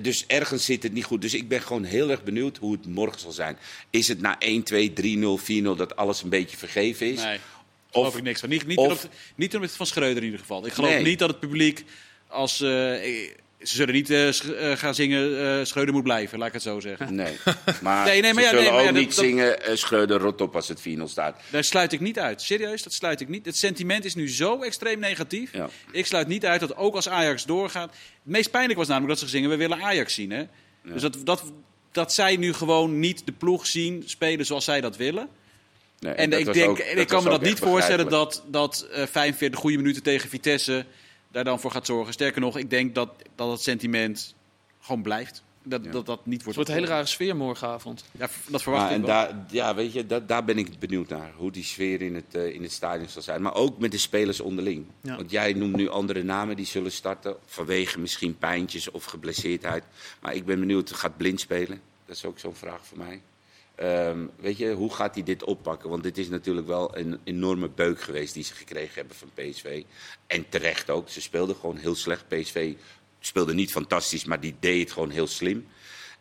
Dus 0.00 0.24
ergens 0.26 0.64
zit 0.64 0.82
het 0.82 0.92
niet 0.92 1.04
goed. 1.04 1.20
Dus 1.22 1.34
ik 1.34 1.48
ben 1.48 1.60
gewoon 1.62 1.84
heel 1.84 2.10
erg 2.10 2.22
benieuwd 2.22 2.56
hoe 2.56 2.72
het 2.72 2.86
morgen 2.86 3.20
zal 3.20 3.32
zijn. 3.32 3.58
Is 3.90 4.08
het 4.08 4.20
na 4.20 4.36
1, 4.38 4.62
2, 4.62 4.92
3, 4.92 5.16
0, 5.18 5.38
4, 5.38 5.62
0 5.62 5.76
dat 5.76 5.96
alles 5.96 6.22
een 6.22 6.28
beetje 6.28 6.56
vergeven 6.56 7.06
is? 7.12 7.22
Nee. 7.22 7.38
geloof 7.90 8.06
Of- 8.08 8.16
ik 8.16 8.22
niks 8.22 8.40
van. 8.40 8.48
Niet, 8.48 8.66
niet, 8.66 8.76
of- 8.78 8.84
ten 8.86 8.92
opzichte- 8.94 9.16
niet 9.36 9.48
ten 9.50 9.58
opzichte 9.58 9.76
van 9.84 9.86
Schreuder 9.86 10.16
in 10.18 10.24
ieder 10.24 10.40
geval. 10.40 10.66
Ik 10.66 10.72
geloof 10.72 10.90
Nee. 10.90 11.02
niet 11.04 11.18
dat 11.18 11.28
het 11.28 11.40
publiek 11.40 11.84
als... 12.28 12.60
eh, 12.60 13.28
ze 13.62 13.74
zullen 13.76 13.94
niet 13.94 14.10
eh, 14.10 14.28
eh, 14.28 14.78
gaan 14.78 14.94
zingen 14.94 15.40
eh 15.58 15.64
Schreuder 15.64 15.94
moet 15.94 16.02
blijven, 16.02 16.38
laat 16.38 16.46
ik 16.48 16.52
het 16.54 16.62
zo 16.62 16.80
zeggen. 16.80 17.14
Nee, 17.14 17.36
maar, 17.82 18.06
Nee, 18.06 18.20
nee, 18.20 18.34
maar 18.34 18.42
ze 18.42 18.48
ja, 18.48 18.54
nee, 18.54 18.62
zullen 18.64 18.78
maar 18.78 18.88
ook 18.88 18.96
niet 18.96 19.14
dat- 19.16 19.24
zingen 19.24 19.62
eh, 19.62 19.76
Schreuder 19.76 20.18
rot 20.20 20.40
op 20.40 20.54
als 20.56 20.68
het 20.68 20.80
4-0 20.80 21.02
staat. 21.04 21.40
Daar 21.50 21.64
sluit 21.64 21.92
ik 21.92 22.00
niet 22.00 22.18
uit. 22.18 22.42
Serieus, 22.42 22.82
dat 22.82 22.92
sluit 22.92 23.20
ik 23.20 23.28
niet. 23.28 23.46
Het 23.46 23.56
sentiment 23.56 24.04
is 24.04 24.14
nu 24.14 24.30
zo 24.30 24.62
extreem 24.62 24.98
negatief. 24.98 25.52
Ja. 25.52 25.68
Ik 25.92 26.06
sluit 26.06 26.26
niet 26.28 26.46
uit 26.46 26.60
dat 26.60 26.76
ook 26.76 26.94
als 26.94 27.08
Ajax 27.08 27.44
doorgaat... 27.44 27.90
Het 27.90 28.32
meest 28.36 28.50
pijnlijk 28.50 28.78
was 28.78 28.88
namelijk 28.88 29.12
dat 29.18 29.28
ze 29.28 29.34
zingen, 29.36 29.50
we 29.50 29.56
willen 29.56 29.82
Ajax 29.82 30.14
zien. 30.14 30.30
Hè? 30.30 30.44
Dus 30.92 31.02
dat, 31.02 31.16
dat, 31.24 31.42
dat 31.92 32.12
zij 32.14 32.36
nu 32.36 32.52
gewoon 32.52 32.98
niet 32.98 33.22
de 33.26 33.32
ploeg 33.32 33.66
zien 33.66 34.02
spelen 34.06 34.46
zoals 34.46 34.64
zij 34.64 34.80
dat 34.80 34.96
willen. 34.96 35.28
Nee, 36.00 36.12
En 36.12 36.32
ik, 36.32 36.52
denk, 36.52 36.70
ook- 36.70 36.78
en 36.78 36.88
dat 36.94 36.98
ik 36.98 37.08
kan 37.08 37.22
me 37.24 37.30
dat 37.30 37.42
niet 37.42 37.58
voorstellen 37.58 38.08
dat, 38.08 38.42
dat 38.46 38.86
eh 38.92 39.06
45 39.06 39.60
goede 39.60 39.76
minuten 39.76 40.02
tegen 40.02 40.28
Vitesse 40.28 40.84
daar 41.30 41.44
dan 41.44 41.60
voor 41.60 41.70
gaat 41.70 41.86
zorgen. 41.86 42.12
Sterker 42.12 42.40
nog, 42.40 42.56
ik 42.56 42.70
denk 42.70 42.94
dat, 42.94 43.10
dat 43.34 43.50
het 43.50 43.60
sentiment 43.60 44.34
gewoon 44.80 45.02
blijft. 45.02 45.42
Dat 45.62 45.92
dat, 45.92 46.06
dat 46.06 46.26
niet 46.26 46.34
Het 46.34 46.44
wordt 46.44 46.56
wordt 46.56 46.68
een 46.68 46.76
hele 46.76 46.86
rare 46.86 47.06
sfeer 47.06 47.36
morgenavond. 47.36 48.04
Ja, 48.12 48.28
dat 48.48 48.62
verwacht 48.62 48.84
Maar 48.84 48.92
ik 48.92 49.00
en 49.00 49.06
wel. 49.06 49.10
daar, 49.10 49.44
ja, 49.50 49.74
weet 49.74 49.92
je, 49.92 50.06
dat, 50.06 50.28
daar 50.28 50.44
ben 50.44 50.58
ik 50.58 50.78
benieuwd 50.78 51.08
naar. 51.08 51.32
Hoe 51.36 51.50
die 51.50 51.64
sfeer 51.64 52.02
in 52.02 52.14
het, 52.14 52.34
eh, 52.34 52.54
in 52.54 52.62
het 52.62 52.72
stadion 52.72 53.08
zal 53.08 53.22
zijn. 53.22 53.42
Maar 53.42 53.54
ook 53.54 53.78
met 53.78 53.90
de 53.90 53.98
spelers 53.98 54.40
onderling. 54.40 54.86
Ja. 55.00 55.16
Want 55.16 55.30
jij 55.30 55.52
noemt 55.52 55.76
nu 55.76 55.88
andere 55.88 56.22
namen 56.22 56.56
die 56.56 56.66
zullen 56.66 56.92
starten. 56.92 57.36
Vanwege 57.46 58.00
misschien 58.00 58.38
pijntjes 58.38 58.90
of 58.90 59.04
geblesseerdheid. 59.04 59.84
Maar 60.20 60.34
ik 60.34 60.44
ben 60.44 60.60
benieuwd, 60.60 60.92
gaat 60.92 61.16
Blind 61.16 61.40
spelen? 61.40 61.80
Dat 62.06 62.16
is 62.16 62.24
ook 62.24 62.38
zo'n 62.38 62.54
vraag 62.54 62.86
voor 62.86 62.98
mij. 62.98 63.22
Ehm, 63.78 64.26
weet 64.36 64.56
je, 64.58 64.72
hoe 64.72 64.94
gaat 64.94 65.14
hij 65.14 65.22
dit 65.24 65.44
oppakken? 65.44 65.90
Want 65.90 66.02
dit 66.02 66.18
is 66.18 66.28
natuurlijk 66.28 66.66
wel 66.66 66.96
een 66.98 67.18
enorme 67.24 67.68
beuk 67.68 68.00
geweest 68.00 68.34
die 68.34 68.44
ze 68.44 68.54
gekregen 68.54 68.94
hebben 68.94 69.16
van 69.16 69.30
PSV. 69.34 69.82
En 70.26 70.48
terecht 70.48 70.90
ook. 70.90 71.08
Ze 71.08 71.20
speelden 71.20 71.56
gewoon 71.56 71.76
heel 71.76 71.94
slecht. 71.94 72.28
PSV 72.28 72.74
speelde 73.20 73.54
niet 73.54 73.70
fantastisch, 73.72 74.24
maar 74.24 74.40
die 74.40 74.54
deed 74.60 74.80
het 74.80 74.92
gewoon 74.92 75.10
heel 75.10 75.26
slim. 75.26 75.66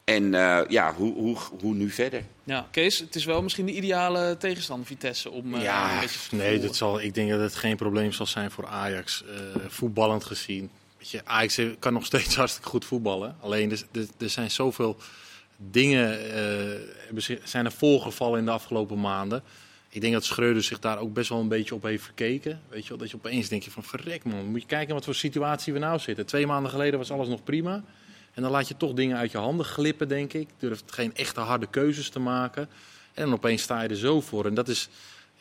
En 0.03 0.33
eh, 0.33 0.59
ja, 0.67 0.93
hoe, 0.93 1.13
hoe, 1.13 1.37
hoe 1.61 1.73
nu 1.73 1.89
verder? 1.89 2.23
Ja, 2.43 2.67
Kees, 2.71 2.99
het 2.99 3.15
is 3.15 3.25
wel 3.25 3.41
misschien 3.41 3.65
de 3.65 3.71
ideale 3.73 4.37
tegenstander 4.37 4.87
Vitesse 4.87 5.29
om 5.31 5.45
eh, 5.53 5.57
een 5.59 5.63
Ja, 5.65 5.99
beetje 5.99 6.19
te 6.29 6.35
nee, 6.35 6.59
dat 6.59 6.75
zal, 6.75 7.01
ik 7.01 7.13
denk 7.13 7.29
dat 7.29 7.39
het 7.39 7.55
geen 7.55 7.75
probleem 7.75 8.11
zal 8.11 8.25
zijn 8.25 8.51
voor 8.51 8.67
Ajax. 8.67 9.23
eh, 9.23 9.61
voetballend 9.67 10.23
gezien. 10.23 10.69
Weet 10.97 11.09
je, 11.09 11.21
Ajax 11.25 11.59
kan 11.79 11.93
nog 11.93 12.05
steeds 12.05 12.35
hartstikke 12.41 12.69
goed 12.69 12.85
voetballen. 12.85 13.35
Alleen 13.41 13.71
er, 13.71 13.83
er, 13.91 14.07
er 14.17 14.29
zijn 14.29 14.51
zoveel 14.51 14.97
dingen 15.57 16.33
eh, 17.15 17.29
zijn 17.43 17.65
er 17.65 17.71
voorgevallen 17.71 18.39
in 18.39 18.45
de 18.45 18.51
afgelopen 18.51 18.99
maanden. 18.99 19.43
Ik 19.89 20.01
denk 20.01 20.13
dat 20.13 20.25
Schreuder 20.25 20.63
zich 20.63 20.79
daar 20.79 20.99
ook 20.99 21.13
best 21.13 21.29
wel 21.29 21.39
een 21.39 21.47
beetje 21.47 21.75
op 21.75 21.83
heeft 21.83 22.03
verkeken. 22.03 22.61
Weet 22.69 22.83
je 22.83 22.89
wel, 22.89 22.97
dat 22.97 23.09
je 23.09 23.15
opeens 23.15 23.47
denk 23.47 23.63
je 23.63 23.71
van 23.71 23.83
verrek 23.83 24.23
man, 24.23 24.45
moet 24.45 24.61
je 24.61 24.67
kijken 24.67 24.93
wat 24.93 25.05
voor 25.05 25.15
situatie 25.15 25.73
we 25.73 25.79
nou 25.79 25.99
zitten. 25.99 26.25
Twee 26.25 26.47
maanden 26.47 26.71
geleden 26.71 26.99
was 26.99 27.11
alles 27.11 27.27
nog 27.27 27.43
prima. 27.43 27.83
En 28.33 28.41
dan 28.41 28.51
laat 28.51 28.67
je 28.67 28.77
toch 28.77 28.93
dingen 28.93 29.17
uit 29.17 29.31
je 29.31 29.37
handen 29.37 29.65
glippen, 29.65 30.07
denk 30.07 30.33
ik. 30.33 30.49
Durft 30.57 30.91
geen 30.91 31.15
echte 31.15 31.39
harde 31.39 31.67
keuzes 31.67 32.09
te 32.09 32.19
maken. 32.19 32.69
En 33.13 33.23
dan 33.23 33.33
opeens 33.33 33.61
sta 33.61 33.81
je 33.81 33.89
er 33.89 33.95
zo 33.95 34.21
voor. 34.21 34.45
En 34.45 34.53
dat 34.53 34.67
is, 34.67 34.89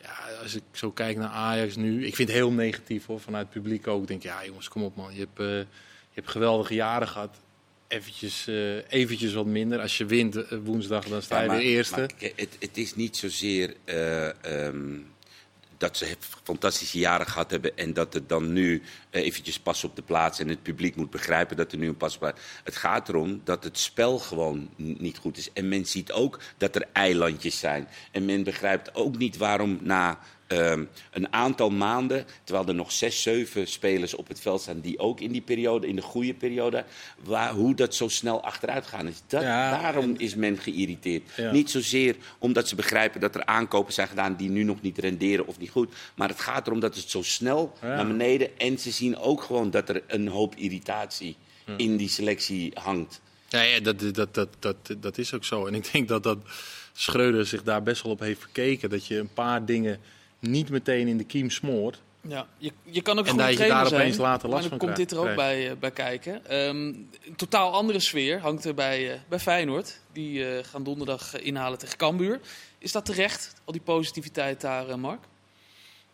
ja, 0.01 0.15
als 0.43 0.55
ik 0.55 0.63
zo 0.71 0.91
kijk 0.91 1.17
naar 1.17 1.29
Ajax 1.29 1.75
nu, 1.75 2.05
ik 2.05 2.15
vind 2.15 2.27
het 2.27 2.37
heel 2.37 2.51
negatief 2.51 3.05
hoor, 3.05 3.19
vanuit 3.19 3.45
het 3.53 3.61
publiek 3.61 3.87
ook. 3.87 4.01
Ik 4.01 4.07
denk, 4.07 4.23
ja 4.23 4.45
jongens, 4.45 4.67
kom 4.67 4.83
op 4.83 4.95
man, 4.95 5.13
je 5.13 5.19
hebt, 5.19 5.39
eh, 5.39 5.45
je 5.57 6.13
hebt 6.13 6.29
geweldige 6.29 6.73
jaren 6.73 7.07
gehad. 7.07 7.39
Eventjes, 7.87 8.47
eh, 8.47 8.91
eventjes 8.91 9.33
wat 9.33 9.45
minder. 9.45 9.79
Als 9.79 9.97
je 9.97 10.05
wint 10.05 10.35
eh, 10.35 10.57
woensdag, 10.63 11.05
dan 11.05 11.21
sta 11.21 11.41
je 11.41 11.49
Ja, 11.49 11.55
weer 11.55 11.61
eerste. 11.61 11.99
maar 11.99 12.09
het, 12.35 12.55
het 12.59 12.77
is 12.77 12.95
niet 12.95 13.17
zozeer 13.17 13.75
eh, 13.83 14.65
ehm, 14.65 14.97
dat 15.77 15.97
ze 15.97 16.15
fantastische 16.43 16.99
jaren 16.99 17.27
gehad 17.27 17.51
hebben 17.51 17.77
en 17.77 17.93
dat 17.93 18.13
het 18.13 18.29
dan 18.29 18.53
nu 18.53 18.81
eventjes 19.09 19.59
pas 19.59 19.83
op 19.83 19.95
de 19.95 20.01
plaats 20.01 20.39
en 20.39 20.47
het 20.47 20.63
publiek 20.63 20.95
moet 20.95 21.09
begrijpen 21.09 21.57
dat 21.57 21.71
er 21.71 21.77
nu 21.77 21.87
een 21.87 21.97
pas 21.97 22.15
op 22.15 22.21
de 22.21 22.25
plaats. 22.25 22.41
Het 22.63 22.75
gaat 22.75 23.09
erom 23.09 23.41
dat 23.43 23.63
het 23.63 23.77
spel 23.77 24.19
gewoon 24.19 24.69
niet 24.75 25.17
goed 25.17 25.37
is. 25.37 25.49
En 25.53 25.67
men 25.67 25.85
ziet 25.85 26.11
ook 26.11 26.39
dat 26.57 26.75
er 26.75 26.85
eilandjes 26.93 27.59
zijn. 27.59 27.87
En 28.11 28.25
men 28.25 28.43
begrijpt 28.43 28.95
ook 28.95 29.17
niet 29.17 29.37
waarom 29.37 29.79
na 29.81 30.19
ehm, 30.47 30.83
een 31.11 31.33
aantal 31.33 31.69
maanden, 31.69 32.25
terwijl 32.43 32.67
er 32.67 32.75
nog 32.75 32.91
zes, 32.91 33.21
zeven 33.21 33.67
spelers 33.67 34.13
op 34.15 34.27
het 34.27 34.39
veld 34.39 34.61
staan 34.61 34.79
die 34.79 34.99
ook 34.99 35.19
in 35.19 35.31
die 35.31 35.41
periode, 35.41 35.87
in 35.87 35.95
de 35.95 36.01
goede 36.01 36.33
periode, 36.33 36.85
waar, 37.23 37.53
hoe 37.53 37.75
dat 37.75 37.95
zo 37.95 38.07
snel 38.07 38.43
achteruit 38.43 38.87
gaan 38.87 39.07
is. 39.07 39.21
Dat, 39.27 39.41
Ja, 39.41 39.81
daarom 39.81 40.15
is 40.17 40.35
men 40.35 40.57
geïrriteerd. 40.57 41.23
Ja. 41.35 41.51
Niet 41.51 41.71
zozeer 41.71 42.15
omdat 42.37 42.67
ze 42.67 42.75
begrijpen 42.75 43.21
dat 43.21 43.35
er 43.35 43.45
aankopen 43.45 43.93
zijn 43.93 44.07
gedaan 44.07 44.35
die 44.35 44.49
nu 44.49 44.63
nog 44.63 44.81
niet 44.81 44.97
renderen 44.97 45.47
of 45.47 45.59
niet 45.59 45.69
goed. 45.69 45.93
Maar 46.15 46.29
het 46.29 46.39
gaat 46.39 46.67
erom 46.67 46.79
dat 46.79 46.95
het 46.95 47.09
zo 47.09 47.21
snel 47.21 47.73
Ja. 47.81 47.87
naar 47.95 48.07
beneden. 48.07 48.59
En 48.59 48.79
ze 48.79 48.91
zien 48.91 49.17
ook 49.17 49.41
gewoon 49.43 49.69
dat 49.71 49.89
er 49.89 50.03
een 50.07 50.27
hoop 50.27 50.55
irritatie 50.55 51.35
in 51.77 51.97
die 51.97 52.09
selectie 52.09 52.71
hangt. 52.73 53.21
Ja, 53.49 53.61
ja 53.61 53.79
dat, 53.79 53.99
dat, 54.15 54.33
dat, 54.33 54.49
dat, 54.59 54.75
dat 54.97 55.17
is 55.17 55.33
ook 55.33 55.43
zo. 55.43 55.65
En 55.65 55.73
ik 55.75 55.91
denk 55.91 56.07
dat, 56.07 56.23
dat 56.23 56.37
Schreuder 56.93 57.45
zich 57.45 57.63
daar 57.63 57.83
best 57.83 58.03
wel 58.03 58.11
op 58.11 58.19
heeft 58.19 58.39
verkeken. 58.39 58.89
Dat 58.89 59.07
je 59.07 59.17
een 59.17 59.33
paar 59.33 59.65
dingen 59.65 59.99
niet 60.39 60.69
meteen 60.69 61.07
in 61.07 61.17
de 61.17 61.23
kiem 61.23 61.49
smoort. 61.49 62.01
Ja, 62.21 62.47
je, 62.57 62.71
je 62.83 63.01
kan 63.01 63.19
ook 63.19 63.25
En 63.25 63.31
goed 63.31 63.39
dat 63.39 63.49
je 63.49 63.55
trainer 63.55 63.77
daar 63.77 63.87
zijn, 63.87 64.01
opeens 64.01 64.17
later 64.17 64.49
last 64.49 64.61
maar 64.61 64.69
dan 64.69 64.79
van 64.79 64.87
komt 64.87 64.97
dit 64.97 65.11
er 65.11 65.29
ook 65.29 65.35
bij, 65.35 65.69
eh, 65.69 65.75
bij 65.79 65.91
kijken. 65.91 66.45
Ehm, 66.45 66.77
een 66.77 67.35
totaal 67.35 67.71
andere 67.71 67.99
sfeer 67.99 68.39
hangt 68.39 68.65
er 68.65 68.73
bij, 68.73 69.11
eh, 69.13 69.19
bij 69.27 69.39
Feyenoord. 69.39 69.99
Die 70.13 70.45
eh, 70.45 70.63
gaan 70.63 70.83
donderdag 70.83 71.39
inhalen 71.39 71.77
tegen 71.79 71.97
Cambuur. 71.97 72.39
Is 72.77 72.91
dat 72.91 73.05
terecht, 73.05 73.53
al 73.63 73.71
die 73.71 73.81
positiviteit 73.81 74.61
daar, 74.61 74.99
Mark? 74.99 75.19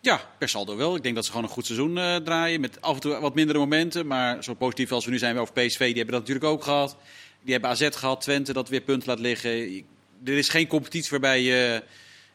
Ja, 0.03 0.21
per 0.37 0.49
saldo 0.49 0.75
wel. 0.75 0.95
Ik 0.95 1.03
denk 1.03 1.15
dat 1.15 1.25
ze 1.25 1.31
gewoon 1.31 1.45
een 1.45 1.53
goed 1.53 1.65
seizoen 1.65 1.97
eh, 1.97 2.15
draaien. 2.15 2.61
Met 2.61 2.81
af 2.81 2.95
en 2.95 3.01
toe 3.01 3.19
wat 3.19 3.35
mindere 3.35 3.59
momenten. 3.59 4.07
Maar 4.07 4.43
zo 4.43 4.53
positief 4.53 4.91
als 4.91 5.05
we 5.05 5.11
nu 5.11 5.17
zijn 5.17 5.37
over 5.37 5.53
PSV, 5.53 5.77
die 5.77 5.95
hebben 5.95 6.13
dat 6.13 6.19
natuurlijk 6.19 6.45
ook 6.45 6.63
gehad. 6.63 6.95
Die 7.41 7.51
hebben 7.51 7.69
AZ 7.69 7.89
gehad, 7.91 8.21
Twente 8.21 8.53
dat 8.53 8.69
weer 8.69 8.81
punten 8.81 9.09
laat 9.09 9.19
liggen. 9.19 9.51
Er 10.25 10.37
is 10.37 10.49
geen 10.49 10.67
competitie 10.67 11.09
waarbij 11.09 11.41
je 11.41 11.83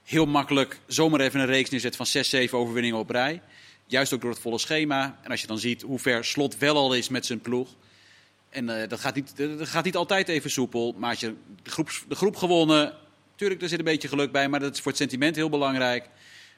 heel 0.09 0.27
makkelijk 0.27 0.81
zomaar 0.87 1.21
even 1.21 1.41
een 1.41 1.47
reeks 1.47 1.71
neerzet 1.71 1.97
van 1.97 2.07
6, 2.07 2.29
7 2.29 2.59
overwinningen 2.59 2.99
op 2.99 3.11
rij. 3.11 3.43
Juist 3.87 4.13
ook 4.13 4.21
door 4.21 4.31
het 4.31 4.41
volle 4.41 4.59
schema. 4.59 5.19
En 5.23 5.31
als 5.31 5.41
je 5.41 5.47
dan 5.47 5.59
ziet 5.59 5.83
hoe 5.83 5.99
ver 5.99 6.25
Slot 6.25 6.59
wel 6.59 6.77
al 6.77 6.95
is 6.95 7.09
met 7.09 7.27
zijn 7.27 7.41
ploeg. 7.41 7.69
En 8.49 8.83
eh, 8.83 8.89
dat, 8.89 9.01
gaat 9.01 9.15
niet, 9.15 9.37
dat 9.37 9.69
gaat 9.69 9.85
niet 9.85 9.97
altijd 9.97 10.29
even 10.29 10.51
soepel. 10.51 10.95
Maar 10.99 11.11
als 11.11 11.21
je 11.21 11.35
de 11.63 11.71
groep, 11.71 11.91
de 12.09 12.15
groep 12.15 12.37
gewonnen. 12.37 12.95
Tuurlijk, 13.35 13.63
er 13.63 13.69
zit 13.69 13.79
een 13.79 13.85
beetje 13.85 14.09
geluk 14.09 14.33
bij. 14.33 14.49
Maar 14.49 14.61
dat 14.61 14.75
is 14.75 14.81
voor 14.81 14.91
het 14.91 15.01
sentiment 15.01 15.37
heel 15.37 15.49
belangrijk. 15.49 16.09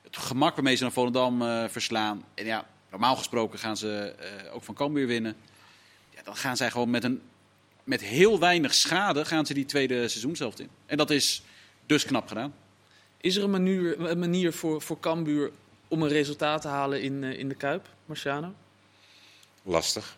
Het 0.02 0.16
gemak 0.16 0.54
waarmee 0.54 0.74
ze 0.74 0.82
naar 0.82 0.92
Volendam 0.92 1.42
eh, 1.42 1.64
verslaan. 1.68 2.24
En 2.34 2.46
ja, 2.46 2.66
normaal 2.90 3.16
gesproken 3.16 3.58
gaan 3.58 3.76
ze 3.76 4.14
eh, 4.18 4.54
ook 4.54 4.62
van 4.62 4.74
Cambuur 4.74 5.06
winnen. 5.06 5.36
Ja, 6.14 6.22
dan 6.22 6.36
gaan 6.36 6.56
zij 6.56 6.70
gewoon 6.70 6.90
met, 6.90 7.04
een, 7.04 7.22
met 7.84 8.00
heel 8.00 8.38
weinig 8.38 8.74
schade 8.74 9.24
gaan 9.24 9.46
ze 9.46 9.54
die 9.54 9.64
tweede 9.64 10.08
seizoenshelft 10.08 10.60
in. 10.60 10.68
En 10.86 10.96
dat 10.96 11.10
is 11.10 11.42
dus 11.86 12.04
knap 12.04 12.28
gedaan. 12.28 12.54
Is 13.20 13.36
er 13.36 13.42
een 13.42 13.50
manier, 13.50 14.00
een 14.00 14.18
manier 14.18 14.52
voor, 14.52 14.82
voor 14.82 15.00
Cambuur 15.00 15.50
om 15.88 16.02
een 16.02 16.08
resultaat 16.08 16.62
te 16.62 16.68
halen 16.68 17.02
in, 17.02 17.24
eh, 17.24 17.38
in 17.38 17.48
de 17.48 17.54
Kuip, 17.54 17.88
Marciano? 18.04 18.52
Lastig. 19.62 20.16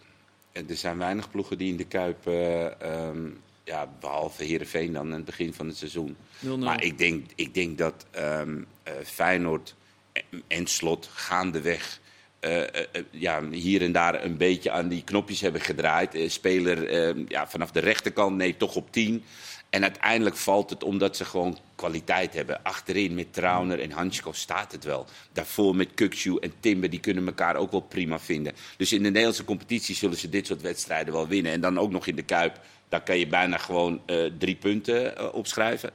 En 0.53 0.69
er 0.69 0.77
zijn 0.77 0.99
weinig 0.99 1.31
ploegen 1.31 1.59
die 1.59 1.69
in 1.71 1.77
de 1.77 1.87
Kuip, 1.87 2.27
eh, 2.27 2.81
ehm, 2.81 3.29
ja, 3.65 3.89
behalve 4.01 4.45
Heerenveen 4.45 4.93
dan, 4.93 5.07
aan 5.07 5.13
het 5.13 5.25
begin 5.25 5.55
van 5.55 5.67
het 5.67 5.77
seizoen. 5.77 6.17
0-0. 6.41 6.59
Maar 6.59 6.83
ik 6.83 6.99
denk, 6.99 7.31
ik 7.35 7.55
denk 7.55 7.79
dat 7.79 8.07
ehm, 8.11 8.63
eh, 8.83 8.93
Feyenoord 9.05 9.75
en, 10.13 10.43
en 10.47 10.67
Slot 10.67 11.09
gaandeweg 11.13 12.01
eh, 12.43 12.63
eh, 12.63 12.87
eh, 12.93 13.03
ja, 13.11 13.49
hier 13.51 13.83
en 13.83 13.93
daar 13.93 14.25
een 14.25 14.37
beetje 14.37 14.71
aan 14.71 14.89
die 14.89 15.05
knopjes 15.05 15.41
hebben 15.41 15.61
gedraaid. 15.61 16.15
Eh, 16.15 16.29
speler 16.29 16.87
eh, 16.87 17.25
ja, 17.29 17.49
vanaf 17.49 17.71
de 17.71 17.81
rechterkant, 17.81 18.37
nee, 18.37 18.57
toch 18.57 18.77
op 18.77 18.93
10. 18.93 19.25
En 19.71 19.83
uiteindelijk 19.83 20.37
valt 20.37 20.71
het 20.71 20.85
omdat 20.85 21.17
ze 21.17 21.25
gewoon 21.25 21.59
kwaliteit 21.83 22.35
hebben. 22.35 22.63
Achterin 22.63 23.15
met 23.15 23.33
Trauner 23.33 23.81
en 23.81 23.91
Hansko 23.91 24.33
staat 24.33 24.73
het 24.73 24.85
wel. 24.85 25.07
Daarvoor 25.33 25.77
met 25.77 25.95
Kukshu 25.95 26.37
en 26.37 26.53
Timber, 26.61 26.91
die 26.91 27.01
kunnen 27.01 27.27
elkaar 27.27 27.57
ook 27.57 27.71
wel 27.71 27.81
prima 27.81 28.19
vinden. 28.19 28.53
Dus 28.77 28.93
in 28.93 29.03
de 29.03 29.09
Nederlandse 29.09 29.45
competitie 29.45 29.95
zullen 29.95 30.17
ze 30.17 30.29
dit 30.29 30.47
soort 30.47 30.61
wedstrijden 30.61 31.13
wel 31.13 31.29
winnen. 31.29 31.53
En 31.53 31.61
dan 31.61 31.79
ook 31.79 31.91
nog 31.91 32.07
in 32.07 32.17
de 32.17 32.23
Kuip, 32.23 32.61
daar 32.89 33.03
kan 33.03 33.19
je 33.19 33.27
bijna 33.27 33.59
gewoon 33.59 34.03
eh, 34.07 34.25
drie 34.39 34.55
punten 34.57 35.17
eh, 35.17 35.35
opschrijven. 35.35 35.91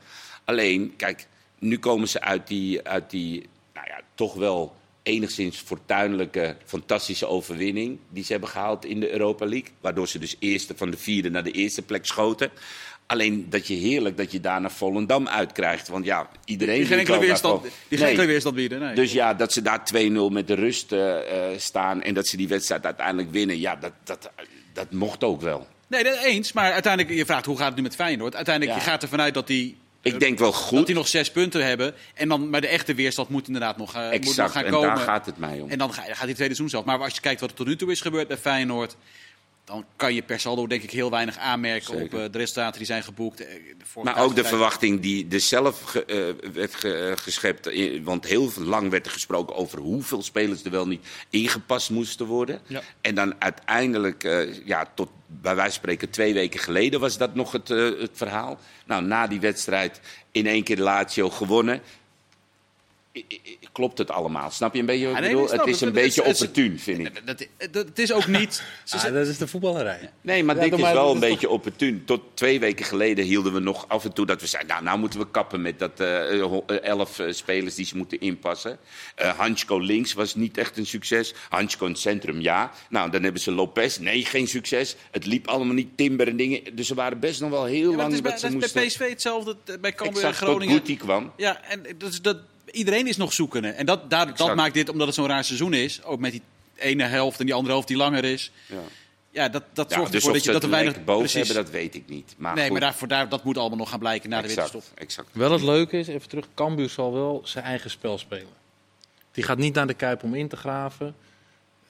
Alleen, 0.46 0.96
kijk, 0.96 1.28
nu 1.60 1.80
komen 1.80 2.08
ze 2.08 2.22
uit 2.22 2.48
die, 2.48 2.88
uit 2.88 3.10
die 3.10 3.50
nou 3.74 3.88
ja, 3.88 4.02
toch 4.16 4.34
wel 4.34 4.76
enigszins 5.04 5.58
fortuinlijke, 5.58 6.56
fantastische 6.66 7.28
overwinning 7.28 8.00
die 8.10 8.24
ze 8.24 8.32
hebben 8.32 8.50
gehaald 8.50 8.86
in 8.86 9.00
de 9.00 9.12
Europa 9.12 9.46
League. 9.46 9.72
Waardoor 9.82 10.08
ze 10.08 10.20
dus 10.20 10.36
eerste 10.40 10.78
van 10.78 10.90
de 10.90 10.98
vierde 10.98 11.30
naar 11.30 11.44
de 11.44 11.52
eerste 11.52 11.82
plek 11.82 12.06
schoten. 12.06 12.52
Alleen 13.08 13.46
dat 13.50 13.68
je 13.68 13.74
heerlijk 13.74 14.18
dat 14.18 14.32
je 14.32 14.40
daar 14.40 14.62
naar 14.62 14.72
Volendam 14.72 15.28
uitkrijgt. 15.28 15.88
Want 15.88 16.06
ja, 16.06 16.28
iedereen... 16.46 16.78
Die 16.78 16.86
geen 16.86 16.98
enkele 17.00 17.20
weerstand, 17.20 17.66
die 17.88 17.98
geen 17.98 18.16
Nee. 18.18 18.28
weerstand 18.28 18.56
bieden. 18.56 18.80
Nee. 18.80 18.96
Dus 18.96 19.12
ja, 19.12 19.34
dat 19.34 19.54
ze 19.54 19.62
daar 19.62 19.80
2-0 19.94 20.32
met 20.32 20.48
de 20.48 20.54
rust 20.54 20.92
eh, 20.92 21.52
eh, 21.52 21.60
staan 21.60 22.02
en 22.02 22.14
dat 22.14 22.28
ze 22.28 22.38
die 22.38 22.48
wedstrijd 22.48 22.86
uiteindelijk 22.86 23.32
winnen. 23.32 23.60
Ja, 23.60 23.76
dat, 23.76 23.92
dat, 24.04 24.32
dat 24.74 24.92
mocht 24.92 25.24
ook 25.24 25.42
wel. 25.42 25.68
Nee, 25.88 26.04
dat 26.04 26.24
eens. 26.24 26.54
Maar 26.54 26.72
uiteindelijk, 26.72 27.16
je 27.16 27.26
vraagt 27.26 27.46
hoe 27.46 27.58
gaat 27.58 27.68
het 27.68 27.76
nu 27.76 27.82
met 27.82 27.96
Feyenoord. 27.96 28.36
Uiteindelijk, 28.36 28.78
Ja. 28.78 28.84
je 28.84 28.90
gaat 28.90 29.02
ervan 29.04 29.22
uit 29.22 29.34
dat 29.34 29.48
die 29.48 29.78
Ik 30.02 30.20
denk 30.20 30.40
wel 30.40 30.52
Dat 30.52 30.60
goed. 30.60 30.86
die 30.86 30.96
nog 30.96 31.08
zes 31.08 31.32
punten 31.32 31.66
hebben. 31.66 31.94
En 32.14 32.28
dan, 32.30 32.50
maar 32.50 32.62
de 32.62 32.68
echte 32.68 32.94
weerstand 32.94 33.30
moet 33.30 33.48
inderdaad 33.48 33.78
nog, 33.78 33.94
eh, 33.96 34.02
moet 34.02 34.12
nog 34.12 34.20
Exact, 34.20 34.52
gaan 34.52 34.64
en 34.66 34.72
komen. 34.72 34.88
daar 34.88 34.98
gaat 34.98 35.26
het 35.26 35.38
mij 35.38 35.60
om. 35.60 35.70
En 35.70 35.78
dan 35.78 35.94
ga- 35.94 36.02
gaat 36.02 36.08
die 36.08 36.18
tweede 36.36 36.36
seizoen 36.56 36.70
zelf. 36.70 36.86
Maar 36.86 37.00
als 37.00 37.14
je 37.16 37.22
kijkt 37.22 37.42
wat 37.42 37.50
er 37.50 37.56
tot 37.56 37.68
nu 37.68 37.76
toe 37.76 37.92
is 37.92 38.02
gebeurd 38.02 38.28
bij 38.28 38.38
Feyenoord... 38.38 38.96
dan 39.68 39.86
kan 39.96 40.14
je 40.14 40.22
per 40.22 40.40
saldo 40.40 40.68
denk 40.68 40.84
ik 40.84 40.92
heel 40.92 41.10
weinig 41.10 41.38
aanmerken 41.38 41.86
Zeker. 41.98 42.04
op 42.06 42.14
eh, 42.26 42.32
de 42.32 42.38
resultaten 42.38 42.78
die 42.78 42.86
zijn 42.88 43.04
geboekt. 43.04 43.40
Eh, 43.46 43.54
de 43.78 44.02
Maar 44.04 44.18
ook 44.24 44.36
de 44.36 44.44
verwachting 44.44 45.00
die 45.00 45.28
er 45.30 45.40
zelf 45.40 45.82
ge- 45.82 46.06
eh, 46.06 46.50
werd 46.54 46.76
ge- 46.76 47.14
geschept. 47.16 47.70
Want 48.04 48.26
heel 48.26 48.52
lang 48.58 48.90
werd 48.90 49.06
er 49.06 49.12
gesproken 49.12 49.56
over 49.56 49.80
hoeveel 49.80 50.24
spelers 50.24 50.64
er 50.64 50.72
wel 50.72 50.88
niet 50.88 51.06
ingepast 51.30 51.90
moesten 51.90 52.26
worden. 52.26 52.60
Ja. 52.68 52.82
En 53.02 53.16
dan 53.16 53.36
uiteindelijk, 53.42 54.24
eh, 54.24 54.66
ja, 54.66 54.92
tot 54.96 55.10
bij 55.28 55.56
wijze 55.56 55.72
van 55.72 55.80
spreken 55.80 56.10
twee 56.10 56.34
weken 56.34 56.60
geleden 56.60 57.00
was 57.00 57.18
dat 57.18 57.36
nog 57.36 57.52
het, 57.52 57.68
het 57.68 58.12
verhaal. 58.14 58.60
Nou, 58.86 59.04
na 59.04 59.28
die 59.28 59.40
wedstrijd 59.40 60.00
in 60.32 60.46
één 60.48 60.64
keer 60.64 60.78
Lazio 60.80 61.30
gewonnen. 61.30 61.82
Klopt 63.72 63.98
het 63.98 64.12
allemaal? 64.12 64.52
Snap 64.52 64.74
je 64.74 64.80
een 64.80 64.86
beetje 64.86 65.06
wat 65.08 65.20
nee, 65.20 65.30
bedoel? 65.30 65.50
het 65.50 65.66
is 65.68 65.72
het. 65.72 65.82
een 65.82 65.88
Het- 65.88 65.96
beetje 65.96 66.24
opportun, 66.24 66.80
vind 66.80 67.00
ik. 67.00 67.26
Dat, 67.26 67.38
dat, 67.38 67.72
dat- 67.72 67.86
het 67.88 68.00
is 68.00 68.12
ook 68.14 68.28
niet... 68.28 68.64
Ah, 68.98 69.04
dat 69.14 69.28
is 69.28 69.38
de 69.38 69.48
voetballerij. 69.48 70.10
Nee, 70.22 70.44
maar 70.44 70.56
Ja, 70.56 70.62
dit 70.64 70.74
is 70.74 70.80
maar 70.80 70.94
wel 70.94 71.06
dat 71.14 71.16
een 71.16 71.22
is 71.24 71.30
beetje 71.30 71.50
opportun. 71.50 72.02
Tot 72.06 72.22
twee 72.34 72.60
weken 72.60 72.86
geleden 72.86 73.26
hielden 73.26 73.54
we 73.54 73.60
nog 73.60 73.86
af 73.88 74.06
en 74.06 74.14
toe 74.14 74.26
dat 74.26 74.42
we 74.42 74.48
zeiden... 74.48 74.72
nou, 74.72 74.84
nou 74.84 75.00
moeten 75.00 75.20
we 75.20 75.32
kappen 75.32 75.62
met 75.62 75.80
dat 75.80 76.00
eh, 76.00 76.42
eh, 76.42 76.84
elf 76.84 77.20
eh, 77.20 77.32
spelers 77.32 77.76
die 77.76 77.86
ze 77.86 77.98
moeten 77.98 78.20
inpassen. 78.20 78.78
Eh 79.16 79.38
Hansko 79.38 79.78
links 79.80 80.14
was 80.14 80.36
niet 80.36 80.58
echt 80.58 80.78
een 80.78 80.86
succes. 80.86 81.34
Hansko 81.50 81.86
in 81.86 81.92
het 81.92 82.00
centrum, 82.02 82.42
ja. 82.42 82.72
Nou, 82.90 83.10
dan 83.12 83.24
hebben 83.24 83.42
ze 83.42 83.52
Lopez. 83.52 83.98
Nee, 83.98 84.26
geen 84.26 84.48
succes. 84.48 84.96
Het 85.12 85.26
liep 85.26 85.48
allemaal 85.48 85.74
niet, 85.74 85.98
Timber 85.98 86.28
en 86.28 86.38
dingen. 86.38 86.76
Dus 86.76 86.88
ze 86.88 86.94
waren 86.96 87.20
best 87.20 87.42
nog 87.42 87.50
wel 87.50 87.66
heel 87.66 87.92
Ja, 87.92 87.98
lang 87.98 88.02
het 88.08 88.14
is 88.14 88.22
bij, 88.22 88.32
dat 88.32 88.40
ze 88.40 88.46
dat 88.46 88.56
is 88.56 88.62
moesten... 88.62 88.82
bij 88.82 88.90
PSV 88.90 89.10
hetzelfde, 89.10 89.56
bij 89.82 89.94
Cambuur 89.94 90.24
en 90.24 90.30
tot 90.30 90.38
Groningen. 90.38 90.76
Guti 90.76 90.98
kwam. 90.98 91.32
Ja, 91.38 91.62
en 91.64 91.84
dat 91.98 92.10
is 92.10 92.22
dat, 92.22 92.38
iedereen 92.72 93.08
is 93.08 93.18
nog 93.18 93.34
zoekende. 93.34 93.70
En 93.70 93.86
dat, 93.86 94.10
daar, 94.10 94.36
dat 94.36 94.56
maakt 94.56 94.74
dit, 94.74 94.90
omdat 94.90 95.08
het 95.08 95.16
zo'n 95.16 95.28
raar 95.28 95.44
seizoen 95.44 95.74
is, 95.74 96.04
ook 96.04 96.20
met 96.20 96.32
die 96.32 96.42
ene 96.76 97.04
helft 97.04 97.40
en 97.40 97.46
die 97.46 97.54
andere 97.54 97.74
helft 97.74 97.88
die 97.88 97.98
langer 97.98 98.24
is. 98.24 98.52
Ja. 98.66 98.76
Ja, 99.32 99.50
dat, 99.50 99.64
dat 99.74 99.90
Ja, 99.90 99.96
zorgt 99.96 100.12
dus 100.12 100.20
ervoor 100.22 100.34
dat, 100.36 100.44
je, 100.44 100.52
dat 100.52 100.62
het 100.62 100.72
er 100.72 100.78
weinig... 100.78 101.04
boven 101.04 101.20
precies. 101.30 101.48
hebben, 101.48 101.64
dat 101.66 101.74
weet 101.74 101.96
ik 101.96 102.04
niet. 102.08 102.36
Maar 102.38 102.54
nee, 102.56 102.64
goed, 102.64 102.72
maar 102.72 102.82
daarvoor, 102.82 103.08
daar, 103.08 103.30
dat 103.30 103.44
moet 103.44 103.58
allemaal 103.58 103.78
nog 103.78 103.90
gaan 103.90 104.00
blijken 104.00 104.30
na 104.30 104.42
de 104.42 104.48
exact, 104.48 104.72
winterstop. 104.72 105.00
exact. 105.00 105.28
Wel 105.32 105.52
het 105.52 105.62
leuke 105.62 105.98
is, 105.98 106.08
even 106.08 106.30
terug, 106.30 106.46
Cambuur 106.56 106.90
zal 106.90 107.14
wel 107.14 107.42
zijn 107.46 107.64
eigen 107.66 107.90
spel 107.90 108.18
spelen. 108.18 108.48
Die 109.32 109.44
gaat 109.44 109.58
niet 109.58 109.74
naar 109.74 109.88
de 109.88 109.94
Kuip 109.94 110.24
om 110.24 110.36
in 110.36 110.48
te 110.48 110.56
graven. 110.58 111.16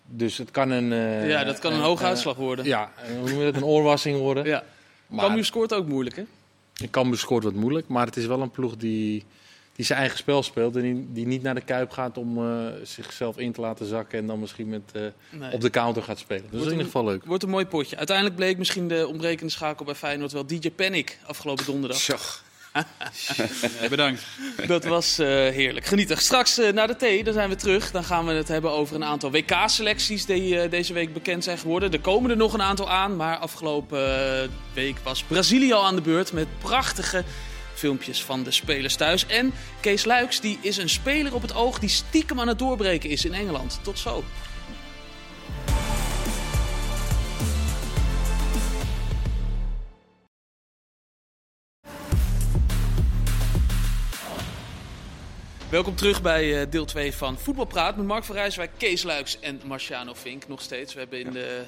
Dus 0.05 0.37
het 0.37 0.51
kan 0.51 0.69
een... 0.69 0.91
eh, 0.91 1.29
Ja, 1.29 1.43
dat 1.43 1.59
kan 1.59 1.71
een 1.73 1.79
eh, 1.79 1.85
hoge 1.85 2.01
eh, 2.03 2.09
uitslag 2.09 2.35
worden. 2.35 2.65
Ja, 2.65 2.91
hoe 3.19 3.29
noem 3.29 3.39
je 3.39 3.45
dat? 3.45 3.55
Een 3.55 3.65
oorwassing 3.65 4.17
worden. 4.17 4.45
Ja. 4.45 4.63
Maar 5.07 5.25
Cambuur 5.25 5.45
scoort 5.45 5.73
ook 5.73 5.87
moeilijk, 5.87 6.15
hè? 6.15 6.23
Cambuur 6.91 7.17
scoort 7.17 7.43
wat 7.43 7.53
moeilijk, 7.53 7.87
maar 7.87 8.05
het 8.05 8.17
is 8.17 8.25
wel 8.25 8.41
een 8.41 8.51
ploeg 8.51 8.75
die, 8.77 9.25
die 9.77 9.85
zijn 9.85 9.99
eigen 9.99 10.17
spel 10.17 10.43
speelt. 10.43 10.75
En 10.75 10.81
die, 10.81 11.07
die 11.09 11.27
niet 11.27 11.41
naar 11.41 11.55
de 11.55 11.61
Kuip 11.61 11.91
gaat 11.91 12.17
om 12.17 12.37
eh, 12.37 12.65
zichzelf 12.83 13.37
in 13.37 13.51
te 13.51 13.61
laten 13.61 13.85
zakken 13.85 14.19
en 14.19 14.27
dan 14.27 14.39
misschien 14.39 14.69
met, 14.69 14.81
eh, 14.93 15.01
Nee. 15.29 15.51
op 15.51 15.61
de 15.61 15.69
counter 15.69 16.03
gaat 16.03 16.19
spelen. 16.19 16.43
Dus 16.43 16.51
dat 16.51 16.59
is 16.59 16.65
in 16.65 16.71
ieder 16.71 16.85
geval 16.85 17.05
leuk. 17.05 17.25
Wordt 17.25 17.43
een 17.43 17.49
mooi 17.49 17.65
potje. 17.65 17.97
Uiteindelijk 17.97 18.35
bleek 18.35 18.57
misschien 18.57 18.87
de 18.87 19.07
ontbrekende 19.07 19.51
schakel 19.51 19.85
bij 19.85 19.95
Feyenoord 19.95 20.31
wel 20.31 20.45
DJ 20.45 20.71
Panic 20.71 21.17
afgelopen 21.25 21.65
donderdag. 21.65 22.05
Ja, 22.05 22.17
bedankt. 23.89 24.25
Dat 24.67 24.83
was 24.83 25.19
eh, 25.19 25.27
heerlijk. 25.27 25.85
Genieten. 25.85 26.17
Straks 26.17 26.57
eh, 26.57 26.73
naar 26.73 26.87
de 26.87 26.95
thee, 26.95 27.23
dan 27.23 27.33
zijn 27.33 27.49
we 27.49 27.55
terug. 27.55 27.91
Dan 27.91 28.03
gaan 28.03 28.25
we 28.25 28.33
het 28.33 28.47
hebben 28.47 28.71
over 28.71 28.95
een 28.95 29.03
aantal 29.03 29.31
WK-selecties 29.31 30.25
die 30.25 30.59
eh, 30.59 30.71
deze 30.71 30.93
week 30.93 31.13
bekend 31.13 31.43
zijn 31.43 31.57
geworden. 31.57 31.91
Er 31.91 31.99
komen 31.99 32.29
er 32.29 32.37
nog 32.37 32.53
een 32.53 32.61
aantal 32.61 32.89
aan, 32.89 33.15
maar 33.15 33.37
afgelopen 33.37 33.99
week 34.73 34.97
was 35.03 35.23
Brazilië 35.23 35.73
al 35.73 35.85
aan 35.85 35.95
de 35.95 36.01
beurt 36.01 36.33
met 36.33 36.47
prachtige 36.59 37.23
filmpjes 37.77 38.23
van 38.23 38.43
de 38.43 38.51
spelers 38.51 38.95
thuis. 38.95 39.25
En 39.25 39.53
Kees 39.79 40.05
Luiks, 40.05 40.41
die 40.41 40.59
is 40.61 40.77
een 40.77 40.89
speler 40.89 41.33
op 41.33 41.41
het 41.41 41.55
oog 41.55 41.79
die 41.79 41.89
stiekem 41.89 42.39
aan 42.39 42.47
het 42.47 42.59
doorbreken 42.59 43.09
is 43.09 43.25
in 43.25 43.33
Engeland. 43.33 43.79
Tot 43.83 43.99
zo. 43.99 44.23
Welkom 55.69 55.95
terug 55.95 56.21
bij 56.21 56.61
eh, 56.61 56.71
deel 56.71 56.85
2 56.85 57.13
van 57.13 57.39
Voetbalpraat 57.39 57.97
met 57.97 58.05
Mark 58.05 58.23
van 58.23 58.35
Rijswijk, 58.35 58.71
Kees 58.77 59.03
Luiks 59.03 59.39
en 59.39 59.61
Marciano 59.65 60.13
Vink. 60.13 60.47
Nog 60.47 60.61
steeds. 60.61 60.93
We 60.93 60.99
hebben 60.99 61.19
in, 61.19 61.31
de, 61.31 61.63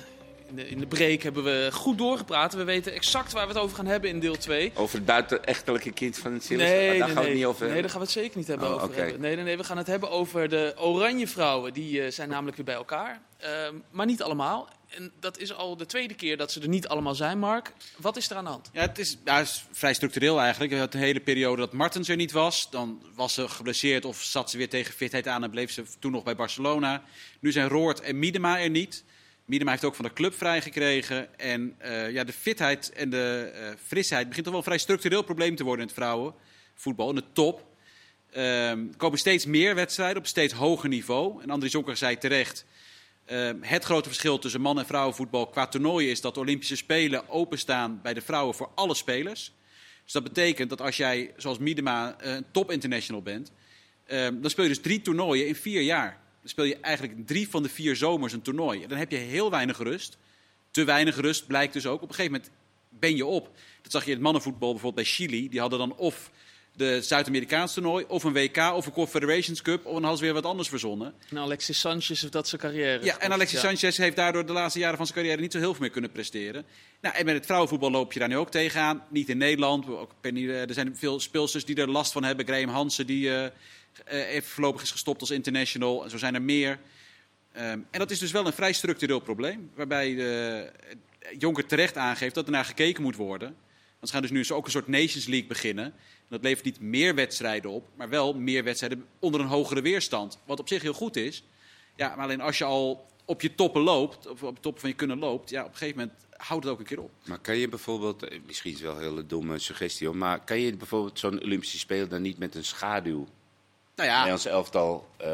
in, 0.50 0.56
de, 0.56 0.68
in 0.70 0.80
de 0.80 0.86
break 0.86 1.22
hebben 1.22 1.44
we 1.44 1.70
goed 1.74 1.98
doorgepraat. 1.98 2.54
We 2.54 2.64
weten 2.64 2.94
exact 2.94 3.32
waar 3.32 3.48
we 3.48 3.54
het 3.54 3.62
over 3.62 3.76
gaan 3.76 3.86
hebben 3.86 4.10
in 4.10 4.20
deel 4.20 4.38
2. 4.38 4.72
Over 4.76 4.96
het 4.96 5.06
buitenechtelijke 5.06 5.92
kind 5.92 6.18
van 6.18 6.34
het 6.34 6.44
Silas? 6.44 6.68
Nee, 6.68 6.88
daar 6.88 6.90
nee, 6.90 7.00
gaan 7.00 7.08
we 7.10 7.16
het 7.16 7.24
nee. 7.28 7.36
niet 7.36 7.46
over 7.46 7.68
nee, 7.68 7.82
daar 7.82 7.90
gaan 7.90 8.00
we 8.00 8.06
het 8.06 8.16
zeker 8.16 8.38
niet 8.38 8.48
hebben 8.48 8.68
Oh, 8.68 8.84
over. 8.84 8.96
hebben. 8.96 9.22
Nee, 9.22 9.36
nee, 9.36 9.44
nee, 9.44 9.58
we 9.58 9.64
gaan 9.64 9.78
het 9.78 9.88
hebben 9.88 10.12
over 10.12 10.50
de 10.50 10.74
Oranje 10.78 11.28
Vrouwen. 11.28 11.74
Die 11.74 12.04
eh, 12.04 12.12
zijn 12.12 12.30
namelijk 12.30 12.58
weer 12.58 12.66
bij 12.66 12.76
elkaar. 12.76 13.22
Ehm, 13.38 13.76
maar 13.92 14.06
niet 14.06 14.22
allemaal. 14.22 14.70
En 14.90 15.12
dat 15.20 15.38
is 15.38 15.54
al 15.54 15.78
de 15.78 15.86
tweede 15.86 16.14
keer 16.14 16.38
dat 16.38 16.52
ze 16.52 16.62
er 16.62 16.68
niet 16.68 16.88
allemaal 16.88 17.16
zijn, 17.16 17.40
Mark. 17.40 17.74
Wat 17.98 18.18
is 18.18 18.30
er 18.30 18.36
aan 18.36 18.44
de 18.44 18.50
hand? 18.50 18.70
Ja, 18.74 18.82
het 18.82 19.00
is, 19.00 19.18
ja, 19.26 19.38
het 19.38 19.48
is 19.48 19.66
vrij 19.72 19.94
structureel 19.94 20.40
eigenlijk. 20.40 20.72
We 20.72 20.80
hadden 20.80 21.00
een 21.00 21.06
hele 21.06 21.20
periode 21.20 21.62
dat 21.62 21.74
Martens 21.74 22.10
er 22.10 22.16
niet 22.16 22.32
was. 22.32 22.70
Dan 22.70 23.02
was 23.16 23.34
ze 23.34 23.48
geblesseerd 23.50 24.06
of 24.06 24.22
zat 24.22 24.50
ze 24.50 24.58
weer 24.58 24.70
tegen 24.70 24.94
fitheid 24.94 25.28
aan 25.28 25.44
en 25.44 25.50
bleef 25.50 25.72
ze 25.72 25.84
toen 26.00 26.12
nog 26.12 26.24
bij 26.24 26.36
Barcelona. 26.36 27.04
Nu 27.40 27.52
zijn 27.52 27.68
Roord 27.68 28.02
en 28.02 28.20
Miedema 28.20 28.60
er 28.60 28.70
niet. 28.70 29.04
Miedema 29.50 29.72
heeft 29.72 29.86
ook 29.86 29.96
van 29.96 30.06
de 30.06 30.14
club 30.14 30.34
vrijgekregen. 30.34 31.40
En 31.40 31.76
eh, 31.78 32.12
ja, 32.12 32.24
de 32.24 32.34
fitheid 32.34 32.92
en 32.92 33.10
de 33.10 33.52
eh, 33.54 33.70
frisheid 33.86 34.28
begint 34.28 34.44
toch 34.44 34.54
wel 34.54 34.64
een 34.64 34.68
vrij 34.70 34.78
structureel 34.78 35.24
probleem 35.24 35.56
te 35.56 35.64
worden 35.64 35.82
in 35.82 35.88
het 35.88 35.98
vrouwenvoetbal, 35.98 37.10
in 37.10 37.16
de 37.16 37.24
top. 37.34 37.66
Ehm, 38.32 38.88
er 38.92 38.98
komen 38.98 39.20
steeds 39.20 39.46
meer 39.46 39.76
wedstrijden 39.76 40.18
op 40.18 40.28
steeds 40.28 40.54
hoger 40.54 40.90
niveau. 40.90 41.42
En 41.42 41.50
Andries 41.50 41.72
Jonker 41.72 41.98
zei 41.98 42.18
terecht... 42.18 42.66
Ehm, 43.26 43.58
het 43.62 43.84
grote 43.84 44.10
verschil 44.10 44.40
tussen 44.40 44.62
man- 44.62 44.80
en 44.80 44.86
vrouwenvoetbal 44.86 45.48
qua 45.48 45.68
toernooien 45.68 46.10
is 46.10 46.22
dat 46.22 46.34
de 46.34 46.40
Olympische 46.40 46.76
Spelen 46.76 47.30
openstaan 47.30 48.00
bij 48.02 48.14
de 48.14 48.22
vrouwen 48.22 48.56
voor 48.56 48.70
alle 48.76 48.96
spelers. 48.96 49.54
Dus 50.04 50.14
dat 50.14 50.24
betekent 50.24 50.70
dat 50.70 50.82
als 50.82 50.98
jij, 50.98 51.34
zoals 51.38 51.58
Miedema, 51.58 52.20
eh, 52.20 52.34
een 52.34 52.46
top 52.52 52.72
international 52.72 53.22
bent, 53.22 53.52
ehm, 54.06 54.42
dan 54.42 54.50
speel 54.50 54.64
je 54.64 54.70
dus 54.70 54.82
drie 54.82 55.02
toernooien 55.02 55.48
in 55.48 55.56
vier 55.56 55.82
jaar. 55.82 56.20
Speel 56.43 56.65
je 56.65 56.78
eigenlijk 56.82 57.28
drie 57.28 57.49
van 57.49 57.63
de 57.63 57.69
vier 57.69 57.95
zomers 57.95 58.34
een 58.34 58.41
toernooi. 58.41 58.88
Dan 58.88 58.97
heb 58.97 59.12
je 59.12 59.17
heel 59.17 59.52
weinig 59.52 59.78
rust. 59.78 60.17
Te 60.71 60.84
weinig 60.84 61.15
rust 61.15 61.47
blijkt 61.47 61.73
dus 61.73 61.86
ook. 61.86 62.02
Op 62.02 62.10
een 62.10 62.15
gegeven 62.15 62.32
moment 62.32 62.52
ben 62.89 63.15
je 63.15 63.25
op. 63.25 63.52
Dat 63.82 63.91
zag 63.91 64.02
je 64.02 64.08
in 64.08 64.13
het 64.13 64.23
mannenvoetbal 64.23 64.71
bijvoorbeeld 64.71 65.06
bij 65.06 65.13
Chili. 65.13 65.49
Die 65.49 65.60
hadden 65.60 65.80
dan 65.80 65.95
of 65.95 66.32
de 66.80 67.02
Zuid-Amerikaans 67.02 67.73
toernooi, 67.73 68.06
of 68.08 68.23
een 68.23 68.34
WK, 68.34 68.58
of 68.58 68.86
een 68.86 68.91
Confederations 68.91 69.62
Cup, 69.62 69.86
of 69.86 69.93
dan 69.93 70.02
hadden 70.02 70.17
ze 70.17 70.23
weer 70.23 70.34
wat 70.34 70.45
anders 70.45 70.69
verzonnen. 70.69 71.13
En 71.30 71.38
Alexis 71.38 71.80
Sanchez 71.80 72.21
heeft 72.21 72.34
dat 72.34 72.47
zijn 72.47 72.62
carrière. 72.62 73.04
Ja, 73.04 73.19
en 73.19 73.32
Alexis 73.32 73.62
Ja. 73.62 73.67
Sanchez 73.67 73.97
heeft 73.97 74.15
daardoor 74.15 74.45
de 74.45 74.54
laatste 74.54 74.80
jaren 74.80 74.97
van 74.97 75.06
zijn 75.06 75.17
carrière 75.17 75.41
niet 75.41 75.52
zo 75.52 75.58
heel 75.58 75.71
veel 75.71 75.82
meer 75.82 75.89
kunnen 75.89 76.12
presteren. 76.12 76.65
Nou, 77.02 77.15
en 77.15 77.25
met 77.25 77.36
het 77.36 77.45
vrouwenvoetbal 77.45 77.91
loop 77.91 78.13
je 78.13 78.19
daar 78.19 78.28
nu 78.28 78.38
ook 78.38 78.52
tegenaan. 78.52 79.04
Niet 79.10 79.30
in 79.30 79.38
Nederland. 79.38 79.88
Ook 79.88 80.12
eh, 80.21 80.62
er 80.62 80.73
zijn 80.73 80.97
veel 80.97 81.19
speelsters 81.19 81.65
die 81.65 81.75
er 81.75 81.89
last 81.89 82.12
van 82.12 82.23
hebben. 82.23 82.45
Graham 82.45 82.69
Hansen, 82.69 83.06
die 83.06 83.34
eh, 83.36 83.52
even 84.06 84.50
voorlopig 84.50 84.82
is 84.82 84.92
gestopt 84.92 85.22
als 85.22 85.32
international. 85.32 86.04
En 86.04 86.10
zo 86.10 86.18
zijn 86.18 86.36
er 86.36 86.42
meer. 86.42 86.80
Ehm, 87.52 87.80
en 87.92 88.00
dat 88.00 88.12
is 88.12 88.20
dus 88.20 88.32
wel 88.32 88.46
een 88.46 88.54
vrij 88.54 88.74
structureel 88.74 89.20
probleem. 89.20 89.72
Waarbij 89.76 90.16
de, 90.16 90.72
Jonker 91.38 91.66
terecht 91.66 91.98
aangeeft 91.98 92.36
dat 92.36 92.46
er 92.46 92.52
naar 92.52 92.66
gekeken 92.66 93.04
moet 93.04 93.16
worden. 93.16 93.56
Want 94.00 94.08
ze 94.08 94.14
gaan 94.14 94.22
dus 94.22 94.32
nu 94.32 94.56
ook 94.56 94.66
een 94.66 94.72
soort 94.72 94.88
Nations 94.88 95.26
League 95.26 95.48
beginnen. 95.48 95.86
En 95.86 96.28
dat 96.30 96.44
levert 96.44 96.66
niet 96.66 96.80
meer 96.80 97.16
wedstrijden 97.16 97.72
op, 97.72 97.88
maar 97.96 98.10
wel 98.10 98.34
meer 98.34 98.64
wedstrijden 98.64 99.06
onder 99.20 99.42
een 99.42 99.48
hogere 99.48 99.82
weerstand. 99.82 100.40
Wat 100.46 100.60
op 100.60 100.68
zich 100.68 100.82
heel 100.82 100.94
goed 100.94 101.16
is. 101.16 101.44
Ja, 101.96 102.16
maar 102.16 102.26
alleen 102.26 102.42
als 102.42 102.58
je 102.58 102.64
al 102.64 103.08
op 103.26 103.42
je 103.42 103.56
toppen 103.56 103.82
loopt, 103.82 104.28
of 104.28 104.44
op 104.44 104.56
de 104.56 104.62
top 104.62 104.80
van 104.80 104.90
je 104.90 104.96
kunnen 104.96 105.20
loopt, 105.20 105.50
ja, 105.50 105.64
op 105.64 105.72
een 105.72 105.78
gegeven 105.78 106.00
moment 106.00 106.18
houdt 106.36 106.64
het 106.64 106.74
ook 106.74 106.80
een 106.80 106.86
keer 106.86 107.02
op. 107.02 107.12
Maar 107.26 107.40
kan 107.40 107.58
je 107.58 107.68
bijvoorbeeld, 107.68 108.24
eh, 108.24 108.40
misschien 108.46 108.72
is 108.72 108.78
het 108.78 108.88
wel 108.88 108.96
een 108.96 109.04
hele 109.04 109.26
domme 109.26 109.60
suggestie, 109.60 110.08
hoor, 110.08 110.16
maar 110.16 110.44
kan 110.44 110.60
je 110.60 110.78
bijvoorbeeld 110.78 111.20
zo'n 111.20 111.44
Olympische 111.44 111.80
Spelen 111.80 112.10
dan 112.10 112.22
niet 112.22 112.38
met 112.38 112.56
een 112.56 112.66
schaduw 112.66 113.28
Nou 114.00 114.10
ja, 114.12 114.16
Nederlands 114.18 114.46
elftal 114.46 115.08
eh, 115.18 115.28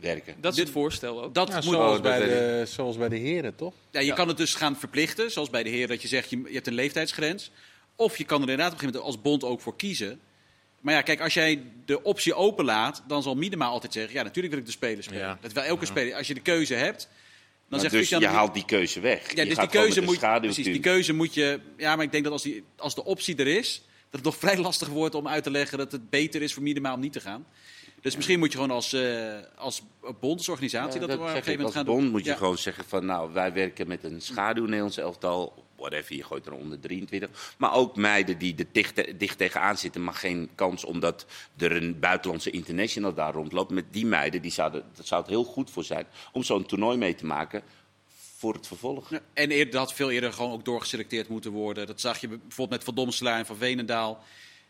werken? 0.00 0.34
Dat 0.40 0.52
is 0.52 0.58
het 0.58 0.70
voorstel 0.70 1.22
ook. 1.22 1.34
dat 1.34 1.48
Ja, 1.48 1.54
moet, 1.54 1.64
zoals, 1.64 1.96
Oh, 1.96 2.02
bij 2.02 2.18
de, 2.18 2.62
zoals 2.66 2.96
bij 2.96 3.08
de 3.08 3.16
heren, 3.16 3.54
toch? 3.56 3.74
ja, 3.90 4.00
je 4.00 4.06
Ja. 4.06 4.14
kan 4.14 4.28
het 4.28 4.36
dus 4.36 4.54
gaan 4.54 4.76
verplichten, 4.76 5.30
zoals 5.30 5.50
bij 5.50 5.62
de 5.62 5.70
heren, 5.70 5.88
dat 5.88 6.02
je 6.02 6.08
zegt 6.08 6.30
je, 6.30 6.42
je 6.46 6.52
hebt 6.54 6.66
een 6.66 6.74
leeftijdsgrens. 6.74 7.50
Of 7.96 8.18
je 8.18 8.24
kan 8.24 8.36
er 8.42 8.48
inderdaad 8.48 8.72
op 8.72 8.72
een 8.72 8.78
gegeven 8.80 9.00
moment 9.02 9.22
als 9.24 9.30
bond 9.32 9.44
ook 9.52 9.60
voor 9.60 9.76
kiezen. 9.76 10.20
Maar 10.80 10.94
ja, 10.94 11.02
kijk, 11.02 11.20
als 11.20 11.34
jij 11.34 11.62
de 11.84 12.02
optie 12.02 12.34
openlaat, 12.34 13.02
dan 13.08 13.22
zal 13.22 13.34
Miedema 13.34 13.66
altijd 13.66 13.92
zeggen: 13.92 14.14
ja, 14.14 14.22
natuurlijk 14.22 14.52
wil 14.54 14.62
ik 14.62 14.68
de 14.68 14.72
speler 14.72 15.02
spelen. 15.02 15.22
Ja. 15.22 15.38
Dat 15.40 15.52
wil 15.52 15.62
elke 15.62 15.86
speler. 15.86 16.14
Als 16.14 16.26
je 16.26 16.34
de 16.34 16.40
keuze 16.40 16.74
hebt, 16.74 16.98
dan 17.00 17.10
Maar 17.68 17.80
zegt 17.80 17.92
dus 17.92 18.06
Christian, 18.06 18.20
je 18.32 18.36
haalt 18.38 18.54
die 18.54 18.64
keuze 18.64 19.00
weg. 19.00 19.34
Ja, 19.34 19.42
je 19.42 19.48
dus 19.48 19.58
die 19.58 19.68
keuze, 19.68 20.00
moet, 20.00 20.18
precies, 20.18 20.64
die 20.64 20.80
keuze 20.80 21.12
moet 21.12 21.34
je. 21.34 21.60
Ja, 21.76 21.96
maar 21.96 22.04
ik 22.04 22.12
denk 22.12 22.24
dat 22.24 22.32
als, 22.32 22.42
die, 22.42 22.64
als 22.76 22.94
de 22.94 23.04
optie 23.04 23.36
er 23.36 23.46
is, 23.46 23.82
dat 24.10 24.10
het 24.10 24.24
nog 24.24 24.36
vrij 24.50 24.56
lastig 24.58 24.88
wordt 24.88 25.14
om 25.14 25.28
uit 25.28 25.42
te 25.42 25.50
leggen 25.50 25.78
dat 25.78 25.92
het 25.92 26.10
beter 26.10 26.42
is 26.42 26.54
voor 26.54 26.62
Miedema 26.62 26.92
om 26.94 27.00
niet 27.00 27.12
te 27.12 27.20
gaan. 27.20 27.46
Dus 28.04 28.16
misschien 28.16 28.38
moet 28.38 28.52
je 28.52 28.58
gewoon 28.58 28.74
als, 28.74 28.92
eh 28.92 29.34
als 29.56 29.82
bondsorganisatie 30.20 31.00
Ja, 31.00 31.06
dat, 31.06 31.16
op 31.16 31.22
een 31.22 31.28
gegeven 31.28 31.50
moment 31.50 31.66
als 31.66 31.74
gaan 31.74 31.84
doen. 31.84 31.96
bond 31.96 32.10
moet 32.10 32.24
je 32.24 32.30
Ja. 32.30 32.36
gewoon 32.36 32.58
zeggen 32.58 32.84
van 32.84 33.04
nou, 33.06 33.32
wij 33.32 33.52
werken 33.52 33.88
met 33.88 34.04
een 34.04 34.20
schaduw 34.20 34.64
Nederlands 34.64 34.96
elftal 34.96 35.64
whatever, 35.76 36.16
je 36.16 36.22
gooit 36.24 36.46
er 36.46 36.52
onder 36.52 36.80
23. 36.80 37.54
Maar 37.58 37.74
ook 37.74 37.96
meiden 37.96 38.38
die 38.38 38.54
er 38.56 38.66
dicht, 38.72 39.18
dicht 39.18 39.38
tegenaan 39.38 39.76
zitten, 39.78 40.04
maar 40.04 40.14
geen 40.14 40.48
kans 40.54 40.84
omdat 40.84 41.26
er 41.56 41.76
een 41.82 41.98
buitenlandse 41.98 42.50
international 42.50 43.14
daar 43.14 43.32
rondloopt. 43.32 43.70
Met 43.70 43.84
die 43.90 44.06
meiden, 44.06 44.42
die 44.42 44.52
zouden, 44.52 44.84
dat 44.96 45.06
zou 45.06 45.20
het 45.20 45.30
heel 45.30 45.44
goed 45.44 45.70
voor 45.70 45.84
zijn 45.84 46.06
om 46.32 46.42
zo'n 46.42 46.66
toernooi 46.66 46.96
mee 46.98 47.14
te 47.14 47.26
maken 47.26 47.62
voor 48.36 48.54
het 48.54 48.66
vervolg. 48.66 49.10
Ja, 49.10 49.20
En 49.32 49.50
eerder, 49.50 49.72
dat 49.72 49.80
had 49.80 49.94
veel 49.94 50.10
eerder 50.10 50.32
gewoon 50.32 50.52
ook 50.52 50.64
doorgeselecteerd 50.64 51.28
moeten 51.28 51.50
worden. 51.50 51.86
Dat 51.86 52.00
zag 52.00 52.18
je 52.20 52.28
bijvoorbeeld 52.28 52.70
met 52.70 52.84
Van 52.84 52.94
Domselaar 52.94 53.38
en 53.38 53.46
Van 53.46 53.56
Venendaal. 53.56 54.22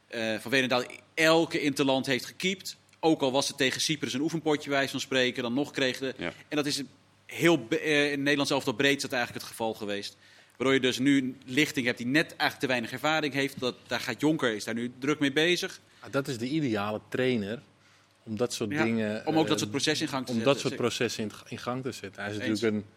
Eh, 0.06 0.38
van 0.38 0.50
Venendaal 0.50 0.82
elke 1.14 1.60
interland 1.60 2.06
heeft 2.06 2.24
gekiept. 2.24 2.76
Ook 3.04 3.22
al 3.22 3.32
was 3.32 3.48
het 3.48 3.56
tegen 3.56 3.80
Cyprus 3.80 4.12
een 4.12 4.20
oefenpotje 4.20 4.70
wijs 4.70 4.90
van 4.90 5.00
spreken. 5.00 5.42
Dan 5.42 5.54
nog 5.54 5.70
kreeg 5.70 5.98
de... 5.98 6.14
Ja. 6.16 6.32
En 6.48 6.56
dat 6.56 6.66
is 6.66 6.78
een 6.78 6.88
heel... 7.26 7.66
eh, 7.70 8.12
in 8.12 8.22
Nederland 8.22 8.48
zelf 8.48 8.76
breed 8.76 8.96
is 8.96 9.02
dat 9.02 9.12
eigenlijk 9.12 9.42
het 9.42 9.50
geval 9.52 9.74
geweest. 9.74 10.16
Waardoor 10.56 10.74
je 10.74 10.80
dus 10.80 10.98
nu 10.98 11.18
een 11.18 11.40
lichting 11.46 11.86
hebt 11.86 11.98
die 11.98 12.06
net 12.06 12.26
eigenlijk 12.26 12.60
te 12.60 12.66
weinig 12.66 12.92
ervaring 12.92 13.34
heeft. 13.34 13.60
Dat, 13.60 13.74
daar 13.86 14.00
gaat 14.00 14.20
Jonker, 14.20 14.54
is 14.54 14.64
daar 14.64 14.74
nu 14.74 14.92
druk 14.98 15.18
mee 15.18 15.32
bezig. 15.32 15.80
Ah, 16.00 16.12
Dat 16.12 16.28
is 16.28 16.38
de 16.38 16.48
ideale 16.48 17.00
trainer 17.08 17.62
om 18.22 18.36
dat 18.36 18.52
soort 18.52 18.70
Ja, 18.70 18.84
dingen... 18.84 19.26
om 19.26 19.36
ook 19.36 19.42
eh, 19.42 19.48
dat 19.48 19.58
soort 19.58 19.70
processen 19.70 20.06
in 20.06 20.12
gang 20.12 20.26
te 20.26 20.32
om 20.32 20.36
zetten. 20.38 20.54
dat 20.54 20.62
soort 20.62 20.80
processen 20.80 21.22
in, 21.24 21.30
in 21.48 21.58
gang 21.58 21.82
te 21.82 21.92
zetten. 21.92 22.22
Hij 22.22 22.30
is 22.30 22.38
Eens. 22.38 22.48
natuurlijk 22.48 22.74
een... 22.74 22.90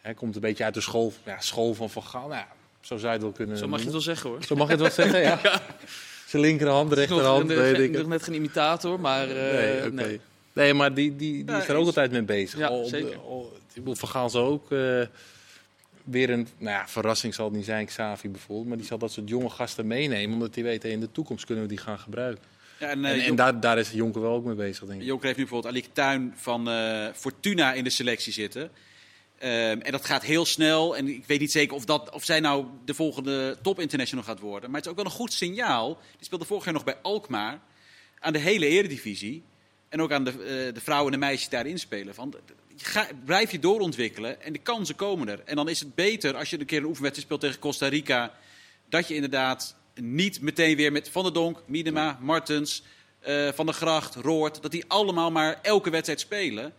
Hij 0.00 0.14
komt 0.14 0.34
een 0.34 0.40
beetje 0.40 0.64
uit 0.64 0.74
de 0.74 0.80
school, 0.80 1.12
ja, 1.24 1.40
school 1.40 1.74
van 1.74 1.90
Van 1.90 2.02
Gaal. 2.04 2.28
Nou, 2.28 2.40
ja, 2.40 2.48
zo 2.80 2.96
zou 2.96 3.06
je 3.06 3.12
het 3.12 3.22
wel 3.22 3.32
kunnen 3.32 3.56
Zo 3.56 3.68
mag 3.68 3.78
je 3.78 3.84
het 3.84 3.92
wel 3.92 4.02
zeggen 4.02 4.30
hoor. 4.30 4.44
Zo 4.44 4.54
mag 4.56 4.66
je 4.66 4.72
het 4.72 4.82
wel 4.82 4.90
zeggen, 4.90 5.20
ja. 5.20 5.40
Zijn 6.32 6.42
linkerhand, 6.44 6.92
rechterhand, 6.92 7.46
nog, 7.48 7.56
weet 7.56 7.78
ik 7.78 7.90
nog 7.92 8.06
net 8.06 8.22
geen 8.22 8.34
imitator, 8.34 9.00
maar... 9.00 9.28
eh, 9.28 9.82
Nee, 9.82 9.90
nee. 9.92 10.20
Nee, 10.52 10.74
maar 10.74 10.94
die, 10.94 11.16
die, 11.16 11.44
die 11.44 11.54
Ja, 11.54 11.60
is 11.62 11.68
er 11.68 11.76
ook 11.76 11.86
altijd 11.86 12.10
mee 12.10 12.22
bezig. 12.22 12.58
Ja, 12.58 12.66
Al- 12.66 12.84
zeker. 12.84 13.16
al- 13.18 13.52
ik 13.68 13.74
bedoel, 13.74 13.94
Van 13.94 14.08
Gaal 14.08 14.30
zal 14.30 14.44
ook 14.46 14.72
eh, 14.72 15.00
weer 16.04 16.30
een 16.30 16.48
nou 16.58 16.76
ja, 16.76 16.88
verrassing 16.88 17.34
zal 17.34 17.44
het 17.44 17.54
niet 17.54 17.64
zijn, 17.64 17.86
Xavi 17.86 18.28
bijvoorbeeld. 18.28 18.68
Maar 18.68 18.76
die 18.76 18.86
zal 18.86 18.98
dat 18.98 19.12
soort 19.12 19.28
jonge 19.28 19.48
gasten 19.50 19.86
meenemen, 19.86 20.32
omdat 20.34 20.54
hij 20.54 20.64
weet, 20.64 20.82
hey, 20.82 20.92
in 20.92 21.00
de 21.00 21.12
toekomst 21.12 21.44
kunnen 21.44 21.64
we 21.64 21.70
die 21.70 21.78
gaan 21.78 21.98
gebruiken. 21.98 22.44
Ja, 22.78 22.88
en, 22.88 23.04
eh, 23.04 23.10
en 23.12 23.18
en 23.20 23.26
Jon- 23.26 23.36
daar, 23.36 23.60
daar 23.60 23.78
is 23.78 23.90
Jonker 23.90 24.20
wel 24.20 24.32
ook 24.32 24.44
mee 24.44 24.54
bezig, 24.54 24.86
denk 24.86 25.00
ik. 25.00 25.06
Jonker 25.06 25.26
heeft 25.26 25.38
nu 25.38 25.44
bijvoorbeeld 25.44 25.74
Alik 25.74 25.88
Tuin 25.92 26.32
van 26.36 26.68
eh, 26.70 27.06
Fortuna 27.14 27.72
in 27.72 27.84
de 27.84 27.90
selectie 27.90 28.32
zitten. 28.32 28.70
Ehm, 29.42 29.80
en 29.80 29.92
dat 29.92 30.04
gaat 30.04 30.22
heel 30.22 30.44
snel. 30.44 30.96
En 30.96 31.08
ik 31.08 31.26
weet 31.26 31.40
niet 31.40 31.52
zeker 31.52 31.76
of, 31.76 31.84
dat, 31.84 32.10
of 32.10 32.24
zij 32.24 32.40
nou 32.40 32.66
de 32.84 32.94
volgende 32.94 33.58
top 33.62 33.80
international 33.80 34.24
gaat 34.24 34.40
worden. 34.40 34.70
Maar 34.70 34.78
het 34.78 34.84
is 34.84 34.90
ook 34.90 34.96
wel 34.96 35.04
een 35.10 35.18
goed 35.18 35.32
signaal. 35.32 35.98
Die 36.16 36.24
speelde 36.24 36.44
vorig 36.44 36.64
jaar 36.64 36.72
nog 36.72 36.84
bij 36.84 36.96
Alkmaar. 37.02 37.60
Aan 38.18 38.32
de 38.32 38.38
hele 38.38 38.66
eredivisie. 38.66 39.42
En 39.88 40.02
ook 40.02 40.12
aan 40.12 40.24
de, 40.24 40.30
eh, 40.30 40.74
de 40.74 40.80
vrouwen 40.80 41.12
en 41.12 41.20
de 41.20 41.26
meisjes 41.26 41.48
die 41.48 41.58
daarin 41.58 41.78
spelen. 41.78 42.14
Van, 42.14 42.34
je 42.76 42.84
ga, 42.84 43.08
blijf 43.24 43.50
je 43.50 43.58
doorontwikkelen 43.58 44.42
en 44.42 44.52
de 44.52 44.58
kansen 44.58 44.94
komen 44.94 45.28
er. 45.28 45.42
En 45.44 45.56
dan 45.56 45.68
is 45.68 45.80
het 45.80 45.94
beter 45.94 46.36
als 46.36 46.50
je 46.50 46.60
een 46.60 46.66
keer 46.66 46.78
een 46.78 46.84
oefenwedstrijd 46.84 47.26
speelt 47.26 47.40
tegen 47.40 47.60
Costa 47.60 47.88
Rica. 47.88 48.34
Dat 48.88 49.08
je 49.08 49.14
inderdaad 49.14 49.76
niet 49.94 50.40
meteen 50.40 50.76
weer 50.76 50.92
met 50.92 51.08
Van 51.08 51.22
der 51.22 51.32
Donk, 51.32 51.62
Miedema, 51.66 52.18
Martens, 52.20 52.82
eh, 53.20 53.48
Van 53.52 53.66
der 53.66 53.74
Gracht, 53.74 54.14
Roord. 54.14 54.62
Dat 54.62 54.70
die 54.70 54.84
allemaal 54.88 55.30
maar 55.30 55.58
elke 55.62 55.90
wedstrijd 55.90 56.20
spelen. 56.20 56.74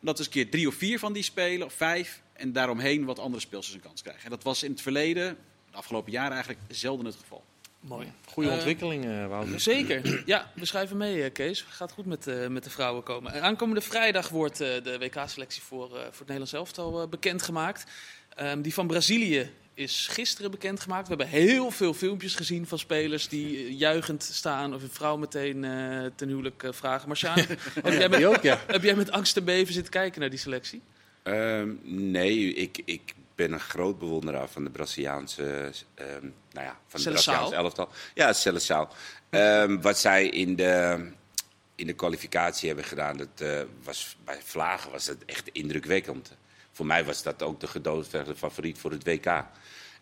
Dat 0.00 0.18
is 0.18 0.26
een 0.26 0.32
keer 0.32 0.50
drie 0.50 0.68
of 0.68 0.74
vier 0.74 0.98
van 0.98 1.12
die 1.12 1.22
spelen, 1.22 1.66
of 1.66 1.72
vijf. 1.72 2.22
En 2.32 2.52
daaromheen 2.52 3.04
wat 3.04 3.18
andere 3.18 3.42
speelsters 3.42 3.74
een 3.76 3.82
kans 3.82 4.02
krijgen. 4.02 4.24
En 4.24 4.30
dat 4.30 4.42
was 4.42 4.62
in 4.62 4.70
het 4.70 4.80
verleden, 4.80 5.36
de 5.70 5.76
afgelopen 5.76 6.12
jaren 6.12 6.32
eigenlijk, 6.32 6.60
zelden 6.68 7.06
het 7.06 7.14
geval. 7.14 7.44
Mooi. 7.80 8.12
Goede 8.26 8.48
Eh, 8.48 8.54
ontwikkeling, 8.54 9.04
eh 9.04 9.26
Wouter. 9.26 9.60
Zeker. 9.60 10.02
Ja, 10.26 10.50
we 10.54 10.64
schrijven 10.64 10.96
mee, 10.96 11.22
eh, 11.22 11.32
Kees. 11.32 11.62
Gaat 11.68 11.92
goed 11.92 12.06
met, 12.06 12.26
eh, 12.26 12.46
met 12.46 12.64
de 12.64 12.70
vrouwen 12.70 13.02
komen. 13.02 13.32
En 13.32 13.42
Aankomende 13.42 13.80
vrijdag 13.80 14.28
wordt 14.28 14.60
eh, 14.60 14.82
de 14.82 14.98
WK-selectie 14.98 15.62
voor, 15.62 15.86
eh, 15.86 15.90
voor 15.90 16.02
het 16.02 16.18
Nederlands 16.18 16.52
elftal 16.52 17.02
eh, 17.02 17.08
bekendgemaakt. 17.08 17.84
Ehm, 18.34 18.60
die 18.62 18.74
van 18.74 18.86
Brazilië 18.86 19.50
is 19.76 20.08
gisteren 20.10 20.50
bekendgemaakt. 20.50 21.08
We 21.08 21.14
hebben 21.14 21.40
heel 21.40 21.70
veel 21.70 21.94
filmpjes 21.94 22.34
gezien 22.34 22.66
van 22.66 22.78
spelers 22.78 23.28
die 23.28 23.56
eh, 23.56 23.78
juichend 23.78 24.22
staan 24.22 24.74
of 24.74 24.82
een 24.82 24.90
vrouw 24.90 25.16
meteen 25.16 25.64
eh, 25.64 26.04
ten 26.14 26.28
huwelijk 26.28 26.62
eh, 26.62 26.72
vragen. 26.72 27.08
Marciaan, 27.08 27.38
heb, 27.82 27.84
jij 27.84 28.08
met, 28.08 28.18
Die 28.18 28.26
ook, 28.26 28.42
ja. 28.42 28.60
heb 28.66 28.82
jij 28.82 28.94
met 28.94 29.10
angst 29.10 29.36
en 29.36 29.44
beven 29.44 29.74
zitten 29.74 29.92
kijken 29.92 30.20
naar 30.20 30.30
die 30.30 30.38
selectie? 30.38 30.82
Ehm, 31.22 31.70
nee, 31.82 32.54
ik, 32.54 32.82
ik 32.84 33.14
ben 33.34 33.52
een 33.52 33.60
groot 33.60 33.98
bewonderaar 33.98 34.48
van 34.48 34.64
de 34.64 34.70
Braziliaanse, 34.70 35.72
ehm, 35.94 36.28
nou 36.52 36.66
ja, 36.66 36.78
van 36.86 37.02
de. 37.02 37.10
Braziliaanse 37.10 37.54
elftal. 37.54 37.88
Ja, 38.14 38.32
Seleção. 38.32 38.88
Ehm 39.30 39.80
wat 39.80 39.98
zij 39.98 40.28
in 40.28 40.56
de, 40.56 41.06
in 41.74 41.86
de 41.86 41.92
kwalificatie 41.92 42.66
hebben 42.68 42.84
gedaan, 42.84 43.16
dat 43.16 43.66
was, 43.82 44.16
bij 44.24 44.38
Vlagen 44.44 44.90
was 44.90 45.04
dat 45.04 45.16
echt 45.26 45.48
indrukwekkend. 45.52 46.36
Voor 46.76 46.86
mij 46.86 47.04
was 47.04 47.22
dat 47.22 47.42
ook 47.42 47.60
de 47.60 47.66
gedoodverfde 47.66 48.36
favoriet 48.36 48.78
voor 48.78 48.90
het 48.90 49.04
WK. 49.04 49.44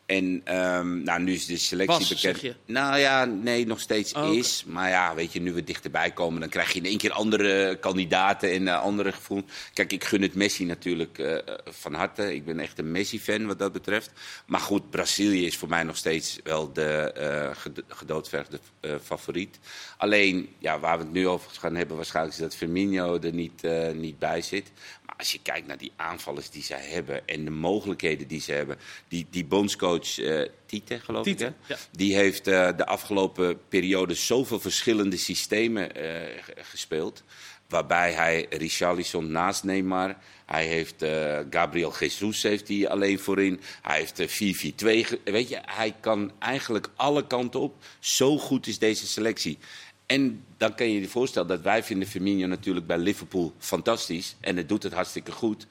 En 0.06 0.40
ehm, 0.44 1.02
nou, 1.02 1.22
nu 1.22 1.32
is 1.32 1.46
de 1.46 1.56
selectie 1.56 1.98
Was, 1.98 2.08
bekend. 2.08 2.20
zeg 2.20 2.40
je? 2.40 2.54
Nou 2.72 2.98
ja, 2.98 3.24
nee, 3.24 3.66
nog 3.66 3.80
steeds 3.80 4.12
Oh, 4.12 4.34
is. 4.34 4.64
Maar 4.66 4.88
ja, 4.88 5.14
weet 5.14 5.32
je, 5.32 5.40
nu 5.40 5.52
we 5.52 5.64
dichterbij 5.64 6.10
komen, 6.10 6.40
dan 6.40 6.48
krijg 6.48 6.72
je 6.72 6.78
in 6.78 6.84
één 6.84 6.98
keer 6.98 7.12
andere 7.12 7.76
kandidaten 7.80 8.50
en 8.50 8.68
eh, 8.68 8.80
andere 8.80 9.12
gevoel. 9.12 9.44
Kijk, 9.72 9.92
ik 9.92 10.04
gun 10.04 10.22
het 10.22 10.34
Messi 10.34 10.64
natuurlijk 10.64 11.18
eh, 11.18 11.32
eh, 11.34 11.40
van 11.64 11.94
harte. 11.94 12.34
Ik 12.34 12.44
ben 12.44 12.60
echt 12.60 12.78
een 12.78 12.90
Messi-fan 12.92 13.46
wat 13.46 13.58
dat 13.58 13.72
betreft. 13.72 14.10
Maar 14.46 14.60
goed, 14.60 14.90
Brazilië 14.90 15.46
is 15.46 15.56
voor 15.56 15.68
mij 15.68 15.82
nog 15.82 15.96
steeds 15.96 16.38
wel 16.44 16.72
de 16.72 17.52
ged- 17.56 17.82
gedoodverfde 17.88 18.58
eh, 18.80 18.94
favoriet. 19.02 19.58
Alleen, 19.96 20.48
ja, 20.58 20.78
waar 20.78 20.98
we 20.98 21.04
het 21.04 21.12
nu 21.12 21.28
over 21.28 21.50
gaan 21.50 21.74
hebben, 21.74 21.96
waarschijnlijk 21.96 22.34
is 22.36 22.40
dat 22.42 22.56
Firmino 22.56 23.18
er 23.18 23.32
niet, 23.32 23.62
niet 23.94 24.18
bij 24.18 24.42
zit. 24.42 24.70
Maar 25.06 25.14
als 25.16 25.32
je 25.32 25.38
kijkt 25.42 25.66
naar 25.66 25.78
die 25.78 25.92
aanvallers 25.96 26.50
die 26.50 26.62
zij 26.62 26.84
hebben 26.84 27.28
en 27.28 27.44
de 27.44 27.50
mogelijkheden 27.50 28.26
die 28.28 28.40
ze 28.40 28.52
hebben. 28.52 28.76
Die, 29.08 29.26
die 29.30 29.44
bondscoach 29.44 29.93
eh 30.00 30.48
Tite, 30.66 31.00
geloof 31.00 31.26
ik, 31.26 31.38
hè? 31.38 31.48
ja. 31.66 31.76
Die 31.90 32.14
heeft 32.14 32.46
eh, 32.46 32.68
de 32.76 32.86
afgelopen 32.86 33.58
periode 33.68 34.14
zoveel 34.14 34.60
verschillende 34.60 35.16
systemen 35.16 35.94
eh, 35.96 36.42
gespeeld. 36.62 37.22
Waarbij 37.68 38.12
hij 38.12 38.46
Richarlison 38.50 39.30
naast 39.30 39.64
Neymar. 39.64 40.16
Hij 40.46 40.66
heeft 40.66 41.04
Gabriel 41.50 41.94
Jesus 41.98 42.42
heeft 42.42 42.68
hij 42.68 42.88
alleen 42.88 43.18
voorin. 43.18 43.60
Hij 43.82 43.98
heeft 43.98 44.18
eh, 44.18 44.28
4-4-2. 44.28 45.06
ge- 45.06 45.20
Weet 45.24 45.48
je, 45.48 45.58
hij 45.64 45.94
kan 46.00 46.32
eigenlijk 46.38 46.88
alle 46.96 47.26
kanten 47.26 47.60
op. 47.60 47.74
Zo 47.98 48.38
goed 48.38 48.66
is 48.66 48.78
deze 48.78 49.06
selectie. 49.06 49.58
En 50.06 50.44
dan 50.56 50.74
kan 50.74 50.90
je 50.90 51.00
je 51.00 51.08
voorstellen 51.08 51.48
dat 51.48 51.60
wij 51.60 51.82
vinden 51.84 52.08
Firmino 52.08 52.46
natuurlijk 52.46 52.86
bij 52.86 52.98
Liverpool 52.98 53.52
fantastisch. 53.58 54.36
En 54.40 54.56
het 54.56 54.68
doet 54.68 54.82
het 54.82 54.92
hartstikke 54.92 55.32
goed. 55.32 55.66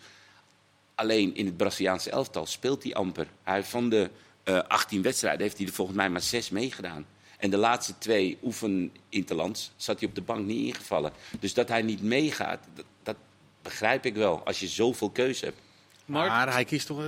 Alleen 0.96 1.36
in 1.36 1.46
het 1.46 1.58
Braziliaanse 1.58 2.10
elftal 2.10 2.46
speelt 2.46 2.84
hij 2.84 2.94
amper. 2.94 3.28
Hij 3.44 3.56
heeft 3.56 3.70
van 3.70 3.90
de 3.90 4.10
eh 4.44 4.60
18 4.68 5.02
wedstrijden 5.02 5.42
heeft 5.42 5.58
hij 5.58 5.68
er 5.68 5.74
volgens 5.74 5.98
mij 5.98 6.10
maar 6.10 6.22
6 6.22 6.50
meegedaan. 6.50 7.06
En 7.38 7.50
de 7.50 7.58
laatste 7.58 7.98
twee 7.98 8.38
oefeninterlands 8.44 9.72
zat 9.76 10.00
hij 10.00 10.10
op 10.10 10.16
de 10.16 10.22
bank 10.22 10.46
niet 10.46 10.66
ingevallen. 10.68 11.12
Dus 11.40 11.54
dat 11.54 11.68
hij 11.68 11.82
niet 11.82 12.02
meegaat, 12.02 12.60
dat, 12.76 12.86
dat 13.04 13.16
begrijp 13.62 14.06
ik 14.06 14.16
wel. 14.16 14.42
Als 14.46 14.60
je 14.60 14.68
zoveel 14.68 15.10
keuze 15.10 15.46
hebt. 15.46 15.58
Mark? 16.06 16.30
Maar 16.30 16.54
hij 16.54 16.66
kiest 16.66 16.88
toch 16.88 16.98
eh, 17.00 17.04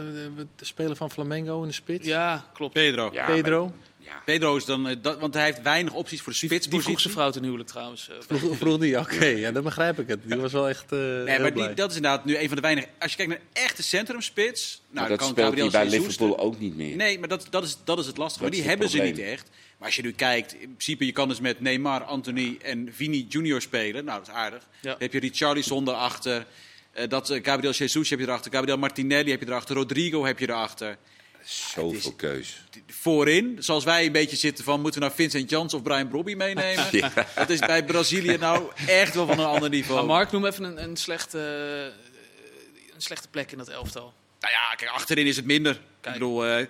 de 0.56 0.66
speler 0.66 0.96
van 0.96 1.12
Flamengo 1.12 1.62
in 1.62 1.68
de 1.68 1.74
spits? 1.74 2.08
Ja, 2.08 2.46
klopt. 2.54 2.74
Pedro. 2.74 3.10
Ja, 3.14 3.26
Pedro? 3.26 3.66
maar- 3.66 3.74
ja. 4.06 4.22
Pedro 4.26 4.56
is 4.56 4.66
dan, 4.66 4.88
eh, 4.88 4.96
dat, 5.02 5.20
want 5.20 5.34
hij 5.34 5.44
heeft 5.46 5.62
weinig 5.62 5.94
opties 5.94 6.22
voor 6.22 6.34
de 6.40 6.58
Die 6.70 6.82
vroeg 6.82 7.00
zijn 7.00 7.14
vrouw 7.14 7.30
ten 7.32 7.44
huwelijk 7.44 7.70
trouwens. 7.70 8.10
eh, 8.10 8.16
Vroeg, 8.38 8.58
vroeg 8.58 8.78
die? 8.78 9.00
Oké, 9.00 9.26
ja, 9.26 9.52
dan 9.52 9.64
begrijp 9.64 10.00
ik 10.00 10.08
het. 10.08 10.20
Die 10.24 10.38
was 10.38 10.52
wel 10.52 10.70
echt 10.70 10.92
eh 10.92 11.00
Nee, 11.00 11.40
maar 11.40 11.54
die, 11.54 11.74
dat 11.74 11.90
is 11.90 11.96
inderdaad 11.96 12.26
nu 12.26 12.38
een 12.38 12.48
van 12.48 12.56
de 12.56 12.62
weinige. 12.62 12.88
Als 13.00 13.12
je 13.12 13.18
kijkt 13.18 13.32
naar 13.32 13.42
een 13.54 13.64
echte 13.64 13.84
centrumspits. 13.84 14.82
Nou, 14.82 14.94
Maar 14.94 15.02
dan 15.02 15.10
dat 15.10 15.18
kan 15.20 15.28
speelt 15.28 15.38
hij 15.54 15.64
Gabriel 15.64 15.72
bij 15.72 15.84
Jesus 15.92 16.08
Liverpool 16.18 16.38
er- 16.38 16.44
ook 16.44 16.60
niet 16.60 16.76
meer. 16.76 16.96
Nee, 16.96 17.20
maar 17.20 17.28
dat, 17.28 17.48
dat, 17.50 17.64
is, 17.64 17.78
dat 17.84 18.00
is 18.00 18.06
het 18.06 18.18
lastige. 18.18 18.44
Dat 18.44 18.54
die 18.54 18.64
hebben 18.64 18.90
ze 18.90 18.98
niet 19.02 19.20
echt. 19.20 19.50
Maar 19.78 19.88
als 19.88 19.96
je 19.96 20.02
nu 20.02 20.12
kijkt, 20.12 20.54
in 20.54 20.60
principe, 20.60 21.06
je 21.06 21.12
kan 21.12 21.28
dus 21.28 21.40
met 21.40 21.60
Neymar, 21.60 22.04
Anthony 22.04 22.58
en 22.62 22.90
Vini 22.94 23.26
Junior 23.30 23.62
spelen. 23.62 24.06
Nou, 24.06 24.20
dat 24.20 24.28
is 24.28 24.34
aardig. 24.34 24.68
Ja. 24.82 24.90
Dan 24.90 24.96
heb 25.00 25.14
je 25.14 25.20
Richarlison 25.20 25.88
erachter. 25.90 26.46
eh 26.92 27.10
dat, 27.10 27.40
Gabriel 27.42 27.72
Jesus 27.74 28.10
heb 28.10 28.20
je 28.20 28.26
erachter. 28.26 28.52
Gabriel 28.52 28.78
Martinelli 28.78 29.32
heb 29.32 29.40
je 29.42 29.48
erachter. 29.48 29.76
Rodrigo 29.76 30.26
heb 30.26 30.40
je 30.40 30.50
erachter. 30.50 30.98
Zoveel 31.46 32.14
keus. 32.14 32.64
Voorin, 32.88 33.58
zoals 33.60 33.84
wij 33.84 34.06
een 34.06 34.12
beetje 34.12 34.36
zitten 34.36 34.64
van... 34.64 34.82
moeten 34.82 35.00
we 35.00 35.06
nou 35.06 35.18
Vincent 35.18 35.50
Jans 35.50 35.74
of 35.74 35.84
Brian 35.84 36.08
Brobby 36.08 36.34
meenemen? 36.34 36.86
Dat 37.36 37.50
is 37.50 37.60
bij 37.60 37.86
Brazilië 37.86 38.38
nou 38.38 38.72
echt 38.88 39.16
wel 39.16 39.28
van 39.28 39.40
een 39.40 39.46
ander 39.46 39.70
niveau. 39.70 40.00
Maar 40.00 40.16
Mark, 40.16 40.32
noem 40.32 40.46
even 40.46 40.64
een, 40.64 40.84
een, 40.84 40.98
slechte, 40.98 41.40
eh, 41.40 42.94
een 42.96 43.02
slechte 43.02 43.28
plek 43.28 43.52
in 43.52 43.58
dat 43.58 43.68
elftal. 43.68 44.14
Nou 44.40 44.54
ja, 44.54 44.76
kijk, 44.76 44.92
achterin 44.92 45.28
is 45.28 45.36
het 45.36 45.46
minder. 45.46 45.74
Kijk. 45.74 46.16
Ik 46.16 46.22
bedoel, 46.22 46.46
eh, 46.46 46.66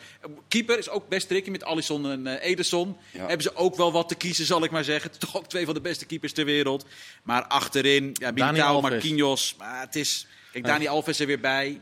keeper 0.48 0.78
is 0.78 0.90
ook 0.90 1.10
best 1.10 1.28
tricky 1.28 1.50
met 1.50 1.64
Alisson 1.64 2.10
en 2.10 2.28
eh, 2.28 2.50
Ederson. 2.50 2.98
Ja. 3.12 3.20
Hebben 3.20 3.42
ze 3.42 3.56
ook 3.56 3.76
wel 3.76 3.92
wat 3.92 4.08
te 4.08 4.16
kiezen, 4.16 4.46
zal 4.46 4.64
ik 4.64 4.72
maar 4.72 4.84
zeggen. 4.84 5.12
Toch 5.20 5.38
ook 5.38 5.48
twee 5.48 5.66
van 5.66 5.74
de 5.74 5.82
beste 5.82 6.06
keepers 6.06 6.34
ter 6.34 6.46
wereld. 6.46 6.86
Maar 7.24 7.44
achterin, 7.44 8.10
ja, 8.14 8.32
Militao. 8.32 8.82
Marquinhos. 8.82 9.56
Maar 9.58 9.80
het 9.80 9.96
is, 9.96 10.28
kijk, 10.52 10.66
Dani 10.66 10.88
Alves 10.88 11.20
er 11.20 11.28
weer 11.28 11.40
bij. 11.40 11.82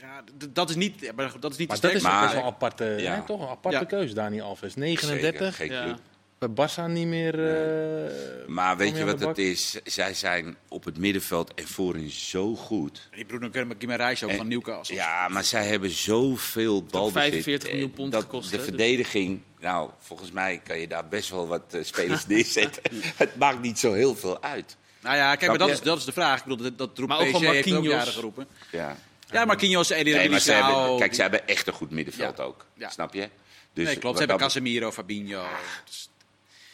Ja, 0.00 0.24
dat 0.52 0.70
is 0.70 0.76
niet, 0.76 1.12
maar 1.16 1.32
dat 1.40 1.50
is 1.52 1.56
niet 1.58 1.68
Maar 1.68 1.80
dat 1.80 1.92
is. 1.92 2.02
Maar- 2.02 2.32
wel 2.32 2.40
een 2.40 2.46
aparte, 2.46 2.84
Ja. 2.84 3.14
hè, 3.14 3.22
toch 3.22 3.40
een 3.40 3.48
aparte 3.48 3.78
Ja. 3.78 3.84
keuze, 3.84 4.14
Dani 4.14 4.40
Alves. 4.40 4.72
Zeker, 4.72 5.06
39. 5.06 5.56
geen 5.56 5.70
Ja. 5.72 5.82
club. 5.84 5.98
bij 6.38 6.48
Barça 6.68 6.90
niet 6.90 7.06
meer... 7.06 7.34
eh, 7.48 8.46
Maar 8.46 8.76
weet 8.76 8.96
je 8.96 9.04
wat 9.04 9.20
het 9.20 9.38
is? 9.38 9.80
Zij 9.84 10.14
zijn 10.14 10.56
op 10.68 10.84
het 10.84 10.98
middenveld 10.98 11.54
en 11.54 11.66
voorin 11.66 12.10
zo 12.10 12.54
goed. 12.54 13.08
Die 13.14 13.24
Bruno 13.24 13.48
Guimaraes 13.78 14.22
ook 14.24 14.30
En- 14.30 14.36
van 14.36 14.48
Newcastle. 14.48 14.96
Ja, 14.96 15.28
maar 15.28 15.44
zij 15.44 15.66
hebben 15.66 15.90
zoveel 15.90 16.82
balbezit. 16.84 17.22
45 17.32 17.70
miljoen 17.70 17.88
eh, 17.90 17.94
pond 17.96 18.12
dat 18.12 18.22
gekost, 18.22 18.50
De 18.50 18.56
dus- 18.56 18.64
verdediging, 18.66 19.40
nou, 19.60 19.90
volgens 19.98 20.30
mij 20.32 20.60
kan 20.64 20.78
je 20.78 20.88
daar 20.88 21.08
best 21.08 21.30
wel 21.30 21.46
wat 21.46 21.62
eh, 21.74 21.84
spelers 21.84 22.26
neerzetten. 22.36 22.82
het 23.16 23.36
maakt 23.36 23.60
niet 23.60 23.78
zo 23.78 23.92
heel 23.92 24.14
veel 24.16 24.42
uit. 24.42 24.76
Nou 25.00 25.16
ja, 25.16 25.34
kijk, 25.36 25.50
maar 25.50 25.58
dat 25.58 25.70
is, 25.70 25.80
dat 25.80 25.98
is 25.98 26.04
de 26.04 26.12
vraag. 26.12 26.38
Ik 26.38 26.44
bedoel, 26.44 26.64
dat, 26.66 26.78
dat 26.78 26.98
roept 26.98 27.08
Maar 27.10 27.18
ook 27.18 27.24
PSG, 27.26 27.36
gewoon 27.36 27.54
heeft 27.54 27.66
ook 27.66 27.72
Marquinhos. 27.72 27.98
jaren 27.98 28.12
geroepen. 28.14 28.46
Ja. 28.72 28.96
Ja, 29.30 29.44
Marquinhos, 29.44 29.90
Eddie 29.90 30.14
Nee, 30.14 30.28
maar 30.28 30.40
ze 30.40 30.52
hebben, 30.52 30.74
Militao, 30.74 30.96
kijk, 30.96 31.14
ze 31.14 31.20
hebben 31.22 31.48
echt 31.48 31.66
een 31.66 31.72
goed 31.72 31.90
middenveld 31.90 32.40
ook. 32.40 32.66
Snap 32.78 33.14
je? 33.14 33.28
Dus 33.72 33.84
nee, 33.84 33.96
klopt. 33.96 34.18
Ze 34.18 34.24
hebben 34.24 34.40
Casemiro, 34.40 34.92
Fabinho. 34.92 35.44
Dus- 35.84 36.08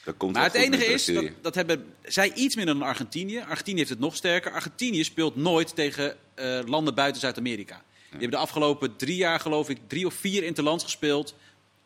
dat 0.05 0.17
komt 0.17 0.35
Maar 0.35 0.45
het 0.45 0.55
enige 0.55 0.85
is, 0.85 1.11
dat, 1.41 1.55
hebben 1.55 1.95
zij 2.03 2.33
iets 2.33 2.57
minder 2.57 2.75
dan 2.79 2.89
Argentinië. 2.89 3.41
Argentinië 3.49 3.79
heeft 3.79 3.91
het 3.91 3.99
nog 3.99 4.17
sterker. 4.17 4.53
Argentinië 4.53 5.05
speelt 5.05 5.37
nooit 5.37 5.75
tegen 5.75 6.17
eh, 6.35 6.61
landen 6.67 6.95
buiten 6.95 7.21
Zuid-Amerika. 7.21 7.75
Die 7.75 8.11
hebben 8.11 8.31
de 8.31 8.37
afgelopen 8.37 8.97
drie 8.97 9.17
jaar, 9.17 9.41
geloof 9.41 9.69
ik, 9.69 9.79
drie 9.87 10.07
of 10.07 10.15
vier 10.15 10.43
interlands 10.43 10.85
gespeeld 10.85 11.35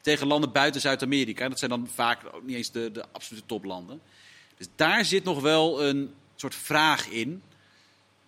tegen 0.00 0.26
landen 0.26 0.52
buiten 0.52 0.80
Zuid-Amerika. 0.80 1.44
En 1.44 1.50
dat 1.50 1.58
zijn 1.58 1.70
dan 1.70 1.88
vaak 1.94 2.20
ook 2.32 2.42
niet 2.42 2.56
eens 2.56 2.70
de, 2.70 2.92
de 2.92 3.04
absolute 3.12 3.46
toplanden. 3.46 4.00
Dus 4.56 4.66
daar 4.76 5.04
zit 5.04 5.24
nog 5.24 5.40
wel 5.40 5.84
een 5.84 6.14
soort 6.36 6.54
vraag 6.54 7.08
in. 7.08 7.42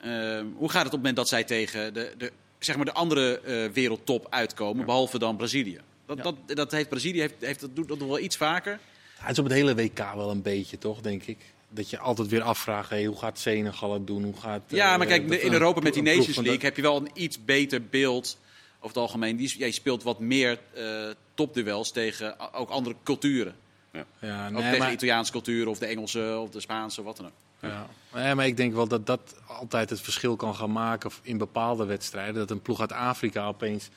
Ehm, 0.00 0.46
hoe 0.56 0.68
gaat 0.70 0.84
het 0.84 0.86
op 0.86 0.90
het 0.92 0.92
moment 0.92 1.16
dat 1.16 1.28
zij 1.28 1.44
tegen 1.44 1.94
de, 1.94 2.14
de, 2.18 2.32
zeg 2.58 2.76
maar 2.76 2.84
de 2.84 2.92
andere 2.92 3.40
eh, 3.40 3.70
wereldtop 3.72 4.26
uitkomen, 4.30 4.84
behalve 4.84 5.18
dan 5.18 5.36
Brazilië? 5.36 5.80
Dat, 6.06 6.16
Ja. 6.16 6.22
dat, 6.22 6.34
dat 6.46 6.70
heeft 6.70 6.88
Brazilië 6.88 7.20
heeft, 7.20 7.34
heeft 7.38 7.60
dat, 7.60 7.76
doet 7.76 7.88
dat 7.88 7.98
nog 7.98 8.08
wel 8.08 8.18
iets 8.18 8.36
vaker. 8.36 8.72
Ja, 9.18 9.22
het 9.24 9.30
is 9.32 9.38
op 9.38 9.44
het 9.44 9.54
hele 9.54 9.74
WK 9.74 9.98
wel 10.14 10.30
een 10.30 10.42
beetje, 10.42 10.78
toch, 10.78 11.00
denk 11.00 11.22
ik. 11.22 11.38
Dat 11.70 11.90
je 11.90 11.98
altijd 11.98 12.28
weer 12.28 12.42
afvraagt, 12.42 12.90
hey, 12.90 13.04
hoe 13.04 13.18
gaat 13.18 13.38
Senegal 13.38 13.92
het 13.92 14.06
doen? 14.06 14.22
Hoe 14.24 14.36
gaat, 14.40 14.62
Ja, 14.66 14.92
eh, 14.92 14.98
maar 14.98 15.06
kijk, 15.06 15.28
dat- 15.28 15.38
in 15.40 15.52
Europa 15.52 15.80
met 15.80 15.94
die 15.94 16.02
Nations 16.02 16.36
League 16.36 16.60
heb 16.64 16.76
je 16.76 16.82
wel 16.82 16.96
een 16.96 17.10
iets 17.14 17.44
beter 17.44 17.82
beeld 17.84 18.38
over 18.76 18.88
het 18.88 18.96
algemeen. 18.96 19.36
Die, 19.36 19.58
jij 19.58 19.70
speelt 19.70 20.02
wat 20.02 20.18
meer 20.18 20.58
eh 20.74 21.08
topduels 21.34 21.92
tegen 21.92 22.52
ook 22.54 22.68
andere 22.70 22.94
culturen. 23.04 23.54
Ja, 23.92 24.46
ook 24.46 24.52
nee, 24.52 24.62
tegen 24.62 24.78
maar- 24.78 24.88
de 24.88 24.94
Italiaanse 24.94 25.32
cultuur 25.32 25.68
of 25.68 25.78
de 25.78 25.86
Engelse 25.86 26.38
of 26.42 26.50
de 26.50 26.60
Spaanse, 26.60 27.02
wat 27.02 27.16
dan 27.16 27.26
ook. 27.26 27.32
Ja. 27.60 27.86
Maar 28.34 28.46
ik 28.46 28.56
denk 28.56 28.74
wel 28.74 28.88
dat 28.88 29.06
dat 29.06 29.34
altijd 29.46 29.90
het 29.90 30.00
verschil 30.00 30.36
kan 30.36 30.54
gaan 30.54 30.72
maken 30.72 31.10
in 31.22 31.38
bepaalde 31.38 31.84
wedstrijden. 31.84 32.34
Dat 32.34 32.50
een 32.50 32.62
ploeg 32.62 32.80
uit 32.80 32.92
Afrika 32.92 33.46
opeens 33.46 33.88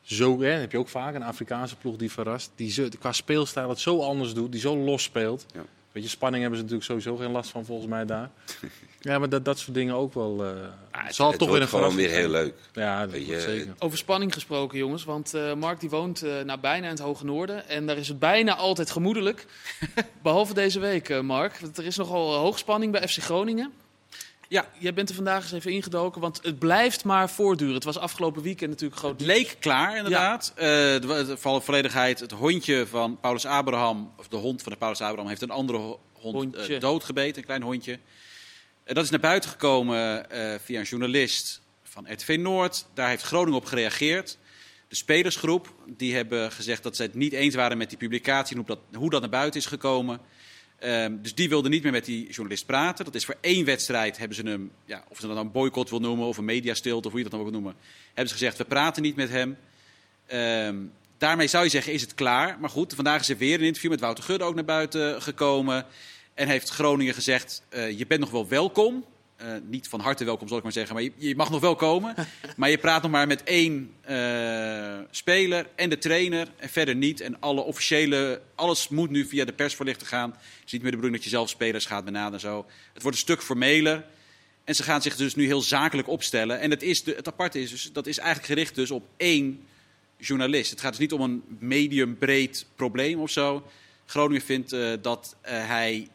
zo... 0.00 0.40
Hè, 0.40 0.50
heb 0.50 0.72
je 0.72 0.78
ook 0.78 0.88
vaak 0.88 1.14
een 1.14 1.22
Afrikaanse 1.22 1.76
ploeg 1.76 1.96
die 1.96 2.12
verrast. 2.12 2.50
Die 2.54 2.88
qua 2.98 3.12
speelstijl 3.12 3.68
het 3.68 3.78
zo 3.78 4.02
anders 4.02 4.34
doet, 4.34 4.52
die 4.52 4.60
zo 4.60 4.76
los 4.76 5.02
speelt. 5.02 5.46
Ja. 5.54 5.64
Weet 5.94 6.02
je, 6.02 6.08
spanning 6.08 6.42
hebben 6.42 6.58
ze 6.60 6.64
natuurlijk 6.64 6.90
sowieso 6.90 7.22
geen 7.22 7.32
last 7.32 7.50
van 7.50 7.64
volgens 7.64 7.88
mij 7.88 8.04
daar. 8.04 8.30
ja, 9.00 9.18
maar 9.18 9.28
dat, 9.28 9.44
dat 9.44 9.58
soort 9.58 9.74
dingen 9.74 9.94
ook 9.94 10.14
wel... 10.14 10.44
eh 10.44 10.50
het, 10.90 11.14
zal 11.14 11.30
het 11.30 11.38
toch 11.38 11.48
wordt 11.48 11.64
weer 11.64 11.74
een 11.74 11.80
gewoon 11.80 11.96
weer 11.96 12.10
heel 12.10 12.28
leuk. 12.28 12.54
Ja, 12.72 13.00
dat 13.00 13.10
Weet 13.10 13.26
wordt 13.26 13.42
je, 13.42 13.48
zeker. 13.48 13.74
Over 13.78 13.98
spanning 13.98 14.32
gesproken, 14.32 14.78
jongens. 14.78 15.04
Want 15.04 15.34
eh, 15.34 15.54
Mark 15.54 15.80
die 15.80 15.90
woont 15.90 16.22
eh 16.22 16.40
nou, 16.40 16.60
bijna 16.60 16.84
in 16.84 16.92
het 16.92 17.00
Hoge 17.00 17.24
Noorden. 17.24 17.68
En 17.68 17.86
daar 17.86 17.96
is 17.96 18.08
het 18.08 18.18
bijna 18.18 18.56
altijd 18.56 18.90
gemoedelijk. 18.90 19.46
Behalve 20.22 20.54
deze 20.54 20.80
week, 20.80 21.08
eh, 21.08 21.20
Mark. 21.20 21.58
Want 21.58 21.78
er 21.78 21.86
is 21.86 21.96
nogal 21.96 22.34
hoogspanning 22.34 22.92
bij 22.92 23.08
FC 23.08 23.18
Groningen. 23.18 23.72
Ja. 24.54 24.68
Jij 24.78 24.94
bent 24.94 25.08
er 25.08 25.14
vandaag 25.14 25.42
eens 25.42 25.52
even 25.52 25.70
ingedoken. 25.72 26.20
Want 26.20 26.40
het 26.42 26.58
blijft 26.58 27.04
maar 27.04 27.30
voortduren. 27.30 27.74
Het 27.74 27.84
was 27.84 27.98
afgelopen 27.98 28.42
weekend 28.42 28.70
natuurlijk 28.70 29.00
groot. 29.00 29.12
Het 29.12 29.26
leek 29.28 29.56
klaar, 29.60 29.96
inderdaad. 29.96 30.52
Eh, 30.56 30.64
de, 30.66 31.00
de, 31.26 31.36
voor 31.36 31.50
alle 31.50 31.60
volledigheid, 31.60 32.20
het 32.20 32.30
hondje 32.30 32.86
van 32.86 33.20
Paulus 33.20 33.46
Abraham, 33.46 34.12
of 34.16 34.28
de 34.28 34.36
hond 34.36 34.62
van 34.62 34.72
de 34.72 34.78
Paulus 34.78 35.00
Abraham, 35.00 35.28
heeft 35.28 35.42
een 35.42 35.50
andere 35.50 35.78
ho- 35.78 36.00
hond 36.12 36.56
eh, 36.56 36.80
doodgebeten, 36.80 37.36
een 37.38 37.44
klein 37.44 37.62
hondje. 37.62 37.92
Eh, 38.84 38.94
dat 38.94 39.04
is 39.04 39.10
naar 39.10 39.20
buiten 39.20 39.50
gekomen 39.50 40.30
eh, 40.30 40.54
via 40.64 40.78
een 40.78 40.84
journalist 40.86 41.60
van 41.82 42.12
RTV 42.12 42.36
Noord. 42.40 42.86
Daar 42.94 43.08
heeft 43.08 43.22
Groningen 43.22 43.58
op 43.58 43.64
gereageerd. 43.64 44.38
De 44.88 44.94
spelersgroep 44.96 45.74
die 45.86 46.14
hebben 46.14 46.52
gezegd 46.52 46.82
dat 46.82 46.96
ze 46.96 47.02
het 47.02 47.14
niet 47.14 47.32
eens 47.32 47.54
waren 47.54 47.78
met 47.78 47.88
die 47.88 47.98
publicatie 47.98 48.56
en 48.56 48.62
hoe 48.66 48.76
dat, 48.90 48.98
hoe 49.00 49.10
dat 49.10 49.20
naar 49.20 49.30
buiten 49.30 49.60
is 49.60 49.66
gekomen. 49.66 50.20
Ehm, 50.84 51.16
dus 51.22 51.34
die 51.34 51.48
wilden 51.48 51.70
niet 51.70 51.82
meer 51.82 51.92
met 51.92 52.04
die 52.04 52.26
journalist 52.30 52.66
praten. 52.66 53.04
Dat 53.04 53.14
is 53.14 53.24
voor 53.24 53.36
één 53.40 53.64
wedstrijd 53.64 54.18
hebben 54.18 54.36
ze 54.36 54.42
hem, 54.42 54.70
ja, 54.84 55.04
of 55.08 55.16
ze 55.16 55.26
dat 55.26 55.34
nou 55.34 55.46
een 55.46 55.52
boycott 55.52 55.90
wil 55.90 56.00
noemen 56.00 56.26
of 56.26 56.36
een 56.36 56.44
mediastilte 56.44 57.06
of 57.06 57.12
hoe 57.12 57.22
je 57.22 57.28
dat 57.28 57.38
dan 57.38 57.40
ook 57.40 57.50
wil 57.50 57.60
noemen, 57.60 57.80
hebben 58.06 58.28
ze 58.28 58.34
gezegd 58.34 58.58
we 58.58 58.64
praten 58.64 59.02
niet 59.02 59.16
met 59.16 59.28
hem. 59.28 59.56
Ehm, 60.26 60.76
daarmee 61.18 61.46
zou 61.46 61.64
je 61.64 61.70
zeggen 61.70 61.92
is 61.92 62.00
het 62.00 62.14
klaar. 62.14 62.56
Maar 62.60 62.70
goed, 62.70 62.94
vandaag 62.94 63.20
is 63.20 63.28
er 63.28 63.36
weer 63.36 63.58
een 63.58 63.66
interview 63.66 63.90
met 63.90 64.00
Wouter 64.00 64.24
Gudde 64.24 64.44
ook 64.44 64.54
naar 64.54 64.64
buiten 64.64 65.22
gekomen. 65.22 65.86
En 66.34 66.48
heeft 66.48 66.68
Groningen 66.68 67.14
gezegd, 67.14 67.62
eh, 67.68 67.98
je 67.98 68.06
bent 68.06 68.20
nog 68.20 68.30
wel 68.30 68.48
welkom. 68.48 69.04
Eh, 69.44 69.50
niet 69.62 69.88
van 69.88 70.00
harte 70.00 70.24
welkom, 70.24 70.48
zal 70.48 70.56
ik 70.56 70.62
maar 70.62 70.72
zeggen. 70.72 70.94
Maar 70.94 71.02
je, 71.02 71.12
je 71.16 71.36
mag 71.36 71.50
nog 71.50 71.60
wel 71.60 71.76
komen. 71.76 72.14
maar 72.56 72.70
je 72.70 72.78
praat 72.78 73.02
nog 73.02 73.10
maar 73.10 73.26
met 73.26 73.42
één 73.42 73.94
eh, 74.00 74.98
speler 75.10 75.66
en 75.74 75.90
de 75.90 75.98
trainer. 75.98 76.48
En 76.56 76.68
verder 76.68 76.94
niet. 76.94 77.20
En 77.20 77.40
alle 77.40 77.60
officiële, 77.60 78.40
alles 78.54 78.88
moet 78.88 79.10
nu 79.10 79.26
via 79.26 79.44
de 79.44 79.52
persvoorlichter 79.52 80.06
gaan. 80.06 80.30
Het 80.30 80.64
is 80.64 80.72
niet 80.72 80.82
meer 80.82 80.90
de 80.90 80.96
bedoeling 80.96 81.14
dat 81.14 81.24
je 81.24 81.36
zelf 81.36 81.48
spelers 81.48 81.86
gaat 81.86 82.04
benaderen 82.04 82.34
en 82.34 82.40
zo. 82.40 82.66
Het 82.92 83.02
wordt 83.02 83.16
een 83.16 83.22
stuk 83.22 83.42
formeler. 83.42 84.04
En 84.64 84.74
ze 84.74 84.82
gaan 84.82 85.02
zich 85.02 85.16
dus 85.16 85.34
nu 85.34 85.46
heel 85.46 85.62
zakelijk 85.62 86.08
opstellen. 86.08 86.60
En 86.60 86.70
het, 86.70 86.82
is 86.82 87.02
de, 87.02 87.14
het 87.14 87.28
aparte 87.28 87.60
is 87.60 87.70
dus, 87.70 87.92
dat 87.92 88.06
is 88.06 88.18
eigenlijk 88.18 88.48
gericht 88.48 88.74
dus 88.74 88.90
op 88.90 89.04
één 89.16 89.66
journalist. 90.18 90.70
Het 90.70 90.80
gaat 90.80 90.90
dus 90.90 91.00
niet 91.00 91.12
om 91.12 91.20
een 91.20 91.42
mediumbreed 91.58 92.66
probleem 92.76 93.20
of 93.20 93.30
zo. 93.30 93.66
Groningen 94.06 94.42
vindt 94.42 94.72
eh, 94.72 94.92
dat 95.02 95.36
hij 95.42 96.08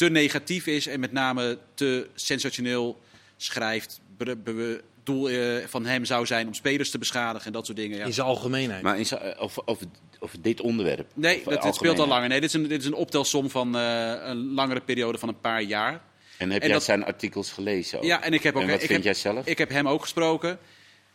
te 0.00 0.10
negatief 0.10 0.66
is 0.66 0.86
en 0.86 1.00
met 1.00 1.12
name 1.12 1.58
te 1.74 2.08
sensationeel 2.14 3.00
schrijft. 3.36 4.00
Be- 4.16 4.36
be- 4.36 4.82
doel 5.02 5.28
eh, 5.30 5.66
van 5.66 5.86
hem 5.86 6.04
zou 6.04 6.26
zijn 6.26 6.46
om 6.46 6.54
spelers 6.54 6.90
te 6.90 6.98
beschadigen 6.98 7.46
en 7.46 7.52
dat 7.52 7.66
soort 7.66 7.78
dingen. 7.78 7.98
Ja. 7.98 8.04
In 8.04 8.12
zijn 8.12 8.26
algemeenheid. 8.26 8.82
Maar 8.82 8.98
in 8.98 9.06
over, 9.38 9.62
over, 9.66 9.86
over 10.18 10.42
dit 10.42 10.60
onderwerp? 10.60 11.06
Nee, 11.14 11.38
Of, 11.38 11.52
dat, 11.52 11.62
dit 11.62 11.74
speelt 11.74 11.98
al 11.98 12.06
langer. 12.06 12.28
Nee, 12.28 12.40
dit 12.40 12.48
is 12.48 12.54
een, 12.54 12.68
dit 12.68 12.80
is 12.80 12.86
een 12.86 12.94
optelsom 12.94 13.50
van 13.50 13.76
eh, 13.76 14.12
een 14.22 14.52
langere 14.54 14.80
periode 14.80 15.18
van 15.18 15.28
een 15.28 15.40
paar 15.40 15.62
jaar. 15.62 15.92
En 16.38 16.50
heb 16.50 16.60
En 16.62 16.66
jij 16.66 16.76
dat- 16.76 16.84
zijn 16.84 17.04
artikels 17.04 17.50
gelezen? 17.52 17.98
ook? 17.98 18.04
Ja, 18.04 18.22
en 18.22 18.32
ik 18.32 18.42
heb 18.42 18.54
ook. 18.56 18.62
En 18.62 18.66
wat 18.68 18.80
ik 18.80 18.86
vind 18.86 19.04
heb, 19.04 19.14
jij 19.14 19.14
zelf? 19.32 19.46
Ik 19.46 19.58
heb 19.58 19.68
hem 19.68 19.88
ook 19.88 20.02
gesproken. 20.02 20.58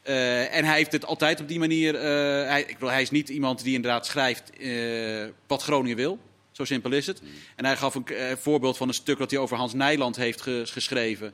Eh, 0.02 0.56
en 0.56 0.66
hij 0.66 0.76
heeft 0.78 0.92
het 0.92 1.06
altijd 1.06 1.40
op 1.42 1.48
die 1.48 1.60
manier. 1.60 1.96
eh, 1.96 2.02
hij, 2.50 2.62
ik 2.62 2.74
bedoel, 2.74 2.90
hij 2.92 3.02
is 3.02 3.12
niet 3.12 3.30
iemand 3.30 3.64
die 3.64 3.76
inderdaad 3.76 4.06
schrijft 4.06 4.50
eh, 4.60 5.26
wat 5.48 5.64
Groningen 5.64 5.98
wil. 5.98 6.20
Zo 6.56 6.66
simpel 6.66 6.92
is 6.92 7.08
het. 7.08 7.22
En 7.56 7.66
hij 7.66 7.78
gaf 7.78 7.96
een 7.96 8.06
eh, 8.08 8.36
voorbeeld 8.36 8.78
van 8.78 8.88
een 8.88 8.94
stuk 8.94 9.18
dat 9.18 9.32
hij 9.32 9.40
over 9.40 9.58
Hans 9.58 9.74
Nijland 9.74 10.16
heeft 10.16 10.42
ge- 10.42 10.62
geschreven. 10.66 11.34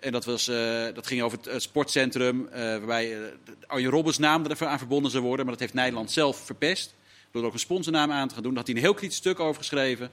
En 0.00 0.12
dat, 0.12 0.24
was, 0.24 0.48
eh, 0.48 0.84
dat 0.94 1.06
ging 1.06 1.22
over 1.22 1.38
het, 1.38 1.46
het 1.46 1.62
sportcentrum, 1.62 2.48
eh, 2.48 2.60
waarbij 2.60 3.08
de 3.08 3.54
Arjen 3.66 3.90
Robbers 3.90 4.18
naam 4.18 4.46
er 4.46 4.66
aan 4.66 4.78
verbonden 4.78 5.10
zou 5.10 5.22
worden. 5.24 5.44
Maar 5.46 5.54
dat 5.54 5.62
heeft 5.62 5.74
Nijland 5.74 6.10
zelf 6.10 6.36
verpest. 6.44 6.94
Door 7.30 7.42
er 7.42 7.48
ook 7.48 7.54
een 7.54 7.60
sponsornaam 7.60 8.10
aan 8.10 8.28
te 8.28 8.34
gaan 8.34 8.42
doen. 8.42 8.54
Daar 8.54 8.62
had 8.64 8.72
hij 8.72 8.76
een 8.76 8.86
heel 8.86 8.94
kritisch 8.94 9.16
stuk 9.16 9.40
over 9.40 9.60
geschreven. 9.60 10.10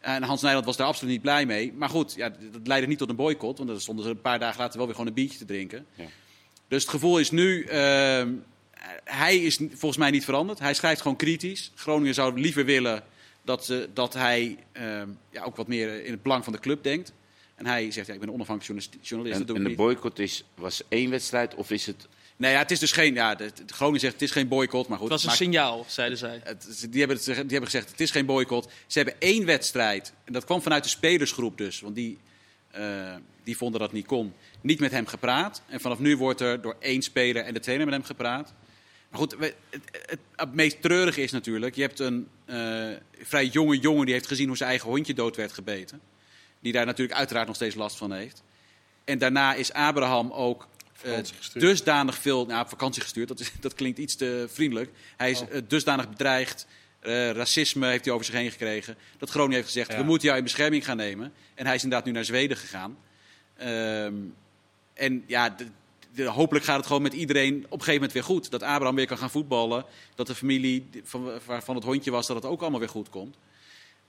En 0.00 0.22
Hans 0.22 0.42
Nijland 0.42 0.64
was 0.66 0.76
daar 0.76 0.86
absoluut 0.86 1.12
niet 1.12 1.22
blij 1.22 1.46
mee. 1.46 1.72
Maar 1.72 1.88
goed, 1.88 2.14
ja, 2.16 2.28
dat 2.28 2.66
leidde 2.66 2.88
niet 2.88 2.98
tot 2.98 3.08
een 3.08 3.16
boycott. 3.16 3.58
Want 3.58 3.70
dan 3.70 3.80
stonden 3.80 4.04
ze 4.04 4.10
een 4.10 4.20
paar 4.20 4.38
dagen 4.38 4.60
later 4.60 4.76
wel 4.76 4.86
weer 4.86 4.94
gewoon 4.94 5.10
een 5.10 5.16
biertje 5.16 5.38
te 5.38 5.44
drinken. 5.44 5.86
Ja. 5.94 6.04
Dus 6.68 6.82
het 6.82 6.90
gevoel 6.90 7.18
is 7.18 7.30
nu... 7.30 7.64
ehm, 7.64 8.32
hij 9.04 9.36
is 9.38 9.56
volgens 9.56 9.96
mij 9.96 10.10
niet 10.10 10.24
veranderd. 10.24 10.58
Hij 10.58 10.74
schrijft 10.74 11.00
gewoon 11.00 11.16
kritisch. 11.16 11.70
Groningen 11.74 12.14
zou 12.14 12.40
liever 12.40 12.64
willen 12.64 13.04
dat, 13.44 13.64
ze, 13.64 13.88
dat 13.94 14.14
hij 14.14 14.56
ehm, 14.72 15.08
ja, 15.30 15.42
ook 15.42 15.56
wat 15.56 15.66
meer 15.68 16.04
in 16.04 16.10
het 16.12 16.22
belang 16.22 16.44
van 16.44 16.52
de 16.52 16.58
club 16.58 16.82
denkt. 16.82 17.12
En 17.54 17.66
hij 17.66 17.90
zegt, 17.90 18.06
ja, 18.06 18.12
ik 18.14 18.18
ben 18.20 18.28
een 18.28 18.34
onafhankelijk 18.34 18.66
journalist. 18.80 19.08
journalist 19.08 19.40
En, 19.40 19.46
dat 19.46 19.56
doe 19.56 19.64
en 19.64 19.70
ik 19.70 19.76
de 19.76 19.82
niet. 19.82 19.92
boycott 19.94 20.18
is, 20.18 20.44
was 20.54 20.82
één 20.88 21.10
wedstrijd 21.10 21.54
of 21.54 21.70
is 21.70 21.86
het... 21.86 22.06
Nee, 22.36 22.52
ja, 22.52 22.58
het 22.58 22.70
is 22.70 22.78
dus 22.78 22.92
geen... 22.92 23.14
Ja, 23.14 23.34
de, 23.34 23.50
de 23.66 23.72
Groningen 23.74 24.00
zegt, 24.00 24.12
het 24.12 24.22
is 24.22 24.30
geen 24.30 24.48
boycott, 24.48 24.88
maar 24.88 24.98
goed. 24.98 25.10
Het 25.10 25.22
was 25.22 25.30
een 25.30 25.36
signaal, 25.44 25.84
zeiden 25.88 26.18
zij. 26.18 26.40
Het- 26.44 26.86
die, 26.90 26.98
hebben 26.98 27.16
het, 27.16 27.24
die 27.26 27.34
hebben 27.34 27.64
gezegd, 27.64 27.90
het 27.90 28.00
is 28.00 28.10
geen 28.10 28.26
boycott. 28.26 28.72
Ze 28.86 28.98
hebben 28.98 29.20
één 29.20 29.44
wedstrijd. 29.46 30.12
En 30.24 30.32
dat 30.32 30.44
kwam 30.44 30.62
vanuit 30.62 30.82
de 30.82 30.88
spelersgroep 30.90 31.58
dus. 31.58 31.80
Want 31.80 31.94
die, 31.94 32.18
eh, 32.70 33.14
die 33.44 33.56
vonden 33.56 33.80
dat 33.80 33.92
niet 33.92 34.06
kon. 34.06 34.32
Niet 34.60 34.80
met 34.80 34.90
hem 34.90 35.06
gepraat. 35.06 35.62
En 35.68 35.80
vanaf 35.80 35.98
nu 35.98 36.16
wordt 36.16 36.40
er 36.40 36.60
door 36.60 36.76
één 36.80 37.02
speler 37.02 37.44
en 37.44 37.54
de 37.54 37.60
trainer 37.60 37.86
met 37.86 37.94
hem 37.94 38.04
gepraat. 38.04 38.52
Maar 39.12 39.20
goed, 39.20 39.36
het, 39.38 39.54
het, 40.06 40.18
het 40.36 40.54
meest 40.54 40.82
treurige 40.82 41.22
is 41.22 41.32
natuurlijk... 41.32 41.74
Je 41.74 41.82
hebt 41.82 41.98
een 41.98 42.28
eh, 42.44 42.88
vrij 43.22 43.46
jonge 43.46 43.78
jongen 43.78 44.04
die 44.04 44.14
heeft 44.14 44.26
gezien 44.26 44.46
hoe 44.48 44.56
zijn 44.56 44.68
eigen 44.68 44.88
hondje 44.88 45.14
dood 45.14 45.36
werd 45.36 45.52
gebeten. 45.52 46.00
Die 46.60 46.72
daar 46.72 46.86
natuurlijk 46.86 47.18
uiteraard 47.18 47.46
nog 47.46 47.56
steeds 47.56 47.74
last 47.74 47.96
van 47.96 48.12
heeft. 48.12 48.42
En 49.04 49.18
daarna 49.18 49.54
is 49.54 49.72
Abraham 49.72 50.30
ook 50.30 50.68
eh, 51.02 51.18
dusdanig 51.54 52.14
veel... 52.16 52.46
Nou, 52.46 52.62
op 52.62 52.68
vakantie 52.68 53.02
gestuurd, 53.02 53.28
dat, 53.28 53.40
is, 53.40 53.52
dat 53.60 53.74
klinkt 53.74 53.98
iets 53.98 54.16
te 54.16 54.46
vriendelijk. 54.52 54.90
Hij 55.16 55.30
is 55.30 55.40
Oh. 55.40 55.54
eh, 55.54 55.62
dusdanig 55.68 56.08
bedreigd. 56.08 56.66
racisme 57.32 57.86
heeft 57.86 58.04
hij 58.04 58.14
over 58.14 58.26
zich 58.26 58.34
heen 58.34 58.50
gekregen. 58.50 58.96
Dat 59.18 59.30
Groningen 59.30 59.56
heeft 59.56 59.66
gezegd, 59.66 59.90
Ja. 59.92 59.96
we 59.98 60.04
moeten 60.04 60.26
jou 60.26 60.38
in 60.38 60.44
bescherming 60.44 60.84
gaan 60.84 60.96
nemen. 60.96 61.32
En 61.54 61.66
hij 61.66 61.74
is 61.74 61.82
inderdaad 61.82 62.06
nu 62.06 62.12
naar 62.12 62.24
Zweden 62.24 62.56
gegaan. 62.56 62.98
Ehm, 63.56 64.14
en 64.94 65.24
ja, 65.26 65.54
de- 66.14 66.24
hopelijk 66.24 66.64
gaat 66.64 66.76
het 66.76 66.86
gewoon 66.86 67.02
met 67.02 67.12
iedereen 67.12 67.54
op 67.56 67.62
een 67.64 67.70
gegeven 67.70 67.94
moment 67.94 68.12
weer 68.12 68.24
goed. 68.24 68.50
Dat 68.50 68.62
Abraham 68.62 68.94
weer 68.94 69.06
kan 69.06 69.18
gaan 69.18 69.30
voetballen. 69.30 69.84
Dat 70.14 70.26
de 70.26 70.34
familie 70.34 70.88
van, 71.04 71.30
waarvan 71.46 71.74
het 71.74 71.84
hondje 71.84 72.10
was, 72.10 72.26
dat 72.26 72.36
het 72.36 72.44
ook 72.44 72.60
allemaal 72.60 72.80
weer 72.80 72.88
goed 72.88 73.08
komt. 73.08 73.36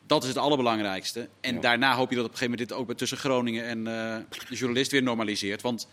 Dat 0.07 0.21
is 0.23 0.29
het 0.29 0.37
allerbelangrijkste. 0.37 1.29
En 1.41 1.55
Ja. 1.55 1.61
daarna 1.61 1.95
hoop 1.95 2.09
je 2.09 2.15
dat 2.15 2.25
op 2.25 2.31
een 2.31 2.37
gegeven 2.37 2.51
moment 2.51 2.69
dit 2.69 2.77
ook 2.79 2.85
bij- 2.87 2.95
tussen 2.95 3.17
Groningen 3.17 3.65
en 3.65 3.77
eh, 3.87 4.17
de 4.49 4.55
journalist 4.55 4.91
weer 4.91 5.03
normaliseert. 5.03 5.61
Want 5.61 5.87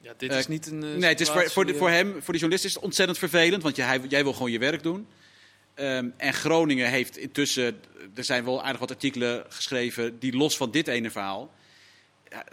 Ja, 0.00 0.12
dit 0.16 0.30
Eh, 0.30 0.38
is 0.38 0.46
niet 0.46 0.66
een. 0.66 0.82
eh, 0.84 0.88
nee, 0.94 1.08
het 1.08 1.20
is 1.20 1.28
voor, 1.30 1.50
voor, 1.50 1.66
de- 1.66 1.74
voor 1.74 1.90
hem, 1.90 2.06
voor 2.12 2.20
die 2.32 2.40
journalist 2.40 2.64
is 2.64 2.74
het 2.74 2.82
ontzettend 2.82 3.18
vervelend. 3.18 3.62
Want 3.62 3.76
jij, 3.76 4.00
jij 4.08 4.22
wil 4.22 4.32
gewoon 4.32 4.50
je 4.50 4.58
werk 4.58 4.82
doen. 4.82 5.06
Ehm, 5.74 6.08
en 6.16 6.34
Groningen 6.34 6.88
heeft 6.88 7.16
intussen, 7.16 7.80
er 8.14 8.24
zijn 8.24 8.44
wel 8.44 8.62
aardig 8.62 8.80
wat 8.80 8.90
artikelen 8.90 9.44
geschreven 9.48 10.18
die 10.18 10.36
los 10.36 10.56
van 10.56 10.70
dit 10.70 10.88
ene 10.88 11.10
verhaal. 11.10 11.50
Ja, 12.30 12.44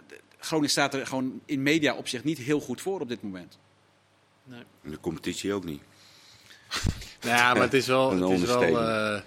Groningen 0.44 0.70
staat 0.70 0.94
er 0.94 1.06
gewoon 1.06 1.40
in 1.44 1.62
media 1.62 1.94
op 1.94 2.08
zich 2.08 2.24
niet 2.24 2.38
heel 2.38 2.60
goed 2.60 2.80
voor 2.80 3.00
op 3.00 3.08
dit 3.08 3.22
moment. 3.22 3.58
nee. 4.44 4.62
In 4.82 4.90
de 4.90 5.00
competitie 5.00 5.52
ook 5.52 5.64
niet. 5.64 5.82
Ja, 7.20 7.52
maar 7.54 7.62
het 7.62 7.74
is 7.74 7.86
wel, 7.86 8.10
Een 8.12 8.22
het 8.22 8.40
is 8.40 8.46
wel, 8.46 8.62
eh, 8.80 9.20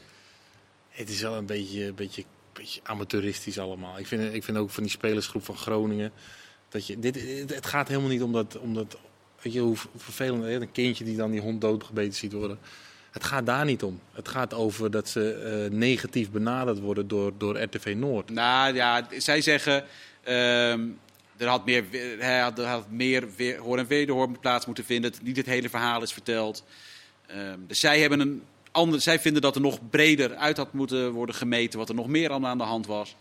het 0.89 1.09
is 1.09 1.21
wel 1.21 1.35
een 1.35 1.45
beetje, 1.45 1.93
beetje, 1.93 2.23
beetje 2.53 2.79
amateuristisch 2.83 3.59
allemaal. 3.59 3.99
Ik 3.99 4.07
vind, 4.07 4.33
ik 4.33 4.43
vind 4.43 4.57
ook 4.57 4.69
van 4.69 4.83
die 4.83 4.91
spelersgroep 4.91 5.45
van 5.45 5.57
Groningen. 5.57 6.11
Dat 6.69 6.87
je, 6.87 6.99
dit, 6.99 7.15
het- 7.39 7.55
het 7.55 7.65
gaat 7.65 7.87
helemaal 7.87 8.09
niet 8.09 8.21
om 8.23 8.31
dat, 8.31 8.57
om 8.57 8.73
dat 8.73 8.97
weet 9.41 9.53
je, 9.53 9.59
hoe 9.59 9.77
vervelend. 9.95 10.43
Een 10.43 10.71
kindje 10.71 11.03
die 11.03 11.15
dan 11.17 11.31
die 11.31 11.41
hond 11.41 11.61
doodgebeten 11.61 12.13
ziet 12.13 12.33
worden. 12.33 12.59
Het 13.11 13.23
gaat 13.23 13.45
daar 13.45 13.65
niet 13.65 13.83
om. 13.83 13.99
Het 14.11 14.27
gaat 14.27 14.53
over 14.53 14.91
dat 14.91 15.09
ze 15.09 15.33
eh, 15.33 15.71
negatief 15.77 16.31
benaderd 16.31 16.79
worden 16.79 17.07
door, 17.07 17.31
door 17.37 17.61
RTV 17.61 17.93
Noord. 17.97 18.29
Nou 18.29 18.73
ja, 18.75 19.07
zij 19.17 19.41
zeggen. 19.41 19.85
ehm, 20.23 20.87
er 21.37 21.47
had 21.47 21.65
meer, 21.65 21.83
hij 22.19 22.39
had, 22.39 22.59
er 22.59 22.65
had 22.65 22.89
meer 22.91 23.27
weer, 23.35 23.57
hoor 23.57 23.77
en 23.77 23.87
wederhoor 23.87 24.39
plaats 24.39 24.65
moeten 24.65 24.83
vinden. 24.85 25.13
Niet 25.21 25.37
het 25.37 25.45
hele 25.45 25.69
verhaal 25.69 26.01
is 26.01 26.13
verteld. 26.13 26.63
Ehm, 27.27 27.59
dus 27.67 27.79
zij, 27.79 27.99
hebben 27.99 28.19
een 28.19 28.43
ander, 28.71 29.01
zij 29.01 29.19
vinden 29.19 29.41
dat 29.41 29.55
er 29.55 29.61
nog 29.61 29.89
breder 29.89 30.35
uit 30.35 30.57
had 30.57 30.73
moeten 30.73 31.11
worden 31.11 31.35
gemeten. 31.35 31.79
Wat 31.79 31.89
er 31.89 31.95
nog 31.95 32.07
meer 32.07 32.29
allemaal 32.29 32.51
aan 32.51 32.57
de 32.57 32.63
hand 32.63 32.85
was. 32.85 33.15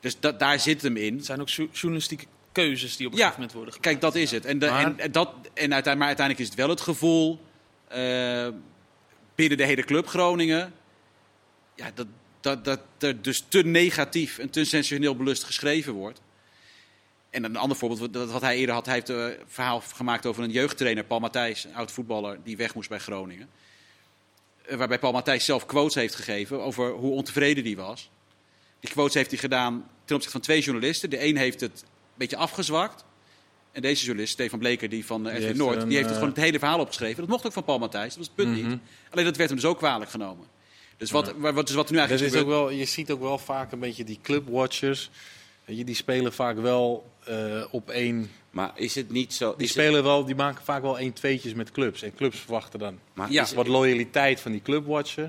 Dus 0.00 0.20
da- 0.20 0.32
daar 0.32 0.60
zit 0.60 0.82
hem 0.82 0.96
in. 0.96 1.16
Het 1.16 1.24
zijn 1.24 1.40
ook 1.40 1.48
jo- 1.48 1.68
journalistieke 1.72 2.24
keuzes 2.52 2.96
die 2.96 3.06
op 3.06 3.12
een 3.12 3.18
Ja, 3.18 3.24
gegeven 3.24 3.40
moment 3.48 3.52
worden 3.52 3.74
gemaakt. 3.74 3.90
Kijk, 4.00 4.12
dat 4.12 4.22
is 4.22 4.30
het. 4.30 4.44
En, 4.44 4.58
de, 4.58 4.66
Maar- 4.66 4.84
en, 4.84 4.98
en 4.98 5.12
dat, 5.12 5.28
en 5.28 5.42
uiteindelijk, 5.72 5.96
maar 5.98 6.06
uiteindelijk 6.06 6.38
is 6.38 6.46
het 6.48 6.56
wel 6.58 6.68
het 6.68 6.80
gevoel 6.80 7.40
eh, 7.88 8.48
binnen 9.34 9.58
de 9.58 9.64
hele 9.64 9.84
club 9.84 10.06
Groningen. 10.06 10.72
Ja, 11.74 11.90
dat, 11.94 12.06
dat, 12.40 12.64
dat 12.64 12.80
er 12.98 13.22
dus 13.22 13.44
te 13.48 13.62
negatief 13.62 14.38
en 14.38 14.50
te 14.50 14.64
sensationeel 14.64 15.16
belust 15.16 15.44
geschreven 15.44 15.92
wordt. 15.92 16.20
En 17.34 17.44
een 17.44 17.56
ander 17.56 17.76
voorbeeld, 17.76 18.12
wat- 18.14 18.30
wat 18.30 18.40
hij 18.42 18.56
eerder 18.56 18.74
had, 18.74 18.84
hij 18.86 18.94
heeft 18.94 19.08
eh, 19.10 19.16
een 19.24 19.36
verhaal 19.46 19.80
gemaakt 19.94 20.26
over 20.26 20.42
een 20.44 20.50
jeugdtrainer, 20.50 21.04
Paul 21.04 21.20
Matthijs, 21.20 21.64
een 21.64 21.74
oud 21.74 21.90
voetballer, 21.92 22.38
die 22.44 22.56
weg 22.56 22.74
moest 22.74 22.88
bij 22.88 22.98
Groningen. 22.98 23.48
Eh, 24.66 24.76
Waarbij 24.76 24.98
Paul 24.98 25.12
Matthijs 25.12 25.44
zelf 25.44 25.66
quotes 25.66 25.94
heeft 25.94 26.14
gegeven 26.14 26.60
over 26.62 26.90
hoe 26.90 27.12
ontevreden 27.12 27.64
die 27.64 27.76
was. 27.76 28.10
Die 28.80 28.90
quotes 28.90 29.14
heeft 29.14 29.30
hij 29.30 29.38
gedaan 29.38 29.74
ten 30.04 30.14
opzichte 30.16 30.30
van 30.30 30.40
twee 30.40 30.60
journalisten. 30.60 31.10
De 31.10 31.24
een 31.24 31.36
heeft 31.36 31.60
het 31.60 31.80
een 31.82 31.88
beetje 32.14 32.36
afgezwakt. 32.36 33.04
En 33.72 33.82
deze 33.82 34.04
journalist, 34.04 34.32
Stefan 34.32 34.58
Bleker, 34.58 34.88
die 34.88 35.06
van 35.06 35.28
uh, 35.28 35.50
Noord, 35.54 35.82
een, 35.82 35.88
die 35.88 35.96
heeft 35.96 36.08
het 36.08 36.08
eh, 36.08 36.14
gewoon 36.22 36.28
het 36.34 36.36
hele 36.44 36.58
verhaal 36.58 36.78
opgeschreven. 36.80 37.16
Dat 37.20 37.28
mocht 37.28 37.46
ook 37.46 37.52
van 37.52 37.64
Paul 37.64 37.78
Matthijs, 37.78 38.08
dat 38.08 38.16
was 38.16 38.26
het 38.26 38.34
punt 38.36 38.48
Mhm. 38.58 38.68
niet. 38.68 38.78
Alleen 39.10 39.24
dat 39.24 39.36
werd 39.36 39.48
hem 39.50 39.58
dus 39.58 39.68
ook 39.68 39.78
kwalijk 39.78 40.10
genomen. 40.10 40.46
Dus 40.96 41.10
wat, 41.10 41.26
Ja. 41.40 41.52
wat, 41.52 41.66
dus 41.66 41.74
wat 41.76 41.90
nu 41.90 41.96
Dat 41.96 42.08
eigenlijk 42.08 42.34
is 42.34 42.40
gebeurt- 42.40 42.60
ook 42.62 42.68
wel, 42.68 42.78
je 42.78 42.84
ziet 42.84 43.10
ook 43.10 43.20
wel 43.20 43.38
vaak 43.38 43.72
een 43.72 43.78
beetje 43.78 44.04
die 44.04 44.18
clubwatchers. 44.22 45.10
Weet 45.64 45.76
je, 45.76 45.84
die 45.84 45.94
spelen 45.94 46.32
vaak 46.32 46.58
wel 46.58 47.10
eh, 47.24 47.64
op 47.70 47.90
één. 47.90 48.30
Maar 48.50 48.72
is 48.74 48.94
het 48.94 49.10
niet 49.10 49.32
zo... 49.34 49.54
Die 49.56 49.68
spelen 49.68 50.02
wel, 50.02 50.24
die 50.24 50.34
maken 50.34 50.64
vaak 50.64 50.82
wel 50.82 50.98
één 50.98 51.12
tweetjes 51.12 51.54
met 51.54 51.70
clubs. 51.70 52.02
En 52.02 52.14
clubs 52.14 52.38
verwachten 52.38 52.78
dan 52.78 52.88
het, 52.92 52.98
maar 53.14 53.32
Ja, 53.32 53.42
het- 53.42 53.54
wat 53.54 53.66
loyaliteit 53.66 54.40
van 54.40 54.52
die 54.52 54.62
clubwatcher. 54.62 55.24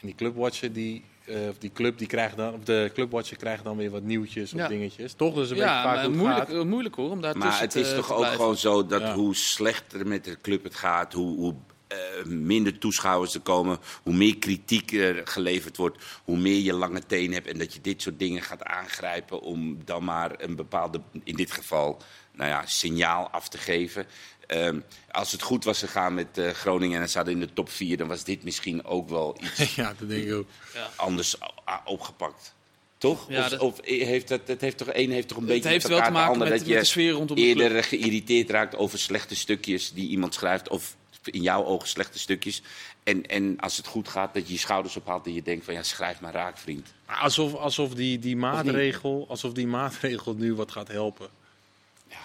En 0.00 0.06
die 0.06 0.14
clubwatcher 0.14 0.72
die. 0.72 1.04
eh, 1.24 1.48
of 1.48 1.58
die 1.58 1.72
club 1.72 1.98
die 1.98 2.06
krijgt 2.06 2.36
dan, 2.36 2.54
of 2.54 2.60
de 2.64 2.90
clubwatcher 2.94 3.36
krijgt 3.36 3.64
dan 3.64 3.76
weer 3.76 3.90
wat 3.90 4.02
nieuwtjes 4.02 4.52
of 4.52 4.58
Ja. 4.58 4.68
dingetjes. 4.68 5.12
Toch? 5.12 5.34
Dus 5.34 5.50
een 5.50 5.56
beetje 5.56 5.70
Ja, 5.70 5.82
vaak 5.82 5.94
maar 5.94 6.02
hoe 6.04 6.12
het 6.12 6.20
moeilijk, 6.22 6.50
gaat. 6.50 6.64
moeilijk 6.64 6.94
hoor 6.94 7.10
om 7.10 7.20
daar 7.20 7.36
Maar 7.36 7.46
tussen 7.46 7.62
het 7.64 7.72
te- 7.72 7.80
is 7.80 7.94
toch 7.94 8.06
te 8.06 8.12
ook 8.12 8.18
blijven. 8.18 8.40
gewoon 8.40 8.56
zo 8.56 8.86
dat 8.86 9.00
Ja. 9.00 9.14
hoe 9.14 9.34
slechter 9.34 10.06
met 10.06 10.24
de 10.24 10.36
club 10.40 10.64
het 10.64 10.74
gaat, 10.74 11.12
hoe, 11.12 11.36
hoe 11.36 11.54
eh, 11.88 11.98
minder 12.24 12.78
toeschouwers 12.78 13.34
er 13.34 13.40
komen, 13.40 13.78
hoe 14.02 14.14
meer 14.14 14.38
kritiek 14.38 14.92
er 14.92 15.20
geleverd 15.24 15.76
wordt, 15.76 16.04
hoe 16.24 16.38
meer 16.38 16.60
je 16.60 16.72
lange 16.72 17.02
teen 17.06 17.32
hebt 17.32 17.46
en 17.46 17.58
dat 17.58 17.74
je 17.74 17.80
dit 17.80 18.02
soort 18.02 18.18
dingen 18.18 18.42
gaat 18.42 18.62
aangrijpen 18.62 19.40
om 19.40 19.78
dan 19.84 20.04
maar 20.04 20.34
een 20.42 20.56
bepaalde, 20.56 21.00
in 21.24 21.34
dit 21.36 21.50
geval, 21.52 22.02
nou 22.32 22.50
ja, 22.50 22.66
signaal 22.66 23.28
af 23.30 23.48
te 23.48 23.58
geven. 23.58 24.06
Ehm, 24.46 24.80
als 25.10 25.32
het 25.32 25.42
goed 25.42 25.64
was 25.64 25.78
gegaan 25.78 26.14
met 26.14 26.38
eh, 26.38 26.50
Groningen 26.50 27.00
en 27.00 27.08
ze 27.08 27.16
hadden 27.16 27.34
in 27.34 27.40
de 27.40 27.52
top 27.52 27.70
4, 27.70 27.96
dan 27.96 28.08
was 28.08 28.24
dit 28.24 28.44
misschien 28.44 28.84
ook 28.84 29.08
wel 29.08 29.36
iets 29.58 29.74
Ja, 29.74 29.94
dat 29.98 30.08
denk 30.08 30.24
ik 30.24 30.32
ook. 30.34 30.48
anders 30.96 31.36
opgepakt. 31.84 32.56
Toch? 32.98 33.26
Ja, 33.28 33.42
of, 33.44 33.48
dat- 33.48 33.60
of 33.60 33.80
heeft 33.84 34.28
dat, 34.28 34.40
het 34.46 34.60
heeft 34.60 34.78
toch, 34.78 34.88
een 34.92 35.10
heeft 35.10 35.28
toch 35.28 35.36
een 35.36 35.42
Het 35.44 35.52
beetje 35.52 35.68
heeft 35.68 35.88
met 35.88 35.92
wel 35.96 36.06
te 36.06 36.10
maken 36.10 36.32
ander, 36.32 36.48
met, 36.48 36.58
dat 36.58 36.66
met 36.66 36.74
je 36.76 36.80
de 36.80 36.84
sfeer 36.86 37.10
rondom 37.12 37.36
de 37.36 37.42
eerder 37.42 37.70
club. 37.70 37.84
geïrriteerd 37.84 38.50
raakt 38.50 38.76
over 38.76 38.98
slechte 38.98 39.36
stukjes 39.36 39.92
die 39.92 40.08
iemand 40.08 40.34
schrijft. 40.34 40.68
Of 40.68 40.96
in 41.30 41.42
jouw 41.42 41.64
ogen 41.64 41.88
slechte 41.88 42.18
stukjes. 42.18 42.62
En, 43.02 43.26
en 43.26 43.60
als 43.60 43.76
het 43.76 43.86
goed 43.86 44.08
gaat, 44.08 44.34
dat 44.34 44.46
je 44.46 44.52
je 44.52 44.58
schouders 44.58 44.96
ophaalt 44.96 45.26
en 45.26 45.34
je 45.34 45.42
denkt 45.42 45.64
van 45.64 45.74
ja, 45.74 45.82
schrijf 45.82 46.20
maar 46.20 46.32
raak, 46.32 46.58
vriend. 46.58 46.92
Maar 47.06 47.16
Alsof, 47.16 47.54
alsof 47.54 47.94
die, 47.94 48.18
die 48.18 48.36
maatregel, 48.36 49.26
alsof 49.28 49.52
die 49.52 49.66
maatregel 49.66 50.34
nu 50.34 50.54
wat 50.54 50.72
gaat 50.72 50.88
helpen. 50.88 51.28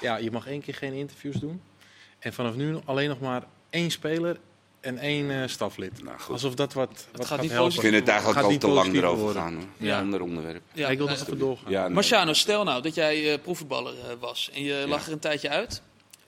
Ja, 0.02 0.18
je 0.18 0.32
mag 0.32 0.48
één 0.48 0.62
keer 0.62 0.76
geen 0.76 0.94
interviews 0.94 1.36
doen. 1.36 1.62
En 2.20 2.34
vanaf 2.34 2.56
nu 2.56 2.78
alleen 2.86 3.10
nog 3.10 3.20
maar 3.20 3.44
één 3.70 3.92
speler 3.92 4.38
en 4.80 4.98
één 4.98 5.32
eh, 5.42 5.48
staflid. 5.48 6.04
Nou, 6.04 6.20
goed. 6.20 6.34
Alsof 6.34 6.56
dat 6.56 6.74
wat, 6.74 7.08
wat 7.12 7.26
gaat 7.26 7.42
niet 7.42 7.50
Ik 7.50 7.56
helpen. 7.56 7.82
vind 7.82 7.96
het 7.96 8.08
eigenlijk 8.08 8.40
Gaat 8.40 8.52
al 8.52 8.58
te 8.58 8.68
lang 8.68 8.94
erover 8.96 9.24
worden. 9.24 9.42
gaan. 9.42 9.54
Hoor. 9.56 9.64
Ja. 9.78 9.98
Een 9.98 10.04
ander 10.04 10.22
onderwerp. 10.22 10.62
Ja, 10.74 10.88
ik 10.90 10.98
wil 10.98 11.08
nog 11.08 11.22
even 11.22 11.38
doorgaan. 11.38 11.72
Ja, 11.72 11.84
nee. 11.84 11.94
Marciano, 11.94 12.34
stel 12.34 12.64
nou 12.64 12.82
dat 12.82 12.96
jij 12.96 13.34
eh 13.34 13.40
proefvoetballer 13.42 13.94
eh, 14.00 14.16
was 14.20 14.50
en 14.54 14.64
je 14.64 14.86
lag 14.88 15.06
er 15.06 15.12
een 15.12 15.20
tijdje 15.20 15.50
uit. 15.50 15.82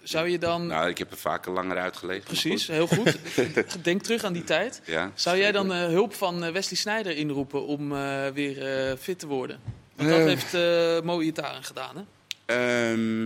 Zou 0.05 0.29
je 0.29 0.37
dan, 0.37 0.67
Nou, 0.67 0.89
ik 0.89 0.97
heb 0.97 1.11
er 1.11 1.17
vaker 1.17 1.51
langer 1.51 1.77
uitgelegen. 1.77 2.23
maar 2.23 2.41
precies, 2.41 2.65
goed. 2.65 2.73
heel 2.73 2.87
goed, 2.87 3.17
denk 3.83 4.01
terug 4.01 4.23
aan 4.23 4.33
die 4.33 4.43
tijd. 4.43 4.81
Ja, 4.85 5.11
Zou 5.15 5.37
jij 5.37 5.51
dan 5.51 5.73
eh, 5.73 5.79
hulp 5.79 6.13
van 6.13 6.43
eh, 6.43 6.51
Wesley 6.51 6.77
Sneijder 6.77 7.15
inroepen 7.15 7.65
om 7.65 7.95
eh, 7.95 8.27
weer 8.27 8.87
eh, 8.89 8.97
fit 8.99 9.19
te 9.19 9.27
worden? 9.27 9.59
Want 9.95 10.09
dat 10.09 10.19
heeft 10.19 10.53
eh 10.53 11.01
Mo 11.01 11.21
Iataren 11.21 11.63
gedaan, 11.63 11.95
hè? 11.95 12.03
Ehm, 12.45 13.25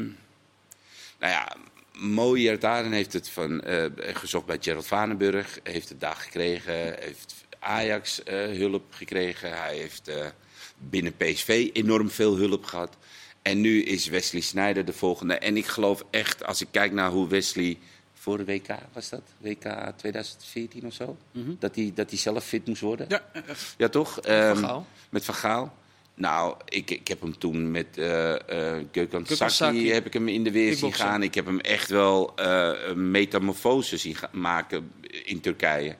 nou 1.19 1.33
ja, 1.33 1.55
Mo 1.99 2.35
Iataren 2.35 2.91
heeft 2.91 3.13
het 3.13 3.29
van, 3.29 3.61
eh, 3.61 3.85
gezocht 3.97 4.45
bij 4.45 4.57
Gerald 4.61 4.87
Vanenburg. 4.87 5.59
Heeft 5.63 5.89
het 5.89 5.99
daar 5.99 6.15
gekregen. 6.15 6.73
Heeft 6.99 7.33
Ajax 7.59 8.23
eh, 8.23 8.35
hulp 8.45 8.83
gekregen. 8.89 9.57
Hij 9.57 9.75
heeft 9.75 10.07
eh, 10.07 10.25
binnen 10.77 11.17
PSV 11.17 11.69
enorm 11.73 12.09
veel 12.09 12.37
hulp 12.37 12.65
gehad. 12.65 12.97
En 13.41 13.61
nu 13.61 13.81
is 13.83 14.07
Wesley 14.07 14.41
Sneijder 14.41 14.85
de 14.85 14.93
volgende. 14.93 15.33
En 15.33 15.57
ik 15.57 15.65
geloof 15.65 16.03
echt, 16.09 16.45
als 16.45 16.61
ik 16.61 16.67
kijk 16.71 16.91
naar 16.91 17.09
hoe 17.11 17.27
Wesley... 17.27 17.77
Voor 18.13 18.37
de 18.37 18.45
WK 18.45 18.67
was 18.93 19.09
dat? 19.09 19.21
WK 19.37 19.93
2014 19.95 20.85
of 20.85 20.93
zo? 20.93 21.17
dat, 21.59 21.75
hij, 21.75 21.91
dat 21.95 22.09
hij 22.09 22.19
zelf 22.19 22.45
fit 22.45 22.67
moest 22.67 22.81
worden? 22.81 23.05
Ja, 23.09 23.23
Ja, 23.77 23.89
toch? 23.89 24.13
Van 24.13 24.23
Ehm, 24.23 24.55
Gaal. 24.57 24.87
met 25.09 25.25
Van 25.25 25.35
Gaal. 25.35 25.73
Nou, 26.13 26.55
ik, 26.65 26.91
ik 26.91 27.07
heb 27.07 27.21
hem 27.21 27.37
toen 27.37 27.71
met 27.71 27.87
Gökhan 28.91 29.25
Gökhan 29.25 29.45
Saki 29.45 29.91
heb 29.91 30.05
ik 30.05 30.13
hem 30.13 30.27
in 30.27 30.43
de 30.43 30.51
weer 30.51 30.75
zien 30.75 30.93
gaan. 30.93 31.23
Ik 31.23 31.33
heb 31.35 31.45
hem 31.45 31.59
echt 31.59 31.89
wel 31.89 32.35
eh, 32.35 32.71
een 32.87 33.11
metamorfose 33.11 33.97
zien 33.97 34.15
maken 34.31 34.91
in 35.23 35.39
Turkije. 35.39 35.95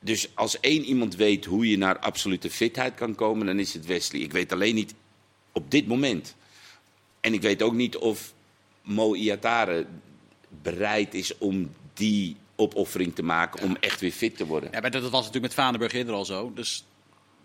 Dus 0.00 0.28
als 0.34 0.60
één 0.60 0.84
iemand 0.84 1.16
weet 1.16 1.44
hoe 1.44 1.70
je 1.70 1.78
naar 1.78 1.98
absolute 1.98 2.50
fitheid 2.50 2.94
kan 2.94 3.14
komen, 3.14 3.46
dan 3.46 3.58
is 3.58 3.72
het 3.72 3.86
Wesley. 3.86 4.20
Ik 4.20 4.32
weet 4.32 4.52
alleen 4.52 4.74
niet 4.74 4.94
op 5.56 5.70
dit 5.70 5.86
moment. 5.86 6.34
En 7.20 7.34
ik 7.34 7.42
weet 7.42 7.62
ook 7.62 7.74
niet 7.74 7.96
of 7.96 8.32
Mo 8.82 9.14
Iatare 9.14 9.86
bereid 10.62 11.14
is 11.14 11.38
om 11.38 11.72
die 11.94 12.36
opoffering 12.56 13.14
te 13.14 13.22
maken 13.22 13.62
om 13.62 13.76
echt 13.80 14.00
weer 14.00 14.12
fit 14.12 14.36
te 14.36 14.46
worden. 14.46 14.70
ja, 14.72 14.80
maar 14.80 14.90
dat 14.90 15.02
was 15.02 15.12
natuurlijk 15.12 15.42
met 15.42 15.54
Vaneburg 15.54 15.92
eerder 15.92 16.14
al 16.14 16.24
zo. 16.24 16.52
Dus 16.54 16.84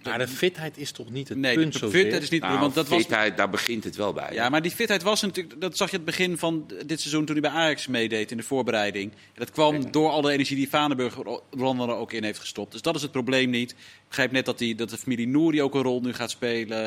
Maar 0.04 0.18
de 0.18 0.28
fitheid 0.28 0.78
is 0.78 0.91
toch 0.91 1.10
niet 1.10 1.30
het 1.30 1.38
nee, 1.38 1.56
punt 1.56 1.74
de 1.74 1.80
zozeer? 1.80 2.02
fitheid 2.02 2.24
is 2.24 2.30
niet... 2.30 2.41
Nou, 2.41 2.60
want 2.60 2.74
dat 2.76 2.88
was, 2.88 3.02
fitheid, 3.02 3.38
daar 3.38 3.49
begint 3.49 3.84
het 3.84 3.95
wel 3.95 4.14
bij. 4.14 4.34
ja, 4.34 4.49
maar 4.49 4.62
die 4.62 4.72
fitheid 4.72 5.04
was 5.04 5.22
natuurlijk... 5.22 5.62
Dat 5.62 5.78
zag 5.78 5.89
je 5.89 5.95
het 5.95 6.06
begin 6.06 6.38
van 6.38 6.66
dit 6.86 6.99
seizoen 6.99 7.26
toen 7.26 7.38
hij 7.38 7.52
bij 7.52 7.60
Ajax 7.60 7.88
meedeed 7.88 8.32
in 8.32 8.38
de 8.38 8.43
voorbereiding. 8.43 9.12
En 9.12 9.18
dat 9.34 9.52
kwam 9.52 9.91
door 9.91 10.10
al 10.10 10.22
de 10.22 10.32
energie 10.32 10.56
die 10.56 10.70
Vaneburg 10.70 11.18
er 11.58 11.95
ook 11.95 12.12
in 12.12 12.24
heeft 12.24 12.39
gestopt. 12.39 12.72
Dus 12.72 12.82
dat 12.82 12.95
is 12.95 13.02
het 13.02 13.12
probleem 13.12 13.49
niet. 13.49 13.72
Ik 13.72 13.78
begrijp 14.08 14.32
net 14.32 14.45
dat, 14.45 14.58
die, 14.58 14.76
dat 14.76 14.89
de 14.89 14.97
familie 14.97 15.28
Nouri 15.28 15.62
ook 15.62 15.76
een 15.76 15.82
rol 15.82 16.02
nu 16.02 16.14
gaat 16.14 16.32
spelen. 16.32 16.78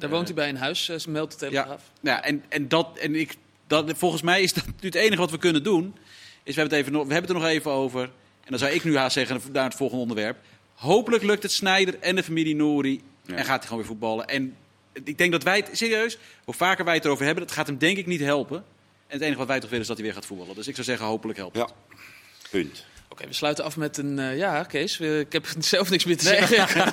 Daar 0.00 0.10
woont 0.10 0.26
hij 0.26 0.34
bij 0.34 0.48
een 0.48 0.56
huis, 0.56 0.88
eh, 0.88 0.96
meldt 1.08 1.32
de 1.32 1.38
Telegraaf. 1.38 1.82
Ja, 2.00 2.22
en, 2.24 2.44
en, 2.48 2.68
dat, 2.68 2.98
en 2.98 3.14
ik, 3.14 3.36
dat, 3.66 3.92
volgens 3.96 4.22
mij 4.22 4.42
is 4.42 4.52
dat 4.52 4.64
nu 4.66 4.72
het 4.80 4.94
enige 4.94 5.20
wat 5.20 5.30
we 5.30 5.38
kunnen 5.38 5.62
doen. 5.62 5.94
Is 6.42 6.54
we, 6.54 6.60
hebben 6.60 6.78
het 6.78 6.86
even, 6.86 6.98
nog- 6.98 7.06
we 7.06 7.12
hebben 7.12 7.30
het 7.30 7.40
er 7.40 7.46
nog 7.46 7.56
even 7.56 7.70
over. 7.70 8.02
En 8.02 8.50
dan 8.50 8.58
zou 8.58 8.72
ik 8.72 8.84
nu 8.84 8.96
haast 8.96 9.12
zeggen 9.12 9.40
naar 9.52 9.64
het 9.64 9.74
volgende 9.74 10.02
onderwerp. 10.02 10.36
Hopelijk 10.80 11.22
lukt 11.22 11.42
het 11.42 11.52
Snijder 11.52 11.98
en 11.98 12.16
de 12.16 12.22
familie 12.22 12.56
Nouri. 12.56 13.00
Ja. 13.26 13.34
En 13.34 13.44
gaat 13.44 13.58
hij 13.58 13.62
gewoon 13.62 13.78
weer 13.78 13.86
voetballen. 13.86 14.26
En 14.26 14.56
ik 15.04 15.18
denk 15.18 15.32
dat 15.32 15.42
wij 15.42 15.56
het, 15.56 15.68
serieus, 15.72 16.18
hoe 16.44 16.54
vaker 16.54 16.84
wij 16.84 16.94
het 16.94 17.04
erover 17.04 17.24
hebben, 17.24 17.46
dat 17.46 17.54
gaat 17.54 17.66
hem 17.66 17.78
denk 17.78 17.96
ik 17.96 18.06
niet 18.06 18.20
helpen. 18.20 18.56
En 18.56 19.16
het 19.16 19.20
enige 19.20 19.38
wat 19.38 19.46
wij 19.46 19.60
toch 19.60 19.68
willen 19.68 19.80
is 19.80 19.88
dat 19.88 19.96
hij 19.96 20.06
weer 20.06 20.14
gaat 20.14 20.26
voetballen. 20.26 20.54
Dus 20.54 20.68
ik 20.68 20.74
zou 20.74 20.86
zeggen, 20.86 21.06
hopelijk 21.06 21.38
helpt 21.38 21.56
Ja. 21.56 21.68
Punt. 22.50 22.86
Oké, 23.12 23.26
we 23.26 23.32
sluiten 23.34 23.64
af 23.64 23.76
met 23.76 23.96
een... 23.98 24.18
eh, 24.18 24.36
ja, 24.36 24.62
Kees, 24.62 24.98
we- 24.98 25.18
ik 25.18 25.32
heb 25.32 25.46
zelf 25.58 25.90
niks 25.90 26.04
meer 26.04 26.16
te 26.16 26.24
zeggen. 26.24 26.86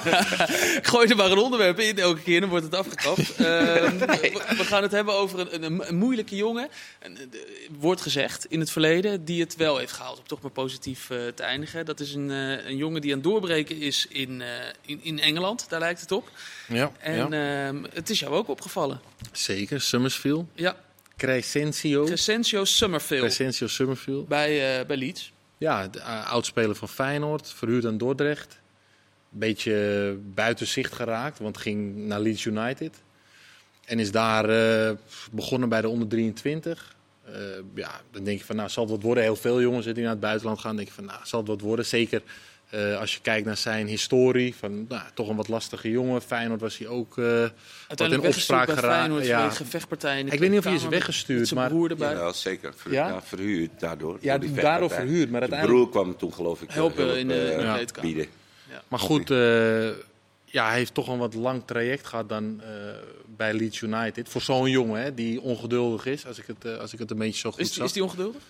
ik 0.77 0.87
gooi 0.91 1.07
er 1.09 1.15
maar 1.15 1.31
een 1.31 1.37
onderwerp 1.37 1.79
in 1.79 1.99
elke 1.99 2.21
keer, 2.21 2.39
dan 2.39 2.49
wordt 2.49 2.65
het 2.65 2.75
afgekapt. 2.75 3.35
Ehm, 3.35 3.97
we, 3.97 4.43
we 4.57 4.63
gaan 4.65 4.81
het 4.83 4.91
hebben 4.91 5.13
over 5.13 5.39
een, 5.53 5.63
een, 5.63 5.87
een 5.87 5.95
moeilijke 5.97 6.35
jongen. 6.35 6.69
En, 6.99 7.13
de- 7.31 7.65
wordt 7.79 8.01
gezegd 8.01 8.45
in 8.45 8.59
het 8.59 8.71
verleden, 8.71 9.25
die 9.25 9.41
het 9.41 9.55
wel 9.55 9.77
heeft 9.77 9.91
gehaald. 9.91 10.17
Om 10.19 10.27
toch 10.27 10.41
maar 10.41 10.51
positief 10.51 11.09
eh, 11.09 11.17
te 11.35 11.43
eindigen. 11.43 11.85
Dat 11.85 11.99
is 11.99 12.13
een, 12.13 12.31
eh, 12.31 12.65
een 12.65 12.77
jongen 12.77 13.01
die 13.01 13.11
aan 13.11 13.17
het 13.19 13.27
doorbreken 13.27 13.79
is 13.79 14.05
in, 14.09 14.41
eh, 14.41 14.47
in, 14.85 14.99
in 15.03 15.19
Engeland. 15.19 15.65
Daar 15.69 15.79
lijkt 15.79 16.01
het 16.01 16.11
op. 16.11 16.29
Ja, 16.67 16.91
En 16.99 17.33
ehm, 17.33 17.83
het 17.93 18.09
is 18.09 18.19
jou 18.19 18.33
ook 18.33 18.47
opgevallen. 18.47 18.99
zeker. 19.31 19.81
Summersfield. 19.81 20.45
Ja, 20.55 20.75
Crescencio. 21.17 22.03
Crescencio 22.05 22.65
Summerfield 22.65 23.21
Crescencio 23.21 23.67
Summerfield. 23.67 24.27
bij, 24.27 24.79
eh, 24.79 24.85
bij 24.85 24.97
Leeds. 24.97 25.31
Ja, 25.57 25.87
de, 25.87 25.99
uh, 25.99 26.31
oudspeler 26.31 26.75
van 26.75 26.89
Feyenoord, 26.89 27.53
verhuurd 27.53 27.85
aan 27.85 27.97
Dordrecht. 27.97 28.59
Beetje 29.29 30.17
buiten 30.33 30.67
zicht 30.67 30.93
geraakt, 30.93 31.39
want 31.39 31.57
ging 31.57 31.95
naar 31.95 32.19
Leeds 32.19 32.45
United. 32.45 33.01
En 33.85 33.99
is 33.99 34.11
daar 34.11 34.49
eh, 34.49 34.95
begonnen 35.31 35.69
bij 35.69 35.81
de 35.81 35.89
onder 35.89 36.07
23. 36.07 36.95
Eh, 37.23 37.33
ja, 37.75 38.01
dan 38.11 38.23
denk 38.23 38.39
je 38.39 38.45
van, 38.45 38.55
nou, 38.55 38.69
zal 38.69 38.87
het 38.87 39.01
worden? 39.01 39.23
Heel 39.23 39.35
veel 39.35 39.61
jongens 39.61 39.85
die 39.85 39.95
naar 39.95 40.09
het 40.09 40.19
buitenland 40.19 40.59
gaan, 40.59 40.75
denk 40.75 40.87
je 40.87 40.93
van, 40.93 41.05
nou, 41.05 41.19
zal 41.23 41.39
het 41.39 41.47
wat 41.47 41.61
worden? 41.61 41.85
Zeker 41.85 42.21
eh, 42.69 42.99
als 42.99 43.13
je 43.13 43.19
kijkt 43.21 43.45
naar 43.45 43.57
zijn 43.57 43.87
historie, 43.87 44.55
van 44.55 44.85
nou, 44.87 45.01
toch 45.13 45.29
een 45.29 45.35
wat 45.35 45.47
lastige 45.47 45.89
jongen. 45.89 46.21
Feyenoord 46.21 46.61
was 46.61 46.77
hij 46.77 46.87
ook... 46.87 47.17
eh, 47.17 47.23
Uiteindelijk 47.87 48.27
in 48.27 48.33
opspraak 48.33 48.69
geraakt, 48.71 49.25
ja. 49.25 49.39
vanwege 49.39 49.65
vechtpartijen. 49.65 50.19
in 50.19 50.25
de 50.25 50.31
ik 50.31 50.39
weet 50.39 50.49
niet 50.49 50.59
of 50.59 50.65
hij 50.65 50.73
is 50.73 50.87
weggestuurd, 50.87 51.53
maar... 51.53 51.69
broer 51.69 51.89
erbij. 51.89 52.13
Ja, 52.13 52.31
zeker. 52.33 52.73
Ver, 52.75 52.91
Ja? 52.91 53.07
ja? 53.07 53.21
verhuurd 53.21 53.79
daardoor. 53.79 54.17
Ja, 54.21 54.37
door 54.37 54.49
die 54.49 54.61
daardoor 54.61 54.89
verhuurd, 54.89 55.29
maar 55.29 55.41
De 55.41 55.47
uiteindelijk- 55.49 55.89
broer 55.91 56.03
kwam 56.03 56.17
toen 56.17 56.33
geloof 56.33 56.61
ik 56.61 56.71
Helpen 56.71 57.03
hulp, 57.05 57.17
in 57.17 57.27
de- 57.27 57.33
eh, 57.33 57.51
in 57.51 57.57
de 57.57 57.63
Ja. 57.63 57.73
kleedkamer. 57.73 58.11
bieden. 58.13 58.31
Maar 58.87 58.99
goed, 58.99 59.31
eh, 59.31 59.87
ja, 60.45 60.67
hij 60.67 60.77
heeft 60.77 60.93
toch 60.93 61.07
een 61.07 61.17
wat 61.17 61.33
lang 61.33 61.61
traject 61.65 62.07
gehad 62.07 62.29
dan 62.29 62.61
eh, 62.61 62.67
bij 63.37 63.53
Leeds 63.53 63.81
United. 63.81 64.29
Voor 64.29 64.41
zo'n 64.41 64.69
jongen 64.69 65.01
hè, 65.01 65.13
die 65.13 65.41
ongeduldig 65.41 66.05
is, 66.05 66.25
als 66.27 66.39
ik 66.39 66.45
het, 66.47 66.79
als 66.79 66.93
ik 66.93 66.99
het 66.99 67.11
een 67.11 67.17
beetje 67.17 67.39
zo 67.39 67.51
goed 67.51 67.59
Is, 67.59 67.73
zag. 67.73 67.85
is 67.85 67.91
die 67.93 68.03
ongeduldig? 68.03 68.41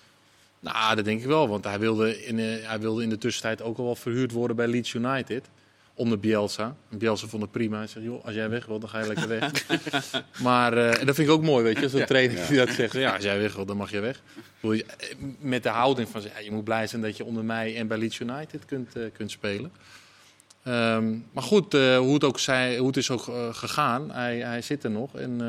Nou, 0.59 0.95
dat 0.95 1.05
denk 1.05 1.19
ik 1.19 1.25
wel, 1.25 1.47
want 1.47 1.63
hij 1.63 1.79
wilde, 1.79 2.25
in, 2.25 2.39
eh, 2.39 2.67
hij 2.67 2.79
wilde 2.79 3.03
in 3.03 3.09
de 3.09 3.17
tussentijd 3.17 3.61
ook 3.61 3.77
al 3.77 3.83
wel 3.83 3.95
verhuurd 3.95 4.31
worden 4.31 4.55
bij 4.55 4.67
Leeds 4.67 4.93
United. 4.93 5.49
Onder 5.93 6.19
Bielsa. 6.19 6.75
En 6.89 6.97
Bielsa 6.97 7.27
vond 7.27 7.41
het 7.41 7.51
prima. 7.51 7.77
Hij 7.77 7.87
zegt, 7.87 8.05
joh, 8.05 8.25
als 8.25 8.33
jij 8.33 8.49
weg 8.49 8.65
wilt, 8.65 8.81
dan 8.81 8.89
ga 8.89 8.99
je 8.99 9.07
lekker 9.07 9.27
weg. 9.27 9.51
maar, 10.43 10.73
eh, 10.73 10.99
en 10.99 11.05
dat 11.05 11.15
vind 11.15 11.27
ik 11.27 11.33
ook 11.33 11.43
mooi, 11.43 11.63
weet 11.63 11.79
je. 11.79 11.89
Zo'n 11.89 12.05
trainer 12.05 12.47
die 12.47 12.57
dat 12.57 12.69
zegt. 12.69 12.93
Ja, 12.93 13.13
als 13.13 13.23
jij 13.23 13.39
weg 13.39 13.55
wilt, 13.55 13.67
dan 13.67 13.77
mag 13.77 13.91
je 13.91 13.99
weg. 13.99 14.21
Eh, 14.61 14.81
Met 15.39 15.63
de 15.63 15.69
houding 15.69 16.09
van, 16.09 16.21
ja, 16.21 16.39
je 16.43 16.51
moet 16.51 16.63
blij 16.63 16.87
zijn 16.87 17.01
dat 17.01 17.17
je 17.17 17.25
onder 17.25 17.43
mij 17.43 17.75
en 17.75 17.87
bij 17.87 17.97
Leeds 17.97 18.19
United 18.19 18.65
kunt, 18.65 18.95
kunt 19.13 19.31
spelen. 19.31 19.71
Ehm, 20.63 21.15
maar 21.31 21.43
goed, 21.43 21.71
hoe, 21.73 22.13
het 22.13 22.23
ook 22.23 22.39
zij, 22.39 22.77
hoe 22.77 22.87
het 22.87 22.97
is 22.97 23.11
ook 23.11 23.23
gegaan, 23.51 24.11
hij, 24.11 24.37
hij 24.37 24.61
zit 24.61 24.83
er 24.83 24.91
nog. 24.91 25.15
En 25.15 25.41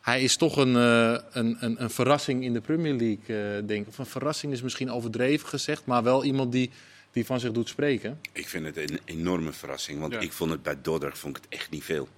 hij 0.00 0.22
is 0.22 0.36
toch 0.36 0.56
een, 0.56 0.76
eh, 0.76 1.16
een, 1.30 1.56
een, 1.60 1.82
een 1.82 1.90
verrassing 1.90 2.44
in 2.44 2.52
de 2.52 2.60
Premier 2.60 2.94
League, 2.94 3.56
eh, 3.56 3.66
denk 3.66 3.82
ik. 3.82 3.88
Of 3.88 3.98
een 3.98 4.06
verrassing 4.06 4.52
is 4.52 4.62
misschien 4.62 4.90
overdreven 4.90 5.48
gezegd, 5.48 5.84
maar 5.84 6.02
wel 6.02 6.24
iemand 6.24 6.52
die, 6.52 6.70
die 7.12 7.26
van 7.26 7.40
zich 7.40 7.52
doet 7.52 7.68
spreken. 7.68 8.20
Ik 8.32 8.48
vind 8.48 8.64
het 8.66 8.76
een 8.76 9.00
enorme 9.04 9.52
verrassing, 9.52 10.00
want 10.00 10.12
Ja. 10.12 10.20
ik 10.20 10.32
vond 10.32 10.50
het 10.50 10.62
bij 10.62 10.76
Dordrecht 10.82 11.18
vond 11.18 11.36
ik 11.36 11.42
het 11.48 11.60
echt 11.60 11.70
niet 11.70 11.84
veel. 11.84 12.08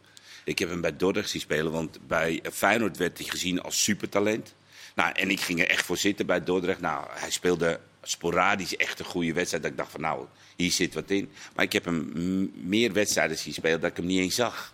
Ik 0.44 0.58
heb 0.58 0.68
hem 0.68 0.80
bij 0.80 0.96
Dordrecht 0.96 1.30
zien 1.30 1.40
spelen, 1.40 1.72
want 1.72 1.98
bij 2.06 2.40
Feyenoord 2.52 2.96
werd 2.96 3.18
hij 3.18 3.26
gezien 3.28 3.62
als 3.62 3.82
supertalent. 3.82 4.54
Nou, 4.94 5.12
en 5.14 5.30
ik 5.30 5.40
ging 5.40 5.60
er 5.60 5.68
echt 5.68 5.84
voor 5.84 5.96
zitten 5.96 6.26
bij 6.26 6.44
Dordrecht. 6.44 6.80
Nou, 6.80 7.06
hij 7.10 7.30
speelde 7.30 7.80
sporadisch 8.02 8.76
echt 8.76 8.98
een 8.98 9.04
goede 9.04 9.32
wedstrijd. 9.32 9.62
Dat 9.62 9.72
ik 9.72 9.78
dacht 9.78 9.90
van 9.90 10.00
nou, 10.00 10.26
hier 10.56 10.70
zit 10.70 10.94
wat 10.94 11.10
in. 11.10 11.30
Maar 11.54 11.64
ik 11.64 11.72
heb 11.72 11.84
hem 11.84 12.12
meer 12.54 12.92
wedstrijden 12.92 13.38
zien 13.38 13.52
spelen 13.52 13.80
dat 13.80 13.90
ik 13.90 13.96
hem 13.96 14.06
niet 14.06 14.20
eens 14.20 14.34
zag. 14.34 14.70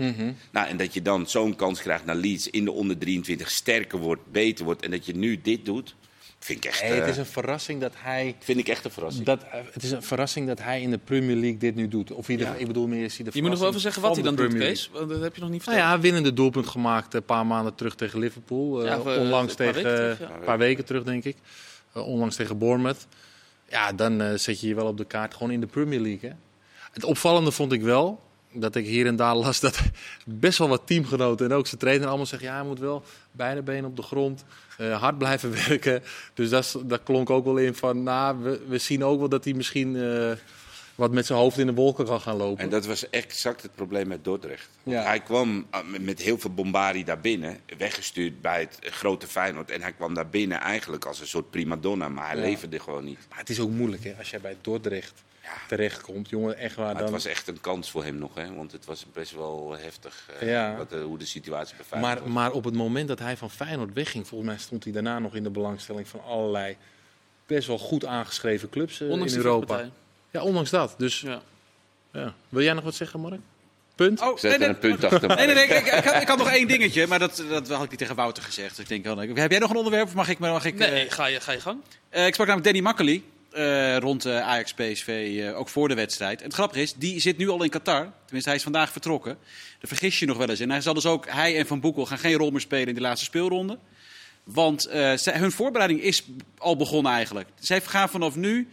Nou, 0.51 0.69
en 0.69 0.77
dat 0.77 0.95
je 0.95 1.03
dan 1.03 1.29
zo'n 1.29 1.57
kans 1.57 1.81
krijgt 1.81 2.05
naar 2.05 2.17
Leeds 2.17 2.51
in 2.51 2.65
de 2.65 2.73
onder 2.73 2.99
23 2.99 3.51
sterker 3.51 3.99
wordt, 3.99 4.23
beter 4.33 4.65
wordt. 4.65 4.83
En 4.83 4.91
dat 4.91 5.07
je 5.07 5.17
nu 5.17 5.41
dit 5.41 5.65
doet, 5.65 5.95
vind 6.39 6.65
ik 6.65 6.71
echt, 6.71 6.83
Nee, 6.83 6.93
het 6.93 7.03
eh, 7.03 7.09
is 7.09 7.17
een 7.17 7.27
verrassing 7.27 7.81
dat 7.81 7.93
hij... 7.97 8.37
vind 8.39 8.59
ik 8.59 8.69
echt 8.69 8.85
een 8.85 8.91
verrassing. 8.91 9.27
Dat, 9.27 9.43
eh, 9.43 9.61
het 9.73 9.83
is 9.83 9.91
een 9.91 10.03
verrassing 10.03 10.47
dat 10.47 10.63
hij 10.63 10.83
in 10.83 10.91
de 10.91 10.99
Premier 10.99 11.37
League 11.37 11.59
dit 11.59 11.75
nu 11.75 11.89
doet. 11.89 12.13
Of 12.13 12.29
ieder, 12.29 12.55
ik 12.59 12.67
bedoel 12.67 12.87
meer 12.87 13.05
is 13.05 13.17
hij 13.17 13.25
de 13.25 13.31
Je 13.35 13.41
moet 13.41 13.51
nog 13.51 13.59
wel 13.59 13.69
even 13.69 13.81
zeggen 13.81 14.03
wat 14.03 14.15
hij 14.15 14.25
dan 14.25 14.35
doet, 14.35 14.55
Kees. 14.55 14.91
Want 14.93 15.09
dat 15.09 15.21
heb 15.21 15.35
je 15.35 15.41
nog 15.41 15.51
niet 15.51 15.65
Nou 15.65 15.79
ja, 15.79 16.01
winnende 16.01 16.33
doelpunt 16.33 16.67
gemaakt 16.67 17.15
een 17.15 17.25
paar 17.25 17.47
maanden 17.47 17.75
terug 17.75 17.95
tegen 17.95 18.19
Liverpool. 18.19 18.81
Eh, 18.81 18.87
Ja, 18.87 18.99
onlangs 18.99 19.55
tegen, 19.55 19.83
ja. 19.83 20.09
een 20.09 20.45
paar 20.45 20.59
weken 20.59 20.85
terug, 20.85 21.03
denk 21.03 21.25
ik. 21.25 21.37
Eh, 21.93 22.07
onlangs 22.07 22.37
tegen 22.37 22.59
Bournemouth. 22.59 23.07
Ja, 23.69 23.93
dan 23.93 24.21
eh, 24.21 24.35
zet 24.35 24.61
je 24.61 24.69
je 24.69 24.75
wel 24.75 24.87
op 24.87 24.97
de 24.97 25.05
kaart 25.05 25.35
gewoon 25.35 25.51
in 25.51 25.61
de 25.61 25.67
Premier 25.67 26.01
League. 26.01 26.31
Hè? 26.31 26.37
Het 26.93 27.05
opvallende 27.05 27.53
vond 27.53 27.73
ik 27.73 27.83
wel 27.83 28.21
dat 28.53 28.75
ik 28.75 28.87
hier 28.87 29.07
en 29.07 29.17
daar 29.17 29.35
las 29.35 29.61
dat 29.61 29.81
best 30.25 30.59
wel 30.59 30.69
wat 30.69 30.87
teamgenoten 30.87 31.47
en 31.47 31.57
ook 31.57 31.67
zijn 31.67 31.81
trainer 31.81 32.09
allemaal 32.09 32.27
zeggen: 32.27 32.49
ja, 32.49 32.55
hij 32.55 32.65
moet 32.65 32.79
wel 32.79 33.03
beide 33.33 33.63
benen 33.63 33.85
op 33.85 33.97
de 33.97 34.03
grond, 34.03 34.45
eh, 34.79 35.01
hard 35.01 35.19
blijven 35.19 35.51
werken. 35.69 36.03
Dus 36.35 36.51
dat, 36.51 36.81
dat 36.85 37.03
klonk 37.03 37.31
ook 37.31 37.45
wel 37.45 37.57
in 37.57 37.75
van, 37.75 38.03
nou, 38.03 38.43
we, 38.43 38.61
we 38.69 38.79
zien 38.79 39.05
ook 39.05 39.19
wel 39.19 39.29
dat 39.29 39.45
hij 39.45 39.53
misschien 39.53 39.97
wat 40.99 41.13
met 41.13 41.27
zijn 41.27 41.39
hoofd 41.39 41.59
in 41.59 41.67
de 41.67 41.75
wolken 41.75 42.05
kan 42.05 42.21
gaan 42.21 42.37
lopen. 42.37 42.65
En 42.65 42.71
dat 42.71 42.87
was 42.87 43.11
exact 43.11 43.63
het 43.63 43.75
probleem 43.75 44.09
met 44.09 44.25
Dordrecht. 44.25 44.69
Ja. 44.83 45.03
Hij 45.03 45.21
kwam 45.21 45.67
uh, 45.75 45.99
met- 46.01 46.23
heel 46.23 46.39
veel 46.39 46.55
bombardie 46.55 47.05
daar 47.05 47.21
binnen, 47.21 47.59
weggestuurd 47.79 48.41
bij 48.41 48.61
het 48.61 48.79
grote 48.81 49.27
Feyenoord. 49.27 49.71
En 49.71 49.83
hij 49.83 49.93
kwam 49.93 50.15
daar 50.15 50.29
binnen 50.29 50.61
eigenlijk 50.61 51.05
als 51.05 51.21
een 51.21 51.27
soort 51.27 51.51
primadonna, 51.51 52.09
maar 52.09 52.27
hij 52.27 52.37
Ja. 52.37 52.43
leverde 52.43 52.81
gewoon 52.81 53.05
niet. 53.05 53.19
Maar 53.29 53.39
het 53.39 53.49
is 53.51 53.61
ook 53.61 53.71
moeilijk 53.71 54.05
hè, 54.05 54.15
als 54.19 54.31
jij 54.31 54.41
bij 54.41 54.57
Dordrecht 54.61 55.23
terechtkomt. 55.69 56.29
Jongen, 56.29 56.57
echt 56.57 56.75
waar. 56.77 56.85
Maar 56.85 56.95
Dan... 56.95 57.03
het 57.03 57.13
was 57.13 57.25
echt 57.25 57.49
een 57.49 57.61
kans 57.61 57.91
voor 57.91 58.05
hem 58.05 58.17
nog, 58.19 58.35
hè? 58.35 58.55
want 58.55 58.73
het 58.73 58.85
was 58.85 59.07
best 59.13 59.33
wel 59.33 59.77
heftig 59.79 60.29
eh, 60.41 60.49
Ja. 60.49 60.77
wat, 60.77 60.93
eh, 60.93 61.03
hoe 61.03 61.19
de 61.19 61.27
situatie 61.27 61.77
bij 61.77 61.85
Feyenoord 61.85 62.15
Maar, 62.15 62.23
was. 62.25 62.33
maar 62.33 62.53
op 62.53 62.65
het 62.65 62.75
moment 62.75 63.09
dat 63.09 63.19
hij 63.19 63.37
van 63.37 63.51
Feyenoord 63.51 63.93
wegging, 63.93 64.27
volgens 64.29 64.51
mij 64.51 64.59
stond 64.59 64.85
hij 64.85 64.93
daarna 64.93 65.19
nog 65.19 65.35
in 65.35 65.43
de 65.43 65.51
belangstelling 65.51 66.09
van 66.09 66.23
allerlei 66.25 66.77
best 67.47 67.67
wel 67.69 67.79
goed 67.79 68.05
aangeschreven 68.05 68.69
clubs 68.69 69.01
eh, 69.01 69.09
in 69.09 69.35
Europa. 69.37 69.91
Ja, 70.31 70.43
ondanks 70.43 70.71
dat. 70.71 70.95
Dus 70.99 71.21
Ja. 71.21 71.43
ja. 72.13 72.35
wil 72.49 72.63
jij 72.63 72.73
nog 72.73 72.85
wat 72.85 72.95
zeggen, 72.95 73.21
Mark? 73.21 73.41
Punt? 73.95 74.21
Oh, 74.21 74.39
Zet 74.39 74.59
nee, 74.59 74.69
er 74.69 74.75
een 74.75 74.79
punt 74.81 75.05
achter. 75.05 75.29
nee, 75.37 75.47
nee, 75.47 75.55
nee, 75.55 75.65
ik, 75.65 75.87
ik, 75.87 76.05
had, 76.05 76.23
ik 76.23 76.29
had 76.29 76.39
nog 76.39 76.51
één 76.51 76.69
dingetje, 76.69 77.07
maar 77.07 77.19
dat, 77.19 77.45
dat 77.49 77.69
had 77.69 77.85
ik 77.85 77.91
niet 77.91 77.99
tegen 77.99 78.15
Wouter 78.15 78.43
gezegd. 78.43 78.71
Dus 78.77 78.79
ik 78.79 78.89
denk 78.89 79.05
wel, 79.05 79.37
heb 79.37 79.51
jij 79.51 79.59
nog 79.59 79.71
een 79.71 79.77
onderwerp 79.77 80.07
of 80.07 80.15
mag 80.15 80.29
ik? 80.29 80.39
Mag 80.39 80.65
ik 80.65 80.81
eh, 80.81 80.91
Nee, 80.91 81.11
ga 81.11 81.27
je, 81.27 81.41
ga 81.41 81.53
je 81.53 81.61
gang. 81.61 81.81
Eh, 82.09 82.27
ik 82.27 82.33
sprak 82.33 82.47
namelijk 82.49 82.65
Danny 82.75 82.81
Makkely 82.89 83.23
eh, 83.51 83.97
rond 83.97 84.25
eh, 84.25 84.41
Ajax 84.41 84.73
PSV, 84.75 85.39
eh, 85.41 85.59
ook 85.59 85.69
voor 85.69 85.89
de 85.89 85.95
wedstrijd. 85.95 86.39
En 86.39 86.45
het 86.45 86.55
grappige 86.55 86.83
is, 86.83 86.95
die 86.95 87.21
zit 87.21 87.37
nu 87.37 87.49
al 87.49 87.63
in 87.63 87.71
Qatar. 87.71 88.13
Tenminste, 88.25 88.49
hij 88.49 88.59
is 88.59 88.63
vandaag 88.65 88.93
vertrokken. 88.93 89.39
Daar 89.79 89.89
vergis 89.89 90.19
je 90.19 90.27
nog 90.27 90.37
wel 90.37 90.49
eens 90.49 90.61
in. 90.61 90.71
Hij 90.71 90.81
zal 90.81 90.95
dus 90.95 91.07
ook, 91.07 91.29
hij 91.31 91.59
en 91.59 91.67
Van 91.67 91.81
Boekel 91.81 92.07
gaan 92.07 92.19
geen 92.19 92.35
rol 92.35 92.51
meer 92.51 92.61
spelen 92.61 92.87
in 92.89 92.95
die 92.95 93.03
laatste 93.03 93.25
speelronde. 93.25 93.79
Want 94.45 94.87
eh, 94.87 95.13
hun 95.15 95.53
voorbereiding 95.53 96.03
is 96.03 96.23
al 96.59 96.77
begonnen 96.77 97.13
eigenlijk. 97.13 97.49
Zij 97.61 97.81
gaan 97.81 98.09
vanaf 98.09 98.37
nu, 98.37 98.69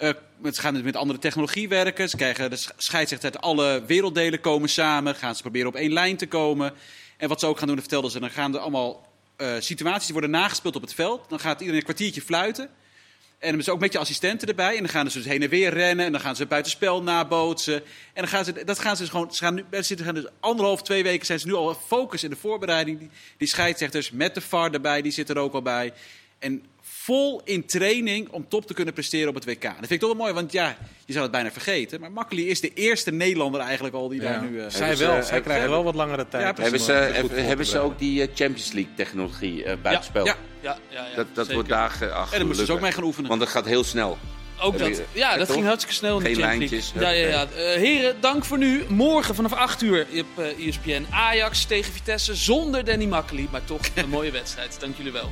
eh, 0.00 0.10
ze 0.52 0.60
gaan 0.60 0.82
met 0.82 0.96
andere 0.96 1.18
technologie 1.18 1.68
werken. 1.68 2.08
Ze 2.08 2.16
krijgen 2.16 2.50
de 2.50 2.56
sch- 2.56 2.70
scheidsrechter 2.76 3.32
uit 3.32 3.42
alle 3.42 3.82
werelddelen 3.86 4.40
komen 4.40 4.68
samen. 4.68 5.14
Gaan 5.14 5.34
ze 5.34 5.42
proberen 5.42 5.68
op 5.68 5.74
één 5.74 5.92
lijn 5.92 6.16
te 6.16 6.26
komen. 6.26 6.72
En 7.16 7.28
wat 7.28 7.40
ze 7.40 7.46
ook 7.46 7.58
gaan 7.58 7.66
doen, 7.66 7.76
dat 7.76 7.84
vertelden 7.84 8.10
ze, 8.10 8.20
dan 8.20 8.30
gaan 8.30 8.54
er 8.54 8.60
allemaal 8.60 9.08
eh, 9.36 9.54
situaties 9.58 10.10
worden 10.10 10.30
nagespeeld 10.30 10.76
op 10.76 10.82
het 10.82 10.94
veld. 10.94 11.28
Dan 11.28 11.40
gaat 11.40 11.52
iedereen 11.52 11.78
een 11.78 11.84
kwartiertje 11.84 12.22
fluiten. 12.22 12.64
En 12.64 13.46
dan 13.46 13.48
hebben 13.48 13.64
ze 13.64 13.72
ook 13.72 13.80
met 13.80 13.92
je 13.92 13.98
assistenten 13.98 14.48
erbij. 14.48 14.74
En 14.76 14.82
dan 14.82 14.88
gaan 14.88 15.10
ze 15.10 15.18
dus 15.18 15.26
heen 15.26 15.42
en 15.42 15.48
weer 15.48 15.72
rennen. 15.72 16.06
En 16.06 16.12
dan 16.12 16.20
gaan 16.20 16.36
ze 16.36 16.46
buitenspel 16.46 17.02
nabootsen. 17.02 17.74
En 17.74 17.82
dan 18.14 18.28
gaan 18.28 18.44
ze, 18.44 18.64
dat 18.64 18.78
gaan 18.78 18.96
ze 18.96 19.02
dus 19.02 19.10
gewoon. 19.10 19.32
Ze 19.34 19.44
gaan 19.44 19.54
nu, 19.54 19.64
ze 19.70 19.82
zitten 19.82 20.06
gaan 20.06 20.14
dus 20.14 20.26
anderhalf, 20.40 20.82
twee 20.82 21.02
weken 21.02 21.26
zijn 21.26 21.40
ze 21.40 21.46
nu 21.46 21.54
al 21.54 21.74
focus 21.74 22.24
in 22.24 22.30
de 22.30 22.36
voorbereiding. 22.36 22.98
Die, 22.98 23.10
die 23.36 23.48
scheidsrechters 23.48 24.10
met 24.10 24.34
de 24.34 24.40
VAR 24.40 24.70
erbij, 24.70 25.02
die 25.02 25.12
zitten 25.12 25.34
er 25.34 25.42
ook 25.42 25.54
al 25.54 25.62
bij. 25.62 25.92
En 26.38 26.64
vol 27.10 27.40
in 27.44 27.66
training 27.66 28.28
om 28.30 28.48
top 28.48 28.66
te 28.66 28.74
kunnen 28.74 28.94
presteren 28.94 29.28
op 29.28 29.34
het 29.34 29.44
WK. 29.44 29.62
Dat 29.62 29.72
vind 29.78 29.90
ik 29.90 29.98
toch 30.00 30.08
wel 30.08 30.18
mooi, 30.18 30.32
want 30.32 30.52
ja, 30.52 30.76
je 31.04 31.12
zou 31.12 31.22
het 31.22 31.32
bijna 31.32 31.50
vergeten. 31.50 32.00
Maar 32.00 32.12
Makkely 32.12 32.42
is 32.42 32.60
de 32.60 32.72
eerste 32.74 33.10
Nederlander 33.10 33.60
eigenlijk 33.60 33.94
al 33.94 34.08
die 34.08 34.20
daar 34.20 34.42
nu... 34.42 34.60
eh, 34.60 34.64
zij 34.68 34.96
wel. 34.96 35.08
hebben- 35.08 35.26
zij 35.26 35.40
krijgen 35.40 35.70
wel 35.70 35.84
wat 35.84 35.94
langere 35.94 36.28
tijd. 36.28 36.42
Ja, 36.42 36.50
om, 36.56 36.62
hebben, 36.62 36.80
ze, 36.80 36.92
eh, 36.92 37.46
hebben, 37.46 37.66
ze 37.66 37.78
ook 37.78 37.98
die 37.98 38.22
eh, 38.22 38.28
Champions 38.34 38.72
League 38.72 38.92
technologie 38.96 39.64
eh 39.64 39.76
buitenspel? 39.82 40.24
ja. 40.24 40.36
Ja, 40.62 40.76
ja, 40.88 41.06
ja, 41.10 41.16
Dat, 41.16 41.26
dat 41.26 41.36
zeker. 41.46 41.54
wordt 41.54 41.68
daar 41.68 41.90
geacht. 41.90 42.32
En 42.32 42.38
daar 42.38 42.46
moesten 42.46 42.66
ze 42.66 42.72
ook 42.72 42.80
mee 42.80 42.92
gaan 42.92 43.02
oefenen. 43.04 43.28
Want 43.28 43.40
dat 43.40 43.50
gaat 43.50 43.64
heel 43.66 43.84
snel. 43.84 44.18
Ook 44.60 44.78
dat, 44.78 45.02
ja, 45.12 45.36
dat 45.36 45.46
toch? 45.46 45.54
ging 45.56 45.66
hartstikke 45.66 45.96
snel 45.96 46.16
in 46.18 46.24
de 46.24 46.34
Geen 46.34 46.42
Champions 46.42 46.70
lijntjes, 46.70 46.92
League. 46.94 47.18
Ja, 47.18 47.28
ja, 47.28 47.46
ja. 47.56 47.72
Eh, 47.72 47.80
heren, 47.80 48.16
dank 48.20 48.44
voor 48.44 48.58
nu. 48.58 48.84
Morgen 48.88 49.34
vanaf 49.34 49.52
8 49.52 49.82
uur 49.82 50.06
op 50.18 50.44
eh, 50.44 50.66
ESPN 50.68 51.06
Ajax 51.10 51.64
tegen 51.64 51.92
Vitesse 51.92 52.34
zonder 52.34 52.84
Danny 52.84 53.04
Makkely. 53.06 53.48
Maar 53.50 53.64
toch 53.64 53.80
een 53.94 54.08
mooie 54.18 54.30
wedstrijd. 54.30 54.76
Dank 54.80 54.96
jullie 54.96 55.12
wel. 55.12 55.30